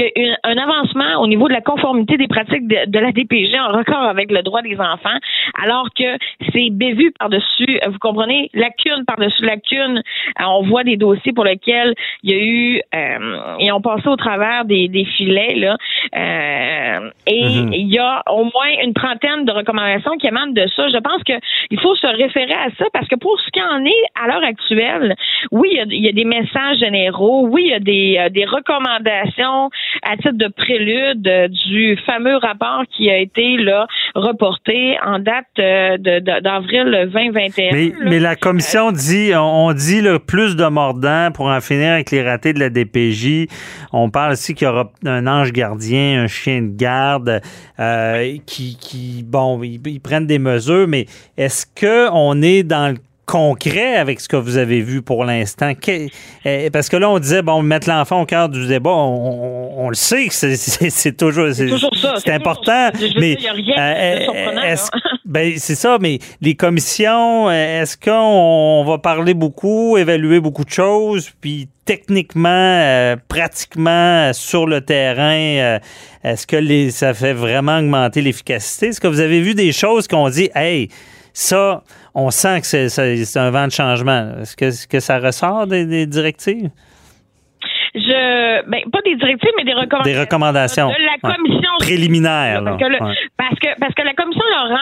qu'un 0.00 0.56
avancement 0.56 1.20
au 1.20 1.26
niveau 1.26 1.48
de 1.48 1.52
la 1.52 1.60
conformité 1.60 2.16
des 2.16 2.28
pratiques 2.28 2.66
de, 2.66 2.90
de 2.90 2.98
la 2.98 3.12
DPG 3.12 3.58
en 3.58 3.76
record 3.76 4.02
avec 4.04 4.30
le 4.30 4.42
droit 4.42 4.62
des 4.62 4.78
enfants, 4.78 5.18
alors 5.62 5.88
que 5.96 6.16
c'est 6.52 6.70
bévu 6.70 7.12
par-dessus, 7.18 7.78
vous 7.86 7.98
comprenez, 7.98 8.50
lacune 8.54 9.04
par-dessus 9.06 9.44
lacune. 9.44 10.02
Euh, 10.40 10.44
on 10.46 10.62
voit 10.62 10.84
des 10.84 10.96
dossiers 10.96 11.32
pour 11.32 11.44
lesquels 11.44 11.94
il 12.22 12.30
y 12.30 12.34
a 12.34 12.38
eu, 12.42 12.82
euh, 12.94 13.56
et 13.58 13.72
on 13.72 13.80
passé 13.80 14.08
au 14.08 14.16
travers 14.16 14.64
des, 14.64 14.88
des 14.88 15.04
filets, 15.04 15.54
là, 15.56 15.76
euh, 16.16 17.10
et 17.26 17.62
Mhm. 17.62 17.72
il 17.72 17.92
y 17.92 17.98
a 17.98 18.22
au 18.30 18.44
moins 18.44 18.70
une 18.82 18.94
trentaine 18.94 19.44
de 19.44 19.52
recommandations 19.52 20.16
qui 20.18 20.26
émanent 20.26 20.52
de 20.52 20.66
ça. 20.76 20.88
Je 20.88 20.98
pense 20.98 21.22
qu'il 21.24 21.80
faut 21.80 21.94
se 21.96 22.06
référer 22.06 22.52
à 22.52 22.68
ça 22.78 22.86
parce 22.92 23.08
que 23.08 23.16
pour 23.16 23.38
ce 23.40 23.50
qui 23.50 23.62
en 23.62 23.84
est 23.84 24.04
à 24.22 24.26
l'heure 24.26 24.44
actuelle, 24.44 25.14
oui, 25.50 25.68
il 25.72 25.76
y, 25.76 25.80
a, 25.80 25.84
il 25.88 26.04
y 26.04 26.08
a 26.08 26.12
des 26.12 26.24
messages 26.24 26.78
généraux, 26.78 27.46
oui, 27.48 27.62
il 27.66 27.70
y 27.70 27.74
a 27.74 27.80
des, 27.80 28.16
euh, 28.18 28.28
des 28.28 28.44
recommandations 28.44 29.70
à 30.02 30.16
titre 30.16 30.32
de 30.32 30.48
prélude 30.48 31.26
euh, 31.26 31.48
du 31.48 31.96
fameux 32.06 32.36
rapport 32.36 32.82
qui 32.96 33.10
a 33.10 33.18
été 33.18 33.56
là 33.56 33.86
reporté 34.14 34.96
en 35.04 35.18
date 35.18 35.46
euh, 35.58 35.96
d'avril 35.98 37.08
2021. 37.12 37.92
Mais, 38.04 38.18
la 38.18 38.36
commission 38.36 38.92
dit, 38.92 39.32
on 39.34 39.60
on 39.60 39.72
dit 39.72 40.00
là, 40.00 40.18
plus 40.18 40.56
de 40.56 40.64
mordants 40.64 41.30
pour 41.32 41.46
en 41.46 41.60
finir 41.60 41.92
avec 41.92 42.10
les 42.10 42.22
ratés 42.22 42.52
de 42.52 42.58
la 42.58 42.70
DPJ. 42.70 43.46
On 43.92 44.10
parle 44.10 44.32
aussi 44.32 44.54
qu'il 44.54 44.66
y 44.66 44.70
aura 44.70 44.90
un 45.04 45.26
ange 45.26 45.52
gardien 45.52 46.22
un 46.22 46.26
chien 46.26 46.62
de 46.62 46.76
garde, 46.76 47.40
euh, 47.78 48.36
qui, 48.46 48.76
qui, 48.80 49.22
bon, 49.24 49.62
ils, 49.62 49.80
ils 49.86 50.00
prennent 50.00 50.26
des 50.26 50.38
mesures, 50.38 50.88
mais 50.88 51.06
est-ce 51.36 51.66
qu'on 51.66 52.42
est 52.42 52.62
dans 52.62 52.92
le 52.92 52.98
concret 53.30 53.94
avec 53.96 54.18
ce 54.20 54.28
que 54.28 54.36
vous 54.36 54.56
avez 54.56 54.80
vu 54.80 55.02
pour 55.02 55.24
l'instant? 55.24 55.72
Euh, 56.46 56.70
Parce 56.72 56.88
que 56.88 56.96
là, 56.96 57.08
on 57.08 57.18
disait, 57.20 57.42
bon, 57.42 57.62
mettre 57.62 57.88
l'enfant 57.88 58.22
au 58.22 58.26
cœur 58.26 58.48
du 58.48 58.66
débat, 58.66 58.90
on, 58.90 59.70
on- 59.78 59.84
on 59.86 59.88
le 59.88 59.94
sait 59.94 60.26
que 60.26 60.34
c'est- 60.34 61.12
toujours, 61.16 61.48
c'est 61.52 61.68
toujours 61.68 61.96
ça, 61.96 62.14
c'est 62.18 62.32
important. 62.32 62.90
toujours 62.92 63.08
ça. 63.08 63.20
Mais 63.20 63.32
est-ce- 63.34 64.90
là. 64.92 65.00
ben, 65.24 65.52
c'est 65.58 65.74
ça, 65.76 65.98
mais 66.00 66.18
les 66.40 66.54
commissions, 66.56 67.48
euh, 67.48 67.82
est-ce 67.82 67.96
qu'on 67.96 68.84
va 68.84 68.98
parler 68.98 69.34
beaucoup, 69.34 69.96
évaluer 69.96 70.40
beaucoup 70.40 70.64
de 70.64 70.70
choses, 70.70 71.30
puis 71.40 71.68
techniquement, 71.84 72.48
euh, 72.50 73.16
pratiquement 73.28 73.90
euh, 74.28 74.32
sur 74.32 74.66
le 74.66 74.80
terrain, 74.80 75.32
euh, 75.34 75.78
est-ce 76.24 76.46
que 76.46 76.56
les, 76.56 76.90
ça 76.90 77.14
fait 77.14 77.32
vraiment 77.32 77.78
augmenter 77.78 78.22
l'efficacité? 78.22 78.88
Est-ce 78.88 79.00
que 79.00 79.08
vous 79.08 79.20
avez 79.20 79.40
vu 79.40 79.54
des 79.54 79.70
choses 79.72 80.08
qu'on 80.08 80.28
dit, 80.28 80.50
hey, 80.54 80.88
ça, 81.32 81.82
on 82.14 82.30
sent 82.30 82.60
que 82.60 82.66
c'est, 82.66 83.36
un 83.38 83.50
vent 83.50 83.66
de 83.66 83.72
changement. 83.72 84.32
Est-ce 84.40 84.86
que, 84.86 85.00
ça 85.00 85.18
ressort 85.18 85.66
des, 85.66 85.84
des 85.86 86.06
directives? 86.06 86.70
Je, 87.94 88.70
ben, 88.70 88.80
pas 88.92 89.00
des 89.04 89.16
directives, 89.16 89.50
mais 89.56 89.64
des 89.64 89.74
recommandations. 89.74 90.12
Des 90.12 90.20
recommandations. 90.20 90.88
De 90.88 90.94
la 90.94 91.34
commission. 91.34 91.70
Préliminaires, 91.80 92.62
là. 92.62 92.76
Parce 92.78 92.90
Ouais. 93.00 93.14
parce 93.36 93.58
que, 93.58 93.80
parce 93.80 93.94
que 93.94 94.02
la 94.02 94.14
commission 94.14 94.44
Laurent 94.48 94.76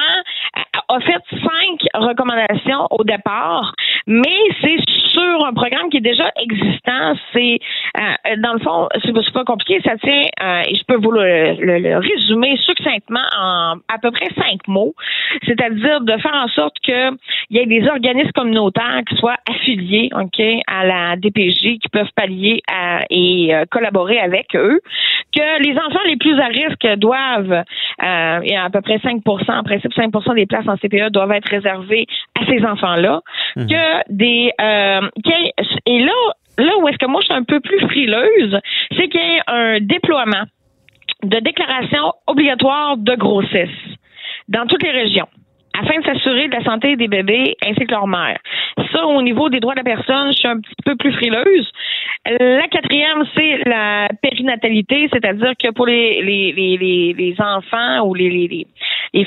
a- 0.55 0.95
a 0.95 1.01
fait 1.01 1.22
cinq 1.31 1.89
recommandations 1.95 2.87
au 2.91 3.05
départ, 3.05 3.72
mais 4.07 4.37
c'est 4.61 4.76
sur 5.18 5.46
un 5.46 5.52
programme 5.52 5.90
qui 5.90 5.98
est 5.98 6.00
déjà 6.12 6.30
existant. 6.40 7.14
C'est, 7.32 7.58
euh, 7.98 8.36
dans 8.38 8.52
le 8.54 8.60
fond, 8.60 8.88
c'est 9.04 9.32
pas, 9.32 9.44
compliqué. 9.44 9.80
Ça 9.84 9.96
tient, 9.98 10.24
euh, 10.42 10.62
et 10.68 10.74
je 10.74 10.84
peux 10.84 10.96
vous 10.96 11.10
le, 11.10 11.54
le- 11.60 11.78
le 11.78 11.98
résumer 11.98 12.56
succinctement 12.58 13.24
en 13.38 13.76
à 13.88 13.98
peu 14.00 14.10
près 14.10 14.28
cinq 14.36 14.66
mots. 14.68 14.94
C'est-à-dire 15.46 16.00
de 16.00 16.16
faire 16.18 16.34
en 16.34 16.48
sorte 16.48 16.76
que 16.86 17.10
il 17.50 17.56
y 17.56 17.58
ait 17.60 17.66
des 17.66 17.86
organismes 17.88 18.32
communautaires 18.32 19.00
qui 19.08 19.16
soient 19.16 19.36
affiliés, 19.48 20.10
ok, 20.14 20.40
à 20.66 20.84
la 20.86 21.16
DPJ, 21.16 21.78
qui 21.78 21.88
peuvent 21.92 22.10
pallier 22.14 22.60
à- 22.70 23.04
et 23.10 23.54
euh, 23.54 23.64
collaborer 23.70 24.18
avec 24.18 24.54
eux, 24.54 24.80
que 25.35 25.62
les 25.62 25.76
enfants 25.79 26.05
les 26.07 26.16
plus 26.16 26.39
à 26.41 26.47
risque 26.47 26.87
doivent, 26.99 27.53
euh, 28.03 28.41
il 28.43 28.51
y 28.51 28.57
a 28.57 28.64
à 28.64 28.70
peu 28.70 28.81
près 28.81 28.97
5% 28.97 29.51
en 29.51 29.62
principe 29.62 29.93
5% 29.93 30.35
des 30.35 30.47
places 30.47 30.68
en 30.68 30.76
CPE 30.76 31.11
doivent 31.11 31.33
être 31.33 31.49
réservées 31.49 32.07
à 32.41 32.47
ces 32.47 32.64
enfants-là, 32.64 33.20
que 33.57 34.12
des, 34.12 34.51
euh, 34.61 35.09
et 35.87 36.01
là, 36.01 36.12
là 36.59 36.72
où 36.81 36.89
est-ce 36.89 36.99
que 36.99 37.07
moi 37.07 37.20
je 37.20 37.26
suis 37.26 37.35
un 37.35 37.45
peu 37.45 37.61
plus 37.61 37.81
frileuse, 37.81 38.59
c'est 38.97 39.09
qu'il 39.09 39.20
y 39.20 39.37
ait 39.37 39.41
un 39.47 39.81
déploiement 39.81 40.45
de 41.22 41.39
déclaration 41.41 42.12
obligatoire 42.26 42.97
de 42.97 43.14
grossesse 43.14 43.68
dans 44.49 44.66
toutes 44.66 44.83
les 44.83 44.93
régions 44.93 45.29
afin 45.81 46.01
de 46.01 46.05
s'assurer 46.05 46.49
de 46.49 46.55
la 46.55 46.64
santé 46.64 46.97
des 46.97 47.09
bébés 47.09 47.55
ainsi 47.64 47.87
que 47.87 47.91
leur 47.91 48.07
mère. 48.07 48.39
Ça, 48.93 49.07
au 49.07 49.22
niveau 49.22 49.49
des 49.49 49.61
droits 49.61 49.74
de 49.74 49.81
la 49.81 49.85
personne, 49.85 50.33
je 50.33 50.39
suis 50.39 50.49
un 50.49 50.61
petit 50.61 50.74
peu 50.85 50.97
plus 50.97 51.12
frileuse. 51.12 51.70
La 52.26 52.66
quatrième, 52.68 53.24
c'est 53.35 53.62
la 53.66 54.09
périnatalité, 54.22 55.09
c'est-à-dire 55.12 55.53
que 55.62 55.70
pour 55.72 55.87
les, 55.87 57.35
enfants 57.39 58.07
ou 58.07 58.14
les, 58.14 58.66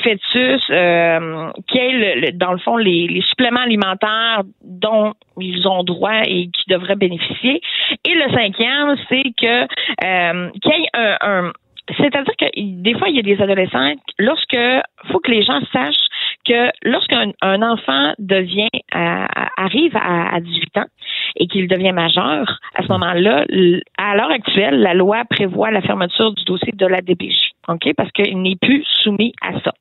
fœtus, 0.03 0.61
euh, 0.69 1.51
le- 1.73 2.31
dans 2.31 2.51
le 2.51 2.59
fond, 2.59 2.77
les, 2.77 3.07
les 3.07 3.21
suppléments 3.21 3.61
alimentaires 3.61 4.43
dont 4.63 5.13
ils 5.39 5.67
ont 5.67 5.83
droit 5.83 6.21
et 6.25 6.49
qui 6.49 6.63
devraient 6.69 6.95
bénéficier. 6.95 7.61
Et 8.05 8.13
le 8.13 8.29
cinquième, 8.33 8.95
c'est 9.09 9.31
que 9.39 9.63
euh, 10.05 10.49
qu'il 10.61 10.71
y 10.71 10.83
ait 10.83 10.89
un, 10.93 11.17
un 11.21 11.51
c'est-à-dire 11.97 12.33
que 12.37 12.45
des 12.55 12.93
fois, 12.93 13.09
il 13.09 13.15
y 13.15 13.19
a 13.19 13.23
des 13.23 13.41
adolescents, 13.41 13.93
lorsque 14.19 14.57
faut 15.11 15.19
que 15.19 15.31
les 15.31 15.43
gens 15.43 15.59
sachent 15.73 16.07
que 16.45 16.69
lorsqu'un 16.83 17.31
un 17.41 17.61
enfant 17.61 18.13
devient 18.19 18.67
arrive 18.91 19.95
à, 19.95 20.35
à 20.35 20.39
18 20.39 20.77
ans 20.77 20.85
et 21.37 21.47
qu'il 21.47 21.67
devient 21.67 21.91
majeur, 21.93 22.59
à 22.75 22.83
ce 22.83 22.87
moment-là, 22.89 23.45
l- 23.49 23.81
à 23.97 24.15
l'heure 24.15 24.31
actuelle, 24.31 24.81
la 24.81 24.93
loi 24.93 25.23
prévoit 25.29 25.71
la 25.71 25.81
fermeture 25.81 26.33
du 26.33 26.43
dossier 26.43 26.73
de 26.73 26.85
la 26.85 27.01
DPJ, 27.01 27.51
ok, 27.67 27.93
parce 27.95 28.11
qu'il 28.11 28.41
n'est 28.41 28.57
plus 28.61 28.83
soumis 29.01 29.33
à 29.41 29.53
ça. 29.61 29.71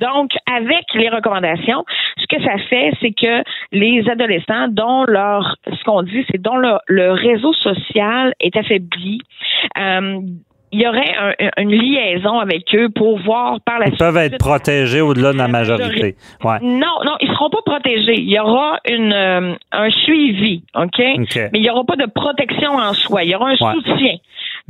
Donc, 0.00 0.30
avec 0.52 0.84
les 0.94 1.08
recommandations, 1.08 1.84
ce 2.18 2.26
que 2.26 2.42
ça 2.42 2.58
fait, 2.68 2.92
c'est 3.00 3.12
que 3.12 3.42
les 3.72 4.08
adolescents, 4.10 4.68
dont 4.68 5.04
leur, 5.04 5.56
ce 5.66 5.82
qu'on 5.84 6.02
dit, 6.02 6.24
c'est 6.30 6.40
dont 6.40 6.56
le, 6.56 6.76
le 6.86 7.12
réseau 7.12 7.52
social 7.54 8.34
est 8.40 8.56
affaibli, 8.56 9.20
euh, 9.78 10.20
il 10.72 10.80
y 10.80 10.86
aurait 10.86 11.12
un- 11.18 11.62
une 11.62 11.70
liaison 11.72 12.38
avec 12.38 12.64
eux 12.74 12.88
pour 12.94 13.18
voir 13.18 13.58
par 13.64 13.78
la 13.80 13.88
Ils 13.88 13.96
peuvent 13.96 14.16
être 14.16 14.30
suite- 14.32 14.40
protégés 14.40 15.00
au-delà 15.00 15.32
de 15.32 15.38
la 15.38 15.48
majorité. 15.48 16.16
Ouais. 16.44 16.58
non, 16.62 16.94
non, 17.04 17.16
ils 17.20 17.28
seront 17.32 17.50
pas 17.50 17.62
protégés. 17.66 18.18
Il 18.18 18.30
y 18.30 18.38
aura 18.38 18.78
une 18.88 19.12
euh, 19.12 19.54
un 19.72 19.90
suivi, 19.90 20.62
OK? 20.76 20.98
Mais 20.98 21.50
il 21.54 21.64
y 21.64 21.70
aura 21.70 21.84
pas 21.84 21.96
de 21.96 22.06
protection 22.06 22.72
en 22.74 22.92
soi. 22.94 23.24
Il 23.24 23.30
y 23.30 23.34
aura 23.34 23.48
un 23.48 23.50
Ouais. 23.52 23.72
soutien. 23.74 24.14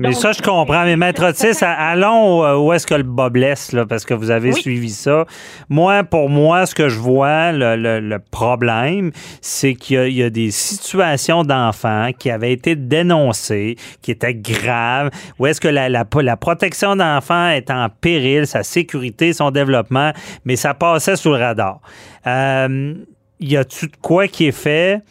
Mais 0.00 0.12
Donc, 0.12 0.20
ça, 0.20 0.32
je 0.32 0.40
comprends. 0.40 0.84
Mais 0.84 0.96
Maître 0.96 1.24
Otis, 1.28 1.62
allons 1.62 2.42
euh, 2.44 2.56
où 2.56 2.72
est-ce 2.72 2.86
que 2.86 2.94
le 2.94 3.02
bas 3.02 3.28
blesse, 3.28 3.72
là, 3.72 3.84
parce 3.86 4.04
que 4.04 4.14
vous 4.14 4.30
avez 4.30 4.52
Oui. 4.52 4.60
suivi 4.60 4.90
ça. 4.90 5.26
Moi, 5.68 6.04
pour 6.04 6.28
moi, 6.30 6.64
ce 6.66 6.74
que 6.74 6.88
je 6.88 6.98
vois, 6.98 7.52
le, 7.52 7.76
le- 7.76 8.00
le 8.00 8.18
problème, 8.18 9.10
c'est 9.42 9.74
qu'il 9.74 9.96
y 9.96 9.98
a, 9.98 10.06
il 10.08 10.14
y 10.14 10.22
a 10.22 10.30
des 10.30 10.50
situations 10.50 11.42
d'enfants 11.44 12.10
qui 12.18 12.30
avaient 12.30 12.52
été 12.52 12.76
dénoncées, 12.76 13.76
qui 14.00 14.10
étaient 14.10 14.34
graves, 14.34 15.10
où 15.38 15.46
est-ce 15.46 15.60
que 15.60 15.68
la, 15.68 15.88
la, 15.88 16.04
la 16.22 16.36
protection 16.36 16.96
d'enfants 16.96 17.48
est 17.50 17.70
en 17.70 17.88
péril, 17.90 18.46
sa 18.46 18.62
sécurité, 18.62 19.32
son 19.32 19.50
développement, 19.50 20.12
mais 20.44 20.56
ça 20.56 20.72
passait 20.74 21.16
sous 21.16 21.30
le 21.30 21.36
radar. 21.36 21.80
Euh, 22.26 22.94
y 23.38 23.56
a-tu 23.56 23.86
de 23.88 23.96
quoi 24.00 24.28
qui 24.28 24.46
est 24.46 24.52
fait 24.52 25.02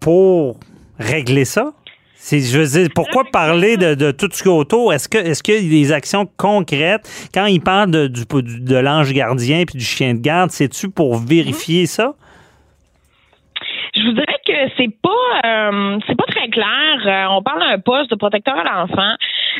pour 0.00 0.58
régler 0.98 1.44
ça? 1.44 1.72
C'est, 2.24 2.38
je 2.38 2.56
veux 2.60 2.66
dire, 2.80 2.88
pourquoi 2.94 3.24
parler 3.24 3.76
de, 3.76 3.94
de 3.96 4.12
tout 4.12 4.28
ce 4.32 4.44
qui 4.44 4.48
est 4.48 4.52
autour? 4.52 4.92
Est-ce 4.94 5.08
que 5.08 5.18
est-ce 5.18 5.42
qu'il 5.42 5.54
y 5.54 5.66
a 5.66 5.84
des 5.86 5.90
actions 5.90 6.24
concrètes? 6.36 7.02
Quand 7.34 7.46
il 7.46 7.60
parle 7.60 7.90
de, 7.90 8.06
du, 8.06 8.22
du- 8.42 8.60
de 8.60 8.76
l'ange 8.76 9.12
gardien 9.12 9.64
puis 9.64 9.76
du 9.76 9.84
chien 9.84 10.14
de 10.14 10.20
garde, 10.20 10.52
c'est-tu 10.52 10.88
pour 10.88 11.16
vérifier 11.18 11.86
ça? 11.86 12.14
Je 13.96 14.02
vous 14.04 14.12
dirais 14.12 14.38
que 14.46 14.70
c'est 14.76 14.92
pas 15.00 15.10
euh, 15.44 15.98
c'est 16.06 16.16
pas 16.16 16.26
très 16.26 16.48
clair. 16.48 16.66
Euh, 17.06 17.26
on 17.30 17.42
parle 17.42 17.60
d'un 17.60 17.78
poste 17.78 18.10
de 18.10 18.16
protecteur 18.16 18.56
à 18.56 18.64
l'enfant 18.64 19.14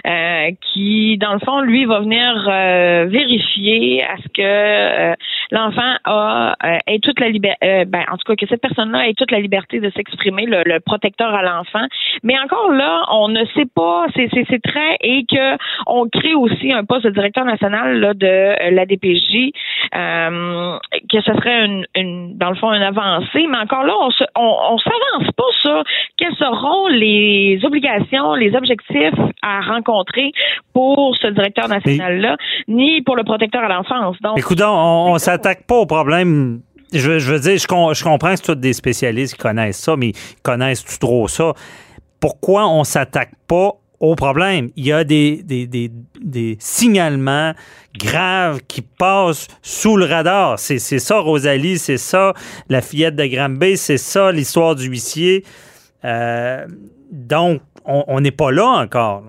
euh, 0.07 0.51
qui, 0.73 1.19
dans 1.19 1.35
le 1.35 1.39
fond, 1.41 1.61
lui, 1.61 1.85
va 1.85 2.01
venir 2.01 2.49
euh, 2.49 3.07
vérifier 3.09 4.03
à 4.05 4.17
ce 4.17 4.29
que 4.29 4.43
euh, 4.43 5.15
l'enfant 5.51 5.95
a 6.05 6.55
euh, 6.65 6.79
ait 6.87 6.99
toute 6.99 7.21
la 7.21 7.29
liberté, 7.29 7.85
ben, 7.87 8.05
en 8.11 8.17
tout 8.17 8.25
cas 8.27 8.37
que 8.37 8.47
cette 8.47 8.61
personne-là 8.61 9.09
ait 9.09 9.15
toute 9.15 9.31
la 9.31 9.41
liberté 9.41 9.81
de 9.81 9.91
s'exprimer, 9.91 10.47
le, 10.47 10.63
le 10.65 10.81
protecteur 10.81 11.35
à 11.35 11.43
l'enfant. 11.43 11.87
Mais 12.23 12.39
encore 12.39 12.73
là, 12.73 13.05
on 13.13 13.29
ne 13.29 13.45
sait 13.55 13.69
pas, 13.75 14.07
c'est 14.15 14.29
c'est 14.33 14.63
très 14.63 14.97
et 15.01 15.25
que 15.31 15.57
on 15.87 16.09
crée 16.09 16.35
aussi 16.35 16.73
un 16.73 16.85
poste 16.85 17.05
de 17.05 17.11
directeur 17.11 17.45
national 17.45 17.99
là, 18.01 18.15
de 18.15 18.75
la 18.75 18.87
DPJ, 18.87 19.53
que 19.93 21.21
ce 21.21 21.33
serait 21.35 21.67
une, 21.67 21.87
une 21.95 22.39
dans 22.39 22.51
le 22.51 22.57
fond 22.57 22.73
une 22.73 22.83
avancée. 22.83 23.47
Mais 23.49 23.59
encore 23.59 23.85
là, 23.85 23.95
on 24.01 24.11
se 24.11 24.25
on, 24.37 24.57
on 24.71 24.79
s'avance 24.83 25.31
pas 25.37 25.53
sur 25.63 25.85
quelles 26.17 26.35
seront 26.37 26.89
les 26.89 27.61
obligations, 27.65 28.35
les 28.35 28.55
objectifs 28.55 29.19
à 29.43 29.61
rencontrer 29.61 30.33
pour 30.73 31.17
ce 31.21 31.29
directeur 31.29 31.69
national-là, 31.69 32.37
ni 32.69 33.03
pour 33.03 33.17
le 33.17 33.25
protecteur 33.25 33.63
à 33.63 33.69
l'enfance. 33.69 34.17
Donc, 34.23 34.39
Écoute, 34.39 34.61
on, 34.63 35.13
on 35.13 35.19
s'attaque 35.19 35.67
pas 35.67 35.77
au 35.77 35.87
problème. 35.87 36.61
Je, 36.93 37.19
je 37.19 37.33
veux 37.33 37.41
dire, 37.41 37.57
je, 37.57 37.95
je 37.95 38.05
comprends 38.05 38.31
que 38.31 38.37
c'est 38.37 38.55
tous 38.55 38.55
des 38.55 38.73
spécialistes 38.75 39.35
qui 39.35 39.41
connaissent 39.41 39.81
ça, 39.81 39.97
mais 39.97 40.13
connaissent-tu 40.43 40.99
trop 40.99 41.27
ça? 41.29 41.53
Pourquoi 42.21 42.69
on 42.69 42.85
s'attaque 42.85 43.33
pas 43.49 43.73
au 44.03 44.15
problème? 44.15 44.69
Il 44.77 44.85
y 44.85 44.93
a 44.93 45.05
des, 45.05 45.91
signalements 46.59 47.53
graves 47.97 48.61
qui 48.69 48.83
passent 48.83 49.49
sous 49.63 49.97
le 49.97 50.05
radar. 50.05 50.59
C'est 50.59 50.79
ça, 50.79 51.21
Rosalie, 51.21 51.79
c'est 51.79 51.97
ça, 51.97 52.35
la 52.69 52.83
fillette 52.83 53.17
de 53.17 53.25
Granby, 53.25 53.79
c'est 53.79 53.97
ça, 53.97 54.31
l'histoire 54.31 54.75
du 54.75 54.89
huissier. 54.89 55.45
Euh, 56.05 56.67
donc, 57.11 57.63
on 57.87 58.21
n'est 58.21 58.31
pas 58.31 58.51
là 58.51 58.67
encore. 58.67 59.23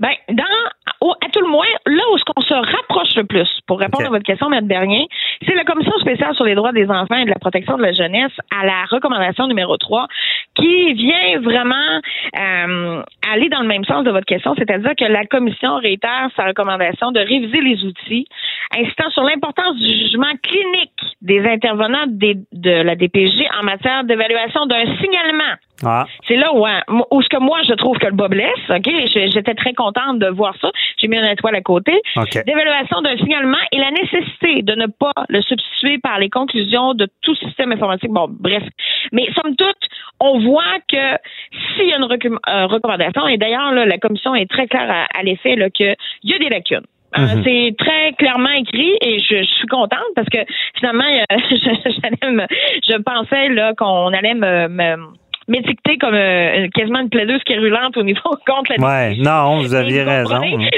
Ben, 0.00 0.10
à 0.28 1.28
tout 1.32 1.40
le 1.40 1.50
moins, 1.50 1.66
là 1.86 2.02
où 2.12 2.18
ce 2.18 2.24
qu'on 2.24 2.42
se 2.42 2.54
rapproche 2.94 3.14
le 3.16 3.24
plus, 3.24 3.48
pour 3.66 3.78
répondre 3.78 4.06
à 4.06 4.10
votre 4.10 4.24
question, 4.24 4.52
M. 4.52 4.66
Bernier, 4.66 5.08
c'est 5.46 5.54
la 5.54 5.64
Commission 5.64 5.92
spéciale 6.00 6.34
sur 6.34 6.44
les 6.44 6.54
droits 6.54 6.72
des 6.72 6.88
enfants 6.88 7.16
et 7.16 7.24
de 7.24 7.30
la 7.30 7.38
protection 7.38 7.76
de 7.76 7.82
la 7.82 7.92
jeunesse 7.92 8.32
à 8.50 8.64
la 8.64 8.84
recommandation 8.90 9.46
numéro 9.46 9.76
3 9.76 10.06
qui 10.54 10.92
vient 10.94 11.40
vraiment 11.40 12.00
euh, 12.38 13.02
aller 13.32 13.48
dans 13.48 13.60
le 13.60 13.66
même 13.66 13.84
sens 13.84 14.04
de 14.04 14.10
votre 14.10 14.26
question, 14.26 14.54
c'est-à-dire 14.56 14.92
que 14.96 15.04
la 15.04 15.24
commission 15.26 15.76
réitère 15.76 16.28
sa 16.36 16.46
recommandation 16.46 17.10
de 17.10 17.20
réviser 17.20 17.60
les 17.60 17.84
outils, 17.84 18.26
insistant 18.76 19.10
sur 19.10 19.22
l'importance 19.22 19.76
du 19.76 19.88
jugement 19.88 20.32
clinique 20.42 20.92
des 21.22 21.44
intervenants 21.46 22.06
de 22.06 22.82
la 22.82 22.94
DPJ 22.94 23.44
en 23.60 23.64
matière 23.64 24.04
d'évaluation 24.04 24.66
d'un 24.66 24.84
signalement 25.00 25.54
ah. 25.84 26.06
C'est 26.28 26.36
là 26.36 26.52
où, 26.54 26.64
hein, 26.64 26.82
où, 27.10 27.22
ce 27.22 27.28
que 27.28 27.38
moi 27.38 27.58
je 27.68 27.74
trouve 27.74 27.98
que 27.98 28.06
le 28.06 28.12
bas 28.12 28.28
blesse. 28.28 28.48
Ok, 28.70 28.88
j'étais 29.06 29.54
très 29.54 29.74
contente 29.74 30.18
de 30.18 30.28
voir 30.28 30.54
ça. 30.60 30.70
J'ai 30.98 31.08
mis 31.08 31.16
un 31.16 31.30
étoile 31.30 31.56
à 31.56 31.62
côté. 31.62 31.92
D'évaluation 32.16 32.83
d'un 33.02 33.16
signalement 33.16 33.58
et 33.72 33.78
la 33.78 33.90
nécessité 33.90 34.62
de 34.62 34.74
ne 34.74 34.86
pas 34.86 35.12
le 35.28 35.40
substituer 35.42 35.98
par 35.98 36.18
les 36.18 36.30
conclusions 36.30 36.94
de 36.94 37.08
tout 37.22 37.34
système 37.36 37.72
informatique. 37.72 38.10
Bon, 38.10 38.26
bref. 38.28 38.62
Mais 39.12 39.26
somme 39.34 39.56
toute, 39.56 39.88
on 40.20 40.40
voit 40.40 40.78
que 40.90 41.18
s'il 41.76 41.88
y 41.88 41.92
a 41.92 41.98
une 41.98 42.04
euh, 42.04 42.66
recommandation, 42.66 43.26
et 43.26 43.36
d'ailleurs 43.36 43.72
la 43.72 43.98
commission 43.98 44.34
est 44.34 44.50
très 44.50 44.66
claire 44.66 45.06
à, 45.14 45.22
l'effet 45.22 45.56
qu'il 45.74 45.94
y 46.24 46.34
a 46.34 46.38
des 46.38 46.48
lacunes. 46.48 46.86
Euh, 47.16 47.20
mhm. 47.20 47.42
C'est 47.44 47.76
très 47.78 48.12
clairement 48.14 48.50
écrit 48.50 48.92
et 49.00 49.20
je, 49.20 49.44
suis 49.44 49.68
contente 49.68 50.00
parce 50.16 50.28
que 50.28 50.38
finalement, 50.76 51.04
je, 51.30 52.46
je 52.88 53.02
pensais 53.02 53.48
là 53.50 53.72
qu'on 53.76 54.12
allait 54.12 54.34
me 54.34 54.96
m'étiqueter 55.48 55.98
comme 55.98 56.14
euh, 56.14 56.68
quasiment 56.74 57.00
une 57.00 57.10
plaideuse 57.10 57.42
quérulente 57.44 57.96
au 57.96 58.02
niveau 58.02 58.20
contre 58.46 58.72
la 58.76 58.84
Ouais, 58.84 59.16
non, 59.16 59.60
vous 59.60 59.74
aviez 59.74 60.02
raison. 60.02 60.36
Hein. 60.42 60.68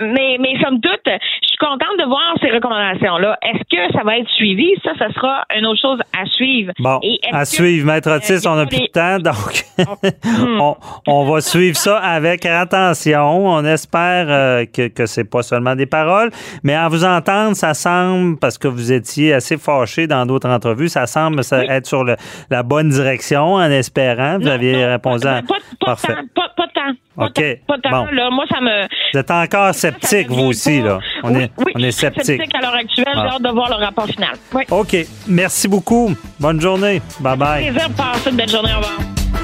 Mais, 0.00 0.36
mais 0.40 0.58
somme 0.62 0.80
toute, 0.80 1.00
je 1.04 1.48
suis 1.48 1.56
contente 1.58 1.98
de 1.98 2.06
voir 2.06 2.34
ces 2.40 2.50
recommandations-là. 2.50 3.38
Est-ce 3.42 3.64
que 3.70 3.92
ça 3.92 4.04
va 4.04 4.18
être 4.18 4.28
suivi? 4.30 4.72
Ça, 4.82 4.92
ça 4.98 5.12
sera 5.12 5.44
une 5.56 5.66
autre 5.66 5.80
chose 5.80 6.00
à 6.18 6.24
suivre. 6.26 6.72
Bon, 6.78 7.00
à 7.32 7.44
suivre. 7.44 7.86
Maître 7.86 8.08
euh, 8.08 8.16
Otis, 8.16 8.46
on 8.46 8.56
n'a 8.56 8.66
plus 8.66 8.80
de 8.80 8.86
temps, 8.86 9.18
donc 9.18 9.64
on, 10.60 10.76
on, 11.06 11.24
va 11.24 11.40
suivre 11.40 11.76
ça 11.76 11.98
avec 11.98 12.46
attention. 12.46 13.46
On 13.48 13.64
espère 13.64 14.26
euh, 14.28 14.64
que, 14.64 14.88
que 14.88 15.06
c'est 15.06 15.28
pas 15.28 15.42
seulement 15.42 15.74
des 15.74 15.86
paroles, 15.86 16.30
mais 16.62 16.74
à 16.74 16.88
vous 16.88 17.04
entendre, 17.04 17.56
ça 17.56 17.74
semble, 17.74 18.38
parce 18.38 18.58
que 18.58 18.68
vous 18.68 18.92
étiez 18.92 19.34
assez 19.34 19.56
fâché 19.58 20.06
dans 20.06 20.24
d'autres 20.26 20.48
entrevues, 20.48 20.88
ça 20.88 21.06
semble 21.06 21.40
être 21.68 21.86
sur 21.86 22.04
le, 22.04 22.16
la 22.50 22.62
bonne 22.62 22.88
direction, 22.88 23.54
en 23.54 23.70
espérant 23.70 24.13
vous 24.40 24.48
aviez 24.48 24.86
répondu 24.86 25.26
à. 25.26 25.42
Pas, 25.42 25.54
Parfait. 25.84 26.14
pas, 26.34 26.48
pas, 26.56 26.66
tant. 26.74 26.92
Pas 27.16 27.26
OK. 27.26 27.42
Pas 27.66 27.78
tant, 27.78 28.06
là. 28.10 28.30
Moi, 28.30 28.44
ça 28.50 28.60
me. 28.60 28.82
Vous 29.12 29.18
êtes 29.18 29.30
encore 29.30 29.74
sceptique, 29.74 30.28
vous 30.28 30.44
aussi, 30.44 30.80
là. 30.80 30.98
On 31.22 31.34
est, 31.34 31.50
oui, 31.58 31.72
on 31.74 31.80
est 31.80 31.90
sceptique. 31.90 32.24
sceptique 32.24 32.54
à 32.54 32.60
l'heure 32.60 32.74
actuelle. 32.74 33.04
J'ai 33.14 33.20
ah. 33.20 33.34
hâte 33.34 33.42
de 33.42 33.50
voir 33.50 33.68
le 33.68 33.84
rapport 33.84 34.06
final. 34.06 34.36
Oui. 34.52 34.64
OK. 34.70 34.96
Merci 35.28 35.68
beaucoup. 35.68 36.14
Bonne 36.40 36.60
journée. 36.60 37.00
Bye 37.20 37.36
bye. 37.36 37.70
plaisir 37.70 37.88
de 37.88 37.94
passer 37.94 38.30
une 38.30 38.36
belle 38.36 38.48
journée. 38.48 38.72
Au 38.72 38.78
revoir. 38.78 39.43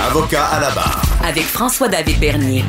Avocat 0.00 0.46
à 0.46 0.60
la 0.60 0.70
barre. 0.70 1.02
Avec 1.24 1.44
François-David 1.44 2.18
Bernier. 2.18 2.64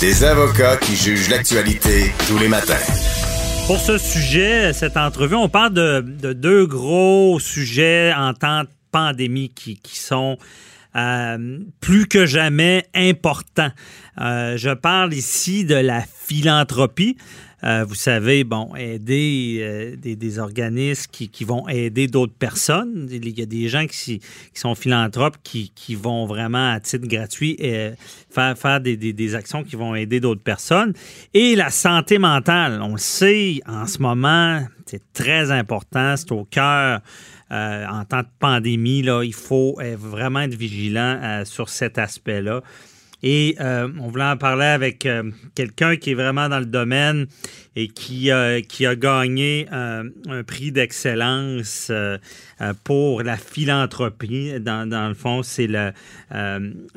Des 0.00 0.24
avocats 0.24 0.76
qui 0.76 0.96
jugent 0.96 1.28
l'actualité 1.28 2.12
tous 2.26 2.38
les 2.38 2.48
matins. 2.48 2.74
Pour 3.66 3.78
ce 3.78 3.98
sujet, 3.98 4.72
cette 4.72 4.96
entrevue, 4.96 5.36
on 5.36 5.48
parle 5.48 5.74
de, 5.74 6.32
deux 6.32 6.66
gros 6.66 7.38
sujets 7.38 8.12
en 8.12 8.34
temps 8.34 8.62
de 8.62 8.68
pandémie 8.90 9.50
qui, 9.50 9.78
sont 9.84 10.38
euh, 10.96 11.58
plus 11.80 12.06
que 12.06 12.26
jamais 12.26 12.86
importants. 12.94 13.70
Euh, 14.20 14.56
je 14.56 14.70
parle 14.70 15.14
ici 15.14 15.64
de 15.64 15.76
la 15.76 16.02
philanthropie. 16.02 17.16
Euh, 17.64 17.84
vous 17.86 17.94
savez, 17.94 18.42
bon, 18.42 18.74
aider 18.74 19.58
euh, 19.60 19.96
des, 19.96 20.38
organismes 20.38 21.10
qui, 21.12 21.44
vont 21.44 21.68
aider 21.68 22.08
d'autres 22.08 22.34
personnes. 22.34 23.08
Il 23.10 23.38
y 23.38 23.42
a 23.42 23.46
des 23.46 23.68
gens 23.68 23.86
qui, 23.86 24.20
sont 24.52 24.74
philanthropes 24.74 25.36
qui, 25.42 25.94
vont 25.94 26.26
vraiment 26.26 26.72
à 26.72 26.80
titre 26.80 27.06
gratuit 27.06 27.56
euh, 27.62 27.92
faire, 28.30 28.58
faire 28.58 28.80
des, 28.80 29.34
actions 29.34 29.62
qui 29.62 29.76
vont 29.76 29.94
aider 29.94 30.18
d'autres 30.18 30.42
personnes. 30.42 30.92
Et 31.34 31.54
la 31.54 31.70
santé 31.70 32.18
mentale, 32.18 32.80
on 32.82 32.92
le 32.92 32.98
sait, 32.98 33.60
en 33.66 33.86
ce 33.86 33.98
moment, 33.98 34.64
c'est 34.86 35.12
très 35.12 35.52
important, 35.52 36.16
c'est 36.16 36.32
au 36.32 36.44
cœur. 36.44 37.00
en 37.50 38.04
temps 38.04 38.22
de 38.22 38.28
pandémie, 38.40 39.02
là, 39.02 39.22
il 39.22 39.34
faut 39.34 39.78
vraiment 39.96 40.40
être 40.40 40.54
vigilant 40.54 41.42
sur 41.44 41.68
cet 41.68 41.98
aspect-là. 41.98 42.62
Et 43.22 43.56
euh, 43.60 43.88
on 44.00 44.08
voulait 44.08 44.24
en 44.24 44.36
parler 44.36 44.66
avec 44.66 45.06
euh, 45.06 45.30
quelqu'un 45.54 45.96
qui 45.96 46.10
est 46.10 46.14
vraiment 46.14 46.48
dans 46.48 46.58
le 46.58 46.66
domaine 46.66 47.26
et 47.76 47.88
qui, 47.88 48.30
qui 48.68 48.86
a 48.86 48.96
gagné 48.96 49.66
euh, 49.72 50.04
un 50.28 50.42
prix 50.42 50.72
d'excellence 50.72 51.90
pour 52.84 53.22
la 53.22 53.36
philanthropie. 53.36 54.52
Dans, 54.60 54.88
dans 54.88 55.08
le 55.08 55.14
fond, 55.14 55.42
c'est 55.42 55.68
le 55.68 55.92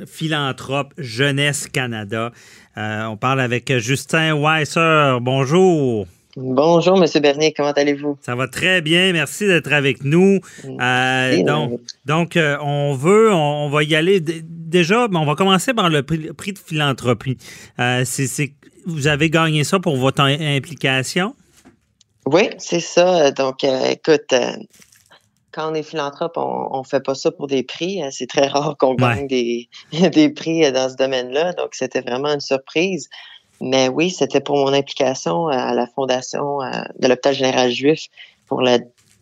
philanthrope 0.05 0.93
Jeunesse 0.97 1.67
Canada. 1.67 2.32
on 2.76 3.17
parle 3.17 3.39
avec 3.39 3.78
Justin 3.78 4.36
Weiser. 4.36 5.17
Bonjour. 5.21 6.07
Bonjour, 6.38 6.97
Monsieur 6.97 7.21
Bernier, 7.21 7.53
comment 7.53 7.71
allez-vous? 7.71 8.17
Ça 8.21 8.36
va 8.36 8.49
très 8.49 8.81
bien, 8.81 9.13
merci 9.13 9.47
d'être 9.47 9.71
avec 9.71 10.03
nous. 10.03 10.41
Euh, 10.65 11.43
donc, 11.43 11.79
donc 12.05 12.36
euh, 12.36 12.57
on 12.61 12.93
veut, 12.93 13.31
on, 13.31 13.69
va 13.69 13.83
y 13.83 13.95
aller. 13.95 14.19
Déjà, 14.19 15.07
on 15.13 15.25
va 15.25 15.36
commencer 15.36 15.73
par 15.73 15.89
le 15.89 16.03
prix, 16.03 16.51
de 16.51 16.59
philanthropie. 16.59 17.38
Euh, 17.79 18.03
c'est, 18.03 18.51
vous 18.86 19.07
avez 19.07 19.29
gagné 19.29 19.63
ça 19.63 19.79
pour 19.79 19.95
votre 19.95 20.21
implication? 20.21 21.36
Oui, 22.25 22.49
c'est 22.57 22.81
ça. 22.81 23.31
Donc, 23.31 23.63
écoute, 23.63 24.33
quand 25.53 25.71
on 25.71 25.73
est 25.73 25.83
philanthrope, 25.83 26.33
on 26.36 26.79
ne 26.79 26.86
fait 26.86 26.99
pas 26.99 27.15
ça 27.15 27.31
pour 27.31 27.47
des 27.47 27.63
prix. 27.63 28.01
C'est 28.11 28.27
très 28.27 28.47
rare 28.47 28.75
qu'on 28.77 28.95
gagne 28.95 29.27
des, 29.27 29.69
des 30.11 30.29
prix 30.29 30.69
dans 30.73 30.89
ce 30.89 30.95
domaine-là. 30.95 31.53
Donc, 31.53 31.69
c'était 31.75 32.01
vraiment 32.01 32.33
une 32.33 32.41
surprise. 32.41 33.07
Mais 33.62 33.88
oui, 33.88 34.10
c'était 34.10 34.41
pour 34.41 34.58
mon 34.58 34.74
implication 34.74 35.47
à 35.47 35.74
la 35.74 35.88
fondation 35.88 36.62
euh, 36.62 36.70
de 36.99 37.08
l'hôpital 37.08 37.34
général 37.34 37.72
juif 37.72 38.08
pour 38.47 38.62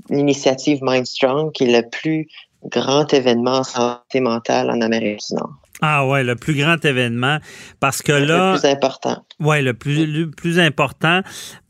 l'initiative 0.10 0.80
Mindstrong, 0.82 1.52
qui 1.52 1.66
est 1.66 1.82
le 1.82 1.88
plus 1.90 2.28
grand 2.66 3.12
événement 3.14 3.58
en 3.58 3.64
santé 3.64 4.20
mentale 4.20 4.70
en 4.72 4.82
Amérique 4.82 5.20
du 5.30 5.36
Nord. 5.36 5.52
Ah 5.82 6.08
ouais, 6.08 6.24
le 6.24 6.36
plus 6.36 6.56
grand 6.56 6.84
événement 6.86 7.40
parce 7.82 8.02
que 8.02 8.14
là 8.14 8.54
le 8.54 8.60
plus 8.60 8.70
important. 8.70 9.18
Ouais, 9.40 9.62
le 9.62 9.74
plus 9.74 10.06
le 10.06 10.32
plus 10.32 10.58
important 10.60 11.22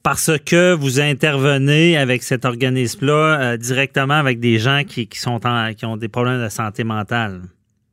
parce 0.03 0.37
que 0.45 0.73
vous 0.73 0.99
intervenez 0.99 1.97
avec 1.97 2.21
cet 2.21 2.45
organisme-là 2.45 3.39
euh, 3.39 3.57
directement 3.57 4.13
avec 4.13 4.39
des 4.39 4.59
gens 4.59 4.83
qui, 4.87 5.07
qui 5.07 5.17
sont 5.17 5.39
qui 5.75 5.85
ont 5.85 5.97
des 5.97 6.09
problèmes 6.09 6.43
de 6.43 6.49
santé 6.49 6.83
mentale. 6.83 7.41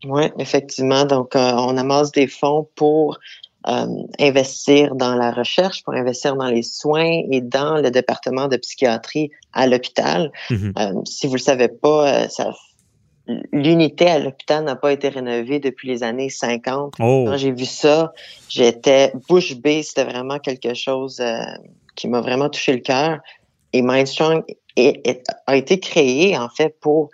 Oui, 0.05 0.25
effectivement. 0.39 1.05
Donc, 1.05 1.37
euh, 1.37 1.53
on 1.57 1.77
amasse 1.77 2.13
des 2.13 2.27
fonds 2.27 2.69
pour 2.75 3.19
euh, 3.69 3.87
investir 4.19 4.95
dans 4.95 5.15
la 5.15 5.33
recherche, 5.33 5.85
pour 5.85 5.93
investir 5.93 6.35
dans 6.35 6.49
les 6.49 6.63
soins 6.63 7.21
et 7.31 7.43
dans 7.43 7.77
le 7.77 7.91
département 7.91 8.49
de 8.49 8.57
psychiatrie 8.57 9.31
à 9.53 9.67
l'hôpital. 9.67 10.33
Mhm. 10.49 10.73
Euh, 10.79 10.93
si 11.05 11.27
vous 11.27 11.35
le 11.35 11.41
savez 11.41 11.69
pas, 11.69 12.25
euh, 12.25 13.37
l'unité 13.53 14.07
à 14.09 14.19
l'hôpital 14.19 14.65
n'a 14.65 14.77
pas 14.77 14.93
été 14.93 15.11
rénovée 15.11 15.61
depuis 15.61 15.89
les 15.89 16.03
années 16.03 16.31
50. 16.31 16.95
Quand 16.97 17.37
j'ai 17.37 17.53
vu 17.53 17.67
ça, 17.67 18.15
j'étais 18.49 19.13
bouche 19.29 19.55
bée. 19.57 19.83
C'était 19.83 20.05
vraiment 20.05 20.39
quelque 20.39 20.73
chose 20.73 21.23
qui 21.97 22.09
m'a 22.09 22.23
vraiment 22.23 22.49
touché 22.49 22.73
le 22.73 22.81
cœur. 22.81 23.19
Et 23.75 23.83
Mindstrong 23.83 24.43
a 25.47 25.57
été 25.57 25.79
créé 25.81 26.37
en 26.39 26.49
fait 26.49 26.81
pour 26.81 27.11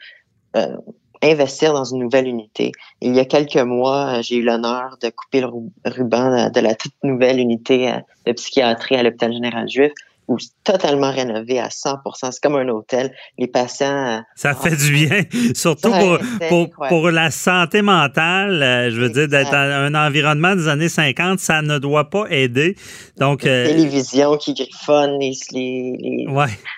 investir 1.22 1.72
dans 1.72 1.84
une 1.84 2.00
nouvelle 2.00 2.26
unité. 2.26 2.72
Il 3.00 3.14
y 3.14 3.20
a 3.20 3.24
quelques 3.24 3.56
mois, 3.56 4.18
euh, 4.18 4.22
j'ai 4.22 4.36
eu 4.36 4.42
l'honneur 4.42 4.96
de 5.02 5.10
couper 5.10 5.40
le 5.40 5.48
ruban 5.84 6.50
de 6.50 6.60
la 6.60 6.74
toute 6.74 6.94
nouvelle 7.02 7.38
unité 7.38 7.90
euh, 7.90 7.98
de 8.26 8.32
psychiatrie 8.32 8.96
à 8.96 9.02
l'hôpital 9.02 9.32
général 9.32 9.68
juif. 9.68 9.92
Ou 10.28 10.38
totalement 10.64 11.12
rénové 11.12 11.60
à 11.60 11.70
100 11.70 11.98
C'est 12.14 12.40
comme 12.42 12.56
un 12.56 12.68
hôtel. 12.68 13.12
Les 13.38 13.46
patients... 13.46 14.22
Ça 14.34 14.54
fait 14.54 14.76
du 14.76 14.92
bien, 14.92 15.22
surtout 15.54 15.90
pour, 15.90 16.18
pour, 16.48 16.88
pour, 16.88 17.10
la 17.10 17.30
santé 17.30 17.82
mentale. 17.82 18.62
Euh, 18.62 18.90
je 18.90 19.00
veux 19.00 19.10
dire, 19.10 19.28
d'être 19.28 19.50
dans 19.50 19.56
un 19.56 19.94
environnement 19.94 20.56
des 20.56 20.68
années 20.68 20.88
50, 20.88 21.38
ça 21.38 21.62
ne 21.62 21.78
doit 21.78 22.10
pas 22.10 22.26
aider. 22.30 22.76
Donc, 23.18 23.44
les 23.44 23.50
euh, 23.50 23.66
télévisions 23.66 24.36
qui 24.36 24.54
griffonnent, 24.54 25.18
les, 25.20 25.32
les, 25.52 26.26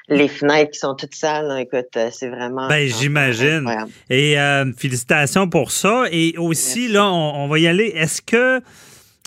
les, 0.08 0.28
fenêtres 0.28 0.72
qui 0.72 0.78
sont 0.78 0.94
toutes 0.94 1.14
sales, 1.14 1.58
écoute, 1.60 1.96
euh, 1.96 2.10
c'est 2.12 2.28
vraiment... 2.28 2.68
Ben, 2.68 2.86
j'imagine. 2.88 3.68
Et 4.10 4.36
félicitations 4.76 5.48
pour 5.48 5.70
ça. 5.70 6.04
Et 6.10 6.34
aussi, 6.36 6.88
là, 6.88 7.06
on, 7.06 7.44
on 7.44 7.48
va 7.48 7.58
y 7.58 7.66
aller. 7.66 7.92
Est-ce 7.94 8.20
que 8.20 8.60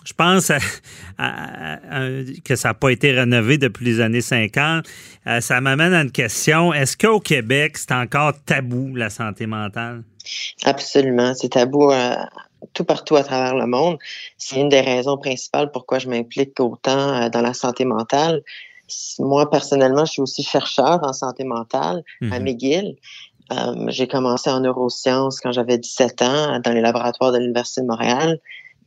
je 0.04 0.14
pense 0.14 0.52
que 2.44 2.56
ça 2.56 2.70
n'a 2.70 2.74
pas 2.74 2.90
été 2.90 3.12
rénové 3.12 3.58
depuis 3.58 3.86
les 3.86 4.00
années 4.00 4.22
50. 4.22 4.86
Euh, 5.28 5.42
ça 5.42 5.62
m'amène 5.62 5.94
à 5.94 6.02
une 6.02 6.12
question. 6.12 6.74
Est-ce 6.74 6.98
qu'au 6.98 7.20
Québec, 7.20 7.78
c'est 7.78 7.94
encore 7.94 8.34
tabou, 8.46 8.96
la 8.96 9.10
santé 9.10 9.46
mentale? 9.46 10.04
Absolument. 10.64 11.34
C'est 11.36 11.50
tabou 11.50 11.92
euh, 11.92 12.16
tout 12.74 12.84
partout 12.84 13.16
à 13.16 13.24
travers 13.24 13.56
le 13.56 13.68
monde. 13.68 13.98
C'est 14.38 14.60
une 14.60 14.70
des 14.70 14.82
raisons 14.82 15.18
principales 15.18 15.72
pourquoi 15.72 16.00
je 16.00 16.10
m'implique 16.10 16.60
autant 16.60 17.24
euh, 17.24 17.30
dans 17.30 17.42
la 17.42 17.54
santé 17.54 17.86
mentale. 17.86 18.42
Moi, 19.20 19.50
personnellement, 19.50 20.06
je 20.06 20.14
suis 20.14 20.22
aussi 20.22 20.44
chercheur 20.44 21.00
en 21.04 21.14
santé 21.14 21.44
mentale 21.46 22.04
à 22.24 22.40
mhm. 22.40 22.44
McGill. 22.44 22.96
j'ai 23.88 24.08
commencé 24.08 24.50
en 24.50 24.60
neurosciences 24.60 25.40
quand 25.40 25.54
j'avais 25.54 25.78
17 25.78 26.22
ans 26.24 26.60
dans 26.60 26.72
les 26.74 26.82
laboratoires 26.82 27.32
de 27.32 27.38
l'Université 27.38 27.82
de 27.82 27.86
Montréal. 27.86 28.40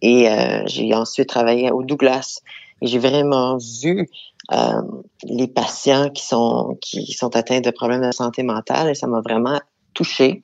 Et 0.04 0.28
euh, 0.28 0.62
j'ai 0.66 0.94
ensuite 0.94 1.30
travaillé 1.30 1.70
au 1.70 1.82
Douglas. 1.82 2.40
Et 2.82 2.86
j'ai 2.86 2.98
vraiment 2.98 3.56
vu 3.82 4.06
euh, 4.52 4.82
les 5.22 5.48
patients 5.48 6.10
qui 6.10 6.26
sont, 6.26 6.76
qui 6.82 7.10
sont 7.12 7.34
atteints 7.34 7.62
de 7.62 7.70
problèmes 7.70 8.04
de 8.06 8.12
santé 8.12 8.42
mentale 8.42 8.90
et 8.90 8.94
ça 8.94 9.06
m'a 9.06 9.22
vraiment 9.22 9.58
touché. 9.94 10.42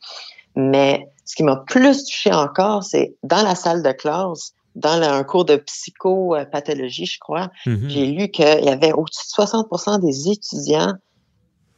Mais 0.57 1.07
ce 1.27 1.37
qui 1.37 1.43
m'a 1.43 1.57
plus 1.57 2.05
touché 2.07 2.33
encore, 2.33 2.85
c'est 2.85 3.15
dans 3.23 3.43
la 3.43 3.55
salle 3.55 3.83
de 3.83 3.93
classe, 3.93 4.55
dans 4.77 5.03
un 5.03 5.23
cours 5.25 5.45
de 5.45 5.57
psychopathologie, 5.57 7.05
je 7.05 7.19
crois, 7.19 7.51
mm-hmm. 7.67 7.89
j'ai 7.89 8.07
lu 8.07 8.31
qu'il 8.31 8.65
y 8.65 8.69
avait 8.71 8.93
au-dessus 8.93 9.27
de 9.37 9.43
60% 9.43 10.01
des 10.01 10.31
étudiants 10.31 10.95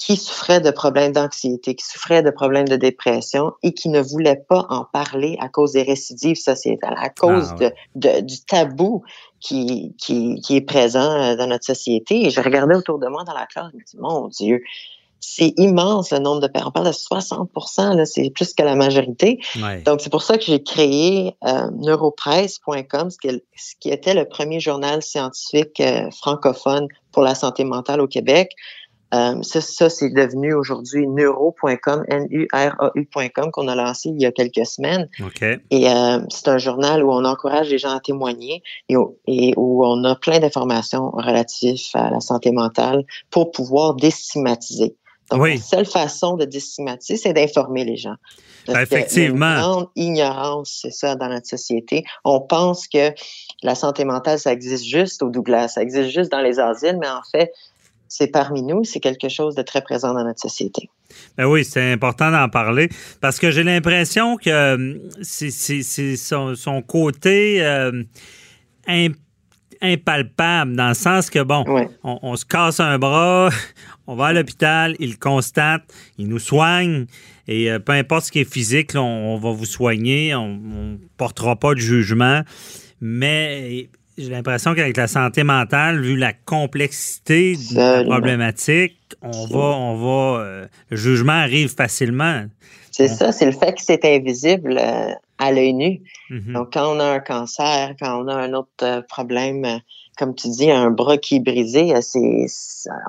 qui 0.04 0.16
souffraient 0.16 0.60
de 0.60 0.72
problèmes 0.72 1.12
d'anxiété, 1.12 1.76
qui 1.76 1.84
souffraient 1.84 2.24
de 2.24 2.32
problèmes 2.32 2.66
de 2.66 2.74
dépression 2.74 3.52
et 3.62 3.72
qui 3.72 3.88
ne 3.88 4.00
voulaient 4.00 4.42
pas 4.48 4.66
en 4.68 4.84
parler 4.84 5.36
à 5.38 5.48
cause 5.48 5.72
des 5.72 5.82
récidives 5.84 6.34
sociétales, 6.34 6.96
à 6.96 7.08
cause 7.08 7.54
ah, 7.60 7.70
de, 7.94 8.20
du 8.20 8.40
tabou 8.44 9.04
qui, 9.38 9.94
qui, 9.98 10.40
qui, 10.40 10.56
est 10.56 10.62
présent 10.62 11.12
euh, 11.12 11.36
dans 11.36 11.46
notre 11.46 11.64
société. 11.64 12.26
Et 12.26 12.30
je 12.30 12.40
regardais 12.40 12.74
autour 12.74 12.98
de 12.98 13.06
moi 13.06 13.22
dans 13.22 13.32
la 13.32 13.46
classe, 13.46 13.68
je 13.70 13.76
me 13.76 13.84
dis, 13.84 13.96
mon 13.96 14.26
Dieu, 14.26 14.60
c'est 15.20 15.54
immense 15.56 16.10
le 16.10 16.18
nombre 16.18 16.40
de 16.40 16.48
personnes. 16.48 16.70
On 16.70 16.72
parle 16.72 16.86
de 16.88 16.92
60% 16.92 18.04
c'est 18.04 18.30
plus 18.30 18.54
que 18.54 18.62
la 18.64 18.74
majorité. 18.74 19.38
Donc, 19.86 20.00
c'est 20.00 20.10
pour 20.10 20.22
ça 20.22 20.36
que 20.36 20.42
j'ai 20.42 20.64
créé 20.64 21.36
euh, 21.46 21.70
neuropresse.com, 21.78 23.08
ce, 23.08 23.16
ce, 23.56 23.74
qui 23.78 23.90
était 23.90 24.14
le 24.14 24.24
premier 24.24 24.58
journal 24.58 25.00
scientifique 25.00 25.78
euh, 25.78 26.10
francophone 26.10 26.88
pour 27.12 27.22
la 27.22 27.36
santé 27.36 27.62
mentale 27.62 28.00
au 28.00 28.08
Québec. 28.08 28.50
Euh, 29.12 29.42
ça, 29.42 29.60
ça 29.60 29.90
c'est 29.90 30.10
devenu 30.10 30.54
aujourd'hui 30.54 31.06
neuro.com, 31.06 32.04
N-U-R-A-U.com, 32.08 33.50
qu'on 33.50 33.68
a 33.68 33.74
lancé 33.74 34.08
il 34.08 34.20
y 34.20 34.26
a 34.26 34.32
quelques 34.32 34.66
semaines. 34.66 35.08
Et 35.70 35.88
euh, 35.90 36.20
c'est 36.30 36.48
un 36.48 36.58
journal 36.58 37.04
où 37.04 37.12
on 37.12 37.24
encourage 37.24 37.70
les 37.70 37.78
gens 37.78 37.94
à 37.94 38.00
témoigner 38.00 38.62
et, 38.88 38.96
où 38.96 39.84
on 39.84 40.04
a 40.04 40.16
plein 40.16 40.38
d'informations 40.38 41.10
relatives 41.10 41.82
à 41.94 42.10
la 42.10 42.20
santé 42.20 42.52
mentale 42.52 43.04
pour 43.30 43.50
pouvoir 43.50 43.94
déstigmatiser. 43.94 44.96
Donc, 45.30 45.48
la 45.48 45.56
seule 45.56 45.86
façon 45.86 46.36
de 46.36 46.44
déstigmatiser, 46.44 47.16
c'est 47.16 47.32
d'informer 47.32 47.84
les 47.84 47.96
gens. 47.96 48.16
Effectivement. 48.68 49.46
Il 49.46 49.50
y 49.50 49.54
a 49.54 49.56
une 49.56 49.60
grande 49.60 49.88
ignorance, 49.96 50.78
c'est 50.82 50.90
ça, 50.90 51.14
dans 51.16 51.28
notre 51.28 51.46
société. 51.46 52.04
On 52.24 52.40
pense 52.40 52.86
que 52.86 53.12
la 53.62 53.74
santé 53.74 54.04
mentale, 54.04 54.38
ça 54.38 54.52
existe 54.52 54.84
juste 54.84 55.22
au 55.22 55.30
Douglas, 55.30 55.68
ça 55.68 55.82
existe 55.82 56.10
juste 56.10 56.30
dans 56.30 56.40
les 56.40 56.60
asiles, 56.60 56.98
mais 57.00 57.08
en 57.08 57.22
fait, 57.30 57.52
c'est 58.14 58.26
parmi 58.26 58.62
nous, 58.62 58.84
c'est 58.84 59.00
quelque 59.00 59.30
chose 59.30 59.54
de 59.54 59.62
très 59.62 59.80
présent 59.80 60.12
dans 60.12 60.22
notre 60.22 60.40
société. 60.40 60.90
Ben 61.38 61.46
oui, 61.46 61.64
c'est 61.64 61.92
important 61.92 62.30
d'en 62.30 62.50
parler 62.50 62.90
parce 63.22 63.38
que 63.38 63.50
j'ai 63.50 63.62
l'impression 63.62 64.36
que 64.36 65.00
c'est 65.22 66.16
son, 66.16 66.82
côté 66.86 67.64
euh, 67.64 68.02
impalpable 69.80 70.76
dans 70.76 70.88
le 70.88 70.94
sens 70.94 71.30
que, 71.30 71.42
bon, 71.42 71.64
on, 72.04 72.36
se 72.36 72.44
casse 72.44 72.80
un 72.80 72.98
bras, 72.98 73.48
on 74.06 74.14
va 74.14 74.26
à 74.26 74.32
l'hôpital, 74.34 74.94
il 74.98 75.18
constate, 75.18 75.84
il 76.18 76.28
nous 76.28 76.38
soigne 76.38 77.06
et 77.48 77.70
euh, 77.70 77.78
peu 77.78 77.92
importe 77.92 78.26
ce 78.26 78.32
qui 78.32 78.40
est 78.40 78.52
physique, 78.52 78.90
on, 78.94 79.38
va 79.38 79.52
vous 79.52 79.64
soigner, 79.64 80.34
on 80.34 80.48
ne 80.58 80.96
portera 81.16 81.56
pas 81.56 81.72
de 81.72 81.80
jugement. 81.80 82.42
Mais 83.00 83.88
j'ai 84.18 84.28
l'impression 84.28 84.74
qu'avec 84.74 84.96
la 84.96 85.06
santé 85.06 85.42
mentale, 85.42 86.00
vu 86.00 86.16
la 86.16 86.32
complexité 86.32 87.56
de 87.56 87.76
la 87.76 88.04
problématique, 88.04 88.98
on 89.22 89.46
va, 89.46 89.58
on 89.58 89.96
va, 89.96 90.40
euh, 90.40 90.66
le 90.90 90.96
jugement 90.96 91.32
arrive 91.32 91.74
facilement. 91.74 92.44
C'est 92.90 93.08
ça, 93.08 93.32
c'est 93.32 93.46
le 93.46 93.52
fait 93.52 93.72
que 93.72 93.82
c'est 93.82 94.04
invisible 94.04 94.76
euh, 94.78 95.12
à 95.38 95.50
l'œil 95.50 95.72
nu. 95.72 96.02
Mm-hmm. 96.30 96.52
Donc, 96.52 96.74
quand 96.74 96.94
on 96.94 97.00
a 97.00 97.04
un 97.04 97.20
cancer, 97.20 97.94
quand 97.98 98.22
on 98.22 98.28
a 98.28 98.34
un 98.34 98.52
autre 98.52 98.68
euh, 98.82 99.00
problème, 99.08 99.80
comme 100.18 100.34
tu 100.34 100.48
dis, 100.48 100.70
un 100.70 100.90
bras 100.90 101.16
qui 101.16 101.36
est 101.36 101.40
brisé, 101.40 101.94
c'est, 102.02 102.46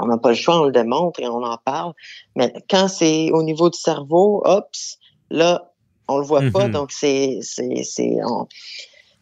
on 0.01 0.07
n'a 0.07 0.17
pas 0.17 0.29
le 0.29 0.35
choix, 0.35 0.61
on 0.61 0.65
le 0.65 0.71
démontre 0.71 1.19
et 1.19 1.27
on 1.27 1.43
en 1.43 1.57
parle. 1.57 1.93
Mais 2.37 2.53
quand 2.69 2.87
c'est 2.87 3.29
au 3.31 3.43
niveau 3.43 3.69
du 3.69 3.77
cerveau, 3.77 4.41
hop, 4.45 4.69
là, 5.29 5.73
on 6.07 6.17
le 6.17 6.25
voit 6.25 6.43
pas. 6.53 6.67
Mm-hmm. 6.67 6.71
Donc, 6.71 6.91
c'est, 6.93 7.39
c'est, 7.41 7.83
c'est, 7.83 8.15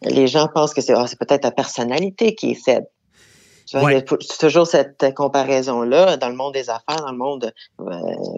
les 0.04 0.26
gens 0.26 0.48
pensent 0.52 0.74
que 0.74 0.80
c'est 0.80 0.94
ah, 0.94 1.06
peut-être 1.18 1.42
ta 1.42 1.50
personnalité 1.50 2.34
qui 2.34 2.52
est 2.52 2.64
faible. 2.64 2.86
Tu 3.66 3.78
vois, 3.78 3.92
il 3.92 3.96
y 3.96 3.98
a 3.98 4.02
toujours 4.02 4.66
cette 4.66 5.14
comparaison-là 5.14 6.16
dans 6.16 6.28
le 6.28 6.34
monde 6.36 6.54
des 6.54 6.70
affaires, 6.70 7.00
dans 7.00 7.12
le 7.12 7.18
monde, 7.18 7.52
euh, 7.80 7.84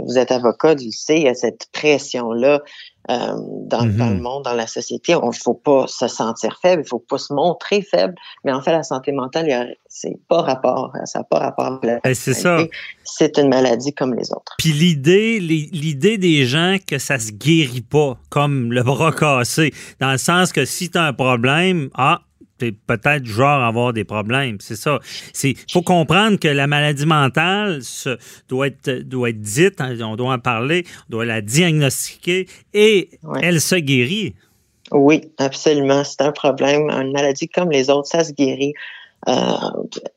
vous 0.06 0.18
êtes 0.18 0.30
avocat, 0.30 0.74
tu 0.76 0.86
le 0.86 0.90
sais, 0.90 1.16
il 1.16 1.24
y 1.24 1.28
a 1.28 1.34
cette 1.34 1.66
pression-là 1.72 2.62
euh, 3.10 3.36
dans, 3.66 3.84
dans, 3.84 3.84
le 3.84 3.92
mm-hmm. 3.92 4.20
monde, 4.20 4.44
dans 4.44 4.54
la 4.54 4.66
société. 4.66 5.12
Il 5.12 5.26
ne 5.26 5.32
faut 5.32 5.54
pas 5.54 5.86
se 5.88 6.08
sentir 6.08 6.58
faible, 6.62 6.82
il 6.82 6.84
ne 6.84 6.88
faut 6.88 7.04
pas 7.06 7.18
se 7.18 7.34
montrer 7.34 7.82
faible, 7.82 8.14
mais 8.44 8.52
en 8.52 8.62
fait, 8.62 8.72
la 8.72 8.82
santé 8.82 9.12
mentale, 9.12 9.76
c'est 9.88 10.16
pas 10.28 10.40
rapport, 10.40 10.90
ça 11.04 11.18
n'a 11.18 11.24
pas 11.24 11.38
rapport 11.38 11.66
avec 11.66 11.84
la 11.84 12.00
ben, 12.02 12.14
C'est 12.14 12.32
ça. 12.32 12.58
C'est 13.02 13.36
une 13.36 13.48
maladie 13.48 13.92
comme 13.92 14.14
les 14.14 14.32
autres. 14.32 14.54
Puis 14.58 14.72
l'idée, 14.72 15.38
l'idée 15.38 16.16
des 16.16 16.46
gens 16.46 16.76
que 16.86 16.98
ça 16.98 17.18
se 17.18 17.32
guérit 17.32 17.82
pas, 17.82 18.16
comme 18.30 18.72
le 18.72 18.82
bras 18.82 19.12
cassé, 19.12 19.74
dans 20.00 20.12
le 20.12 20.18
sens 20.18 20.52
que 20.52 20.64
si 20.64 20.90
tu 20.90 20.96
as 20.96 21.04
un 21.04 21.12
problème, 21.12 21.90
ah, 21.94 22.22
peut-être 22.58 23.24
genre 23.24 23.62
avoir 23.62 23.92
des 23.92 24.04
problèmes. 24.04 24.58
C'est 24.60 24.76
ça. 24.76 24.98
Il 25.42 25.56
faut 25.70 25.82
comprendre 25.82 26.38
que 26.38 26.48
la 26.48 26.66
maladie 26.66 27.06
mentale 27.06 27.80
doit, 28.48 28.68
être, 28.68 28.90
doit 28.90 29.30
être 29.30 29.40
dite, 29.40 29.80
hein, 29.80 29.96
on 30.02 30.16
doit 30.16 30.32
en 30.32 30.38
parler, 30.38 30.84
on 31.08 31.12
doit 31.12 31.24
la 31.24 31.40
diagnostiquer 31.40 32.48
et 32.72 33.10
elle 33.42 33.60
se 33.60 33.76
guérit. 33.76 34.34
Oui, 34.90 35.22
absolument. 35.38 36.04
C'est 36.04 36.22
un 36.22 36.32
problème. 36.32 36.90
Une 36.90 37.12
maladie 37.12 37.48
comme 37.48 37.70
les 37.70 37.90
autres, 37.90 38.08
ça 38.08 38.24
se 38.24 38.32
guérit. 38.32 38.74
Euh, 39.26 39.32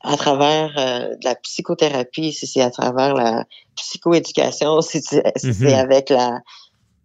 à 0.02 0.16
travers 0.18 0.70
euh, 0.76 1.14
la 1.24 1.34
psychothérapie, 1.36 2.30
si 2.32 2.46
c'est 2.46 2.60
à 2.60 2.70
travers 2.70 3.14
la 3.14 3.44
psychoéducation, 3.74 4.82
si 4.82 5.00
c'est 5.00 5.22
mm-hmm. 5.22 5.74
avec 5.74 6.10
la, 6.10 6.40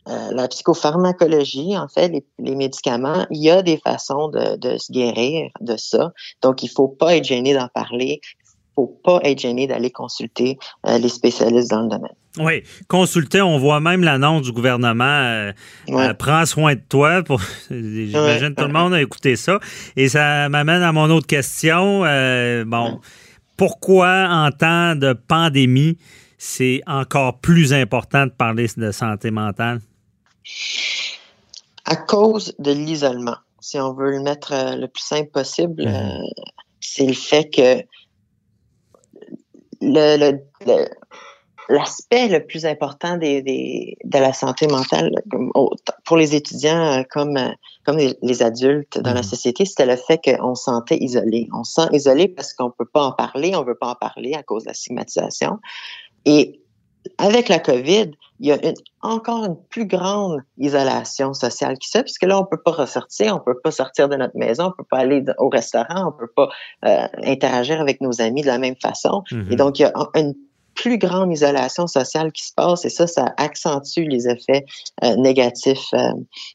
euh, 0.09 0.31
la 0.33 0.47
psychopharmacologie, 0.49 1.77
en 1.77 1.87
fait, 1.87 2.11
les, 2.37 2.55
médicaments, 2.55 3.25
il 3.29 3.41
y 3.41 3.49
a 3.49 3.61
des 3.61 3.77
façons 3.77 4.27
de, 4.27 4.77
se 4.77 4.91
guérir 4.91 5.49
de 5.61 5.77
ça. 5.77 6.11
Donc, 6.41 6.61
il 6.61 6.69
faut 6.69 6.89
pas 6.89 7.15
être 7.15 7.23
gêné 7.23 7.53
d'en 7.53 7.69
parler. 7.69 8.19
Il 8.21 8.73
faut 8.75 8.99
pas 9.03 9.19
être 9.23 9.39
gêné 9.39 9.65
d'aller 9.65 9.91
consulter 9.91 10.57
euh, 10.87 10.97
les 10.97 11.07
spécialistes 11.07 11.69
dans 11.69 11.83
le 11.83 11.89
domaine. 11.89 12.15
Oui, 12.37 12.63
consulter, 12.87 13.41
on 13.41 13.59
voit 13.59 13.79
même 13.79 14.03
l'annonce 14.03 14.41
du 14.41 14.51
gouvernement 14.51 15.05
euh, 15.05 16.13
Prends 16.17 16.45
soin 16.45 16.73
de 16.73 16.81
toi. 16.89 17.23
Pour... 17.23 17.39
J'imagine 17.69 18.55
tout 18.55 18.65
le 18.65 18.73
monde 18.73 18.93
a 18.93 19.01
écouté 19.01 19.35
ça. 19.35 19.59
Et 19.95 20.09
ça 20.09 20.49
m'amène 20.49 20.81
à 20.81 20.91
mon 20.91 21.09
autre 21.11 21.27
question. 21.27 22.01
bon, 22.65 22.99
pourquoi 23.55 24.27
en 24.29 24.51
temps 24.51 24.95
de 24.95 25.13
pandémie, 25.13 25.97
c'est 26.37 26.81
encore 26.87 27.39
plus 27.39 27.71
important 27.71 28.25
de 28.25 28.31
parler 28.31 28.67
de 28.75 28.91
santé 28.91 29.31
mentale? 29.31 29.79
À 31.85 31.95
cause 31.95 32.55
de 32.59 32.71
l'isolement, 32.71 33.37
si 33.59 33.79
on 33.79 33.93
veut 33.93 34.11
le 34.11 34.21
mettre 34.21 34.53
euh, 34.53 34.75
le 34.75 34.87
plus 34.87 35.03
simple 35.03 35.29
possible, 35.29 35.83
mhm. 35.83 35.95
euh, 35.95 36.43
c'est 36.79 37.05
le 37.05 37.13
fait 37.13 37.49
que 37.49 37.83
le, 39.81 40.39
l'aspect 41.69 42.27
le 42.27 42.45
plus 42.45 42.65
important 42.65 43.17
des, 43.17 43.41
des, 43.41 43.97
de 44.03 44.17
la 44.17 44.33
santé 44.33 44.67
mentale 44.67 45.11
pour 46.05 46.17
les 46.17 46.35
étudiants 46.35 46.99
euh, 46.99 47.03
comme, 47.09 47.37
comme 47.85 47.97
les, 47.97 48.43
adultes 48.43 48.99
dans 48.99 49.13
la 49.13 49.21
mhm. 49.21 49.27
société, 49.27 49.65
c'était 49.65 49.85
le 49.85 49.95
fait 49.95 50.19
qu'on 50.23 50.55
se 50.55 50.63
sentait 50.63 50.97
isolé. 50.97 51.47
On 51.53 51.63
se 51.63 51.73
sent 51.73 51.87
isolé 51.93 52.27
parce 52.27 52.53
qu'on 52.53 52.71
peut 52.71 52.85
pas 52.85 53.03
en 53.03 53.11
parler, 53.11 53.55
on 53.55 53.63
veut 53.63 53.75
pas 53.75 53.87
en 53.87 53.95
parler 53.95 54.33
à 54.33 54.43
cause 54.43 54.63
de 54.63 54.69
la 54.69 54.73
stigmatisation. 54.73 55.59
Et 56.25 56.62
avec 57.17 57.49
la 57.49 57.59
COVID, 57.59 58.11
il 58.39 58.47
y 58.47 58.51
a 58.51 58.65
une, 58.65 58.73
encore 59.01 59.45
une 59.45 59.57
plus 59.69 59.85
grande 59.85 60.41
isolation 60.57 61.33
sociale 61.33 61.77
qui 61.77 61.87
se 61.87 61.97
fait, 61.99 62.03
puisque 62.03 62.23
là, 62.23 62.39
on 62.39 62.45
peut 62.45 62.61
pas 62.63 62.71
ressortir, 62.71 63.35
on 63.35 63.39
peut 63.39 63.59
pas 63.63 63.71
sortir 63.71 64.09
de 64.09 64.15
notre 64.15 64.37
maison, 64.37 64.65
on 64.65 64.71
peut 64.71 64.87
pas 64.89 64.99
aller 64.99 65.23
au 65.37 65.49
restaurant, 65.49 66.07
on 66.07 66.11
peut 66.11 66.31
pas 66.35 66.49
euh, 66.85 67.07
interagir 67.23 67.79
avec 67.79 68.01
nos 68.01 68.21
amis 68.21 68.41
de 68.41 68.47
la 68.47 68.57
même 68.57 68.75
façon. 68.81 69.23
Et 69.31 69.35
mhm. 69.35 69.55
donc, 69.55 69.79
il 69.79 69.83
y 69.83 69.85
a 69.85 69.93
une 70.15 70.33
plus 70.75 70.97
grande 70.97 71.31
isolation 71.31 71.87
sociale 71.87 72.31
qui 72.31 72.45
se 72.45 72.53
passe 72.53 72.85
et 72.85 72.89
ça, 72.89 73.07
ça 73.07 73.33
accentue 73.37 74.07
les 74.07 74.27
effets 74.27 74.65
euh, 75.03 75.15
négatifs 75.15 75.93
euh, 75.93 76.11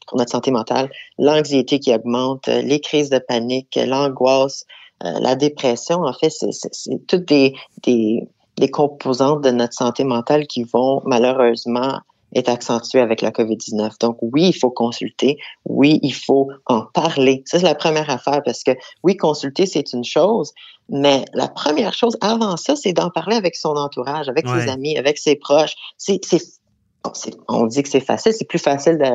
pour 0.07 0.17
notre 0.17 0.31
santé 0.31 0.51
mentale. 0.51 0.89
L'anxiété 1.17 1.79
qui 1.79 1.93
augmente, 1.93 2.47
euh, 2.47 2.61
les 2.61 2.79
crises 2.79 3.09
de 3.09 3.19
panique, 3.19 3.79
l'angoisse, 3.81 4.65
la 5.01 5.35
dépression, 5.35 6.01
en 6.03 6.11
fait, 6.11 6.29
c'est 6.29 7.07
toutes 7.07 7.23
des, 7.23 7.53
des, 7.83 8.27
des 8.59 8.69
composantes 8.69 9.41
de 9.41 9.51
notre 9.51 9.73
santé 9.73 10.03
mentale 10.03 10.47
qui 10.47 10.63
vont 10.63 11.01
malheureusement 11.05 11.99
est 12.33 12.47
accentué 12.47 12.99
avec 12.99 13.21
la 13.21 13.31
COVID-19. 13.31 13.99
Donc 13.99 14.17
oui, 14.21 14.49
il 14.49 14.53
faut 14.53 14.69
consulter. 14.69 15.37
Oui, 15.65 15.99
il 16.03 16.13
faut 16.13 16.49
en 16.67 16.81
parler. 16.81 17.43
Ça, 17.45 17.57
c'est 17.59 17.65
la 17.65 17.75
première 17.75 18.09
affaire 18.09 18.41
parce 18.45 18.63
que 18.63 18.71
oui, 19.03 19.17
consulter, 19.17 19.65
c'est 19.65 19.93
une 19.93 20.03
chose, 20.03 20.53
mais 20.89 21.25
la 21.33 21.47
première 21.47 21.93
chose 21.93 22.17
avant 22.21 22.57
ça, 22.57 22.75
c'est 22.75 22.93
d'en 22.93 23.09
parler 23.09 23.35
avec 23.35 23.55
son 23.55 23.75
entourage, 23.75 24.29
avec 24.29 24.47
ses 24.47 24.69
amis, 24.69 24.97
avec 24.97 25.17
ses 25.17 25.35
proches. 25.35 25.75
C'est, 25.97 26.19
on 27.47 27.65
dit 27.65 27.81
que 27.81 27.89
c'est 27.89 27.99
facile, 27.99 28.33
c'est 28.33 28.47
plus 28.47 28.59
facile 28.59 28.97
de, 28.97 29.09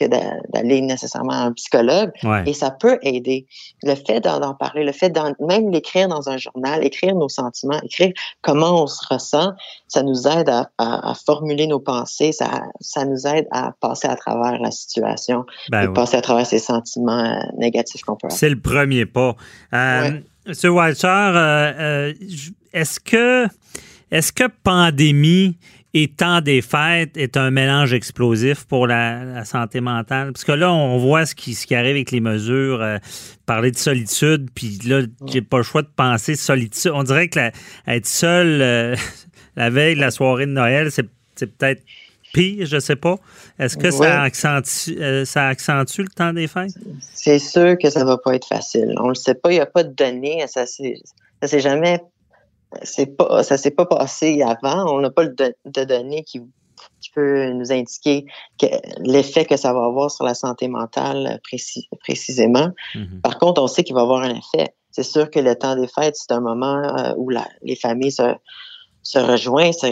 que 0.00 0.06
d'aller 0.52 0.80
nécessairement 0.80 1.32
à 1.32 1.42
un 1.44 1.52
psychologue. 1.52 2.10
Et 2.46 2.52
ça 2.54 2.70
peut 2.70 2.98
aider. 3.02 3.46
Le 3.82 3.94
fait 3.94 4.20
d'en 4.20 4.54
parler, 4.54 4.84
le 4.84 4.92
fait 4.92 5.10
d'en 5.10 5.32
même 5.40 5.70
l'écrire 5.70 6.08
dans 6.08 6.28
un 6.28 6.38
journal, 6.38 6.84
écrire 6.84 7.14
nos 7.14 7.28
sentiments, 7.28 7.80
écrire 7.82 8.12
comment 8.40 8.82
on 8.82 8.86
se 8.86 9.06
ressent, 9.08 9.52
ça 9.88 10.02
nous 10.02 10.26
aide 10.26 10.50
à, 10.78 11.14
formuler 11.26 11.66
nos 11.66 11.80
pensées, 11.80 12.32
ça, 12.32 12.62
ça 12.80 13.04
nous 13.04 13.26
aide 13.26 13.46
à 13.50 13.72
passer 13.80 14.08
à 14.08 14.16
travers 14.16 14.58
la 14.60 14.70
situation 14.70 15.44
ben 15.70 15.82
et 15.82 15.92
passer 15.92 16.16
à 16.16 16.20
travers 16.22 16.46
ces 16.46 16.58
sentiments 16.58 17.24
euh, 17.24 17.40
négatifs 17.58 18.02
qu'on 18.02 18.16
peut 18.16 18.26
avoir. 18.26 18.38
C'est 18.38 18.48
le 18.48 18.60
premier 18.60 19.06
pas. 19.06 19.36
Euh, 19.74 20.20
Monsieur 20.46 20.70
Walter, 20.70 21.06
euh, 21.06 21.72
euh, 21.78 22.14
est-ce 22.72 22.98
que, 22.98 23.46
est-ce 24.10 24.32
que 24.32 24.44
pandémie 24.64 25.58
et 25.92 26.08
temps 26.08 26.40
des 26.40 26.62
fêtes 26.62 27.16
est 27.16 27.36
un 27.36 27.50
mélange 27.50 27.92
explosif 27.92 28.64
pour 28.64 28.86
la, 28.86 29.44
santé 29.44 29.80
mentale? 29.80 30.32
Parce 30.32 30.44
que 30.44 30.52
là, 30.52 30.72
on 30.72 30.98
voit 30.98 31.26
ce 31.26 31.34
qui, 31.34 31.54
ce 31.54 31.66
qui 31.66 31.74
arrive 31.74 31.96
avec 31.96 32.10
les 32.10 32.20
mesures, 32.20 32.80
euh, 32.80 32.98
parler 33.46 33.72
de 33.72 33.78
solitude, 33.78 34.50
puis 34.54 34.78
là, 34.86 35.00
j'ai 35.26 35.42
pas 35.42 35.58
le 35.58 35.62
choix 35.62 35.82
de 35.82 35.88
penser 35.94 36.36
solitude. 36.36 36.92
On 36.94 37.02
dirait 37.02 37.28
que 37.28 37.50
être 37.86 38.06
seul 38.06 38.62
euh, 38.62 38.96
la 39.56 39.70
veille 39.70 39.96
de 39.96 40.00
la 40.00 40.10
soirée 40.10 40.46
de 40.46 40.52
Noël, 40.52 40.90
c'est, 40.92 41.08
peut-être 41.36 41.82
pire, 42.32 42.66
je 42.66 42.78
sais 42.78 42.96
pas. 42.96 43.16
Est-ce 43.58 43.76
que 43.76 43.90
ça, 43.90 44.22
accentue, 44.22 44.96
euh, 45.00 45.24
ça 45.24 45.48
accentue 45.48 46.02
le 46.02 46.08
temps 46.08 46.32
des 46.32 46.46
fêtes? 46.46 46.70
C'est 47.14 47.40
sûr 47.40 47.76
que 47.82 47.90
ça 47.90 48.04
va 48.04 48.18
pas 48.18 48.36
être 48.36 48.46
facile. 48.46 48.94
On 48.98 49.08
le 49.08 49.14
sait 49.16 49.34
pas, 49.34 49.50
il 49.50 49.54
n'y 49.54 49.60
a 49.60 49.66
pas 49.66 49.82
de 49.82 49.92
données, 49.92 50.44
ça 50.46 50.66
ça 50.66 51.48
s'est 51.48 51.60
jamais 51.60 52.00
c'est 52.82 53.16
pas, 53.16 53.42
ça 53.42 53.56
s'est 53.56 53.70
pas 53.70 53.86
passé 53.86 54.42
avant. 54.42 54.92
On 54.92 55.00
n'a 55.00 55.10
pas 55.10 55.26
de, 55.26 55.54
données 55.84 56.24
qui, 56.24 56.40
peut 57.12 57.50
nous 57.50 57.72
indiquer 57.72 58.24
l'effet 58.98 59.44
que 59.44 59.56
ça 59.56 59.72
va 59.72 59.84
avoir 59.84 60.12
sur 60.12 60.24
la 60.24 60.34
santé 60.34 60.68
mentale 60.68 61.40
précisément. 62.04 62.68
Mm-hmm. 62.94 63.20
Par 63.20 63.38
contre, 63.38 63.60
on 63.60 63.66
sait 63.66 63.82
qu'il 63.82 63.96
va 63.96 64.02
avoir 64.02 64.22
un 64.22 64.30
effet. 64.30 64.74
C'est 64.92 65.02
sûr 65.02 65.28
que 65.28 65.40
le 65.40 65.56
temps 65.56 65.74
des 65.74 65.88
fêtes, 65.88 66.14
c'est 66.16 66.32
un 66.32 66.40
moment 66.40 66.76
euh, 66.76 67.12
où 67.16 67.30
les 67.62 67.74
familles 67.74 68.12
se, 68.12 68.34
se 69.02 69.18
rejoignent, 69.18 69.72
se, 69.72 69.88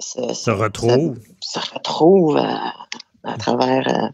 se, 0.00 0.50
retrouvent, 0.50 1.18
se, 1.40 1.58
retrouvent 1.74 2.36
à, 2.36 3.38
travers 3.38 3.86
euh, 3.88 4.08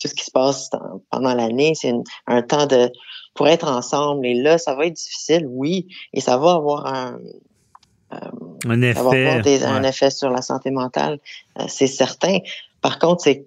tout 0.00 0.08
ce 0.08 0.14
qui 0.14 0.24
se 0.24 0.30
passe 0.30 0.70
pendant 1.10 1.34
l'année. 1.34 1.74
C'est 1.74 1.92
un 2.26 2.42
temps 2.42 2.66
de 2.66 2.90
pour 3.34 3.48
être 3.48 3.68
ensemble. 3.68 4.26
Et 4.26 4.34
là, 4.34 4.58
ça 4.58 4.74
va 4.74 4.86
être 4.86 4.94
difficile, 4.94 5.46
oui, 5.48 5.86
et 6.12 6.20
ça 6.20 6.36
va 6.38 6.54
avoir 6.54 6.86
un, 6.86 7.14
euh, 7.14 7.18
un 8.10 8.82
effet, 8.82 9.64
un 9.64 9.82
effet 9.82 10.10
sur 10.10 10.30
la 10.30 10.42
santé 10.42 10.70
mentale, 10.70 11.18
euh, 11.58 11.64
c'est 11.68 11.86
certain. 11.86 12.38
Par 12.80 12.98
contre, 12.98 13.22
c'est 13.22 13.46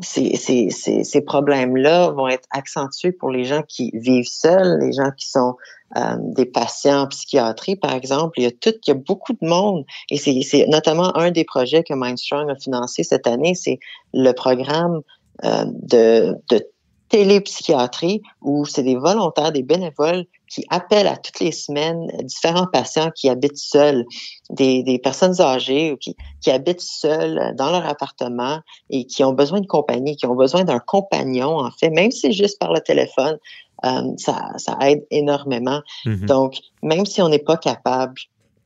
ces, 0.00 0.34
ces, 0.36 0.70
ces, 1.04 1.20
problèmes-là 1.20 2.10
vont 2.10 2.26
être 2.26 2.48
accentués 2.50 3.12
pour 3.12 3.30
les 3.30 3.44
gens 3.44 3.62
qui 3.62 3.92
vivent 3.94 4.28
seuls, 4.28 4.80
les 4.80 4.92
gens 4.92 5.10
qui 5.16 5.28
sont 5.28 5.56
euh, 5.96 6.16
des 6.18 6.46
patients 6.46 7.02
en 7.02 7.06
psychiatrie, 7.06 7.76
par 7.76 7.92
exemple. 7.92 8.40
Il 8.40 8.44
y 8.44 8.46
a 8.46 8.50
tout, 8.50 8.72
il 8.86 8.88
y 8.88 8.90
a 8.90 8.94
beaucoup 8.94 9.34
de 9.34 9.46
monde, 9.46 9.84
et 10.10 10.16
c'est 10.16 10.66
notamment 10.66 11.16
un 11.16 11.30
des 11.30 11.44
projets 11.44 11.84
que 11.84 11.94
Mindstrong 11.94 12.50
a 12.50 12.56
financé 12.56 13.04
cette 13.04 13.26
année, 13.28 13.54
c'est 13.54 13.78
le 14.12 14.32
programme 14.32 15.02
de, 15.42 16.34
de 16.50 16.66
télépsychiatrie 17.12 18.22
où 18.40 18.64
c'est 18.64 18.82
des 18.82 18.96
volontaires, 18.96 19.52
des 19.52 19.62
bénévoles 19.62 20.24
qui 20.48 20.64
appellent 20.70 21.06
à 21.06 21.18
toutes 21.18 21.40
les 21.40 21.52
semaines 21.52 22.10
différents 22.24 22.66
patients 22.66 23.10
qui 23.14 23.28
habitent 23.28 23.58
seuls, 23.58 24.06
des, 24.48 24.82
des 24.82 24.98
personnes 24.98 25.38
âgées 25.40 25.92
ou 25.92 25.98
qui, 25.98 26.16
qui 26.40 26.50
habitent 26.50 26.80
seuls 26.80 27.54
dans 27.56 27.70
leur 27.70 27.86
appartement 27.86 28.60
et 28.88 29.04
qui 29.04 29.22
ont 29.24 29.34
besoin 29.34 29.60
de 29.60 29.66
compagnie, 29.66 30.16
qui 30.16 30.24
ont 30.24 30.34
besoin 30.34 30.64
d'un 30.64 30.78
compagnon, 30.78 31.58
en 31.58 31.70
fait, 31.70 31.90
même 31.90 32.10
si 32.10 32.20
c'est 32.20 32.32
juste 32.32 32.58
par 32.58 32.72
le 32.72 32.80
téléphone, 32.80 33.38
euh, 33.84 34.02
ça, 34.16 34.48
ça 34.56 34.78
aide 34.80 35.04
énormément. 35.10 35.82
Mm-hmm. 36.06 36.26
Donc, 36.26 36.60
même 36.82 37.04
si 37.04 37.20
on 37.20 37.28
n'est 37.28 37.38
pas 37.38 37.58
capable 37.58 38.14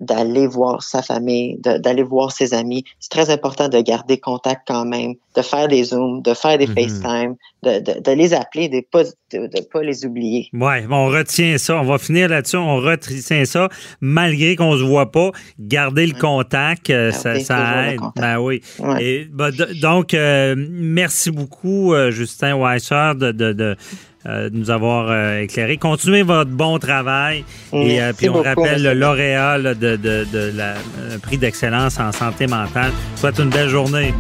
d'aller 0.01 0.47
voir 0.47 0.83
sa 0.83 1.03
famille, 1.03 1.59
d'aller 1.61 2.03
voir 2.03 2.31
ses 2.31 2.53
amis. 2.53 2.85
C'est 3.01 3.11
très 3.11 3.31
important 3.31 3.69
de 3.69 3.81
garder 3.81 4.19
contact 4.19 4.63
quand 4.67 4.85
même, 4.85 5.15
de 5.37 5.43
faire 5.43 5.69
des 5.69 5.85
Zooms, 5.85 6.23
de 6.23 6.35
faire 6.35 6.59
des 6.59 6.67
mhm. 6.67 6.75
FaceTime, 6.75 7.37
de, 7.63 7.81
de, 7.81 8.01
de, 8.01 8.13
les 8.13 8.35
appeler, 8.35 8.69
de 8.69 8.77
ne 8.77 8.81
pas, 8.83 9.05
pas 9.73 9.83
les 9.83 10.05
oublier. 10.05 10.49
Oui, 10.53 10.75
on 10.91 11.07
retient 11.07 11.57
ça. 11.59 11.77
On 11.77 11.85
va 11.85 11.99
finir 11.99 12.29
là-dessus. 12.29 12.57
On 12.57 12.77
retient 12.77 13.45
ça. 13.45 13.69
Malgré 14.01 14.57
qu'on 14.57 14.75
ne 14.75 14.79
se 14.79 14.85
voit 14.85 15.11
pas, 15.11 15.31
garder 15.59 16.07
le 16.07 16.19
contact, 16.19 16.91
euh, 16.91 17.11
ça, 17.11 17.41
ça 17.41 17.93
aide. 17.93 18.01
Ben 18.17 18.39
oui. 18.39 18.61
Et, 19.01 19.27
bah, 19.33 19.51
donc, 19.81 20.15
euh, 20.15 20.55
merci 20.57 21.31
beaucoup, 21.31 21.95
euh, 21.95 22.11
Justin 22.11 22.57
Weisser, 22.57 23.13
de, 23.17 23.77
de 24.27 24.31
euh, 24.31 24.51
de 24.51 24.57
nous 24.57 24.71
avoir 24.71 25.07
euh, 25.11 25.41
éclairé. 25.41 25.77
Continuez 25.77 26.23
votre 26.23 26.51
bon 26.51 26.79
travail. 26.79 27.45
et 27.73 28.01
euh, 28.01 28.13
puis 28.17 28.29
on 28.29 28.43
rappelle 28.43 28.83
le 28.83 28.95
lauréat 28.95 29.59
de, 29.59 29.97
de, 29.97 30.53
la 30.55 30.75
prix 31.23 31.39
d'excellence 31.39 31.99
en 31.99 32.13
santé 32.13 32.47
mentale. 32.47 32.93
Souhaite 33.17 33.39
une 33.39 33.51
belle 33.51 33.69
journée. 33.69 34.15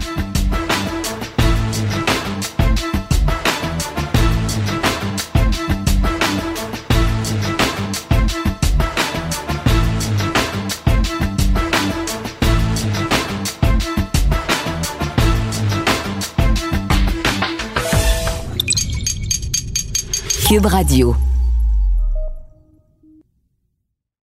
Cube 20.46 20.66
Radio. 20.68 21.35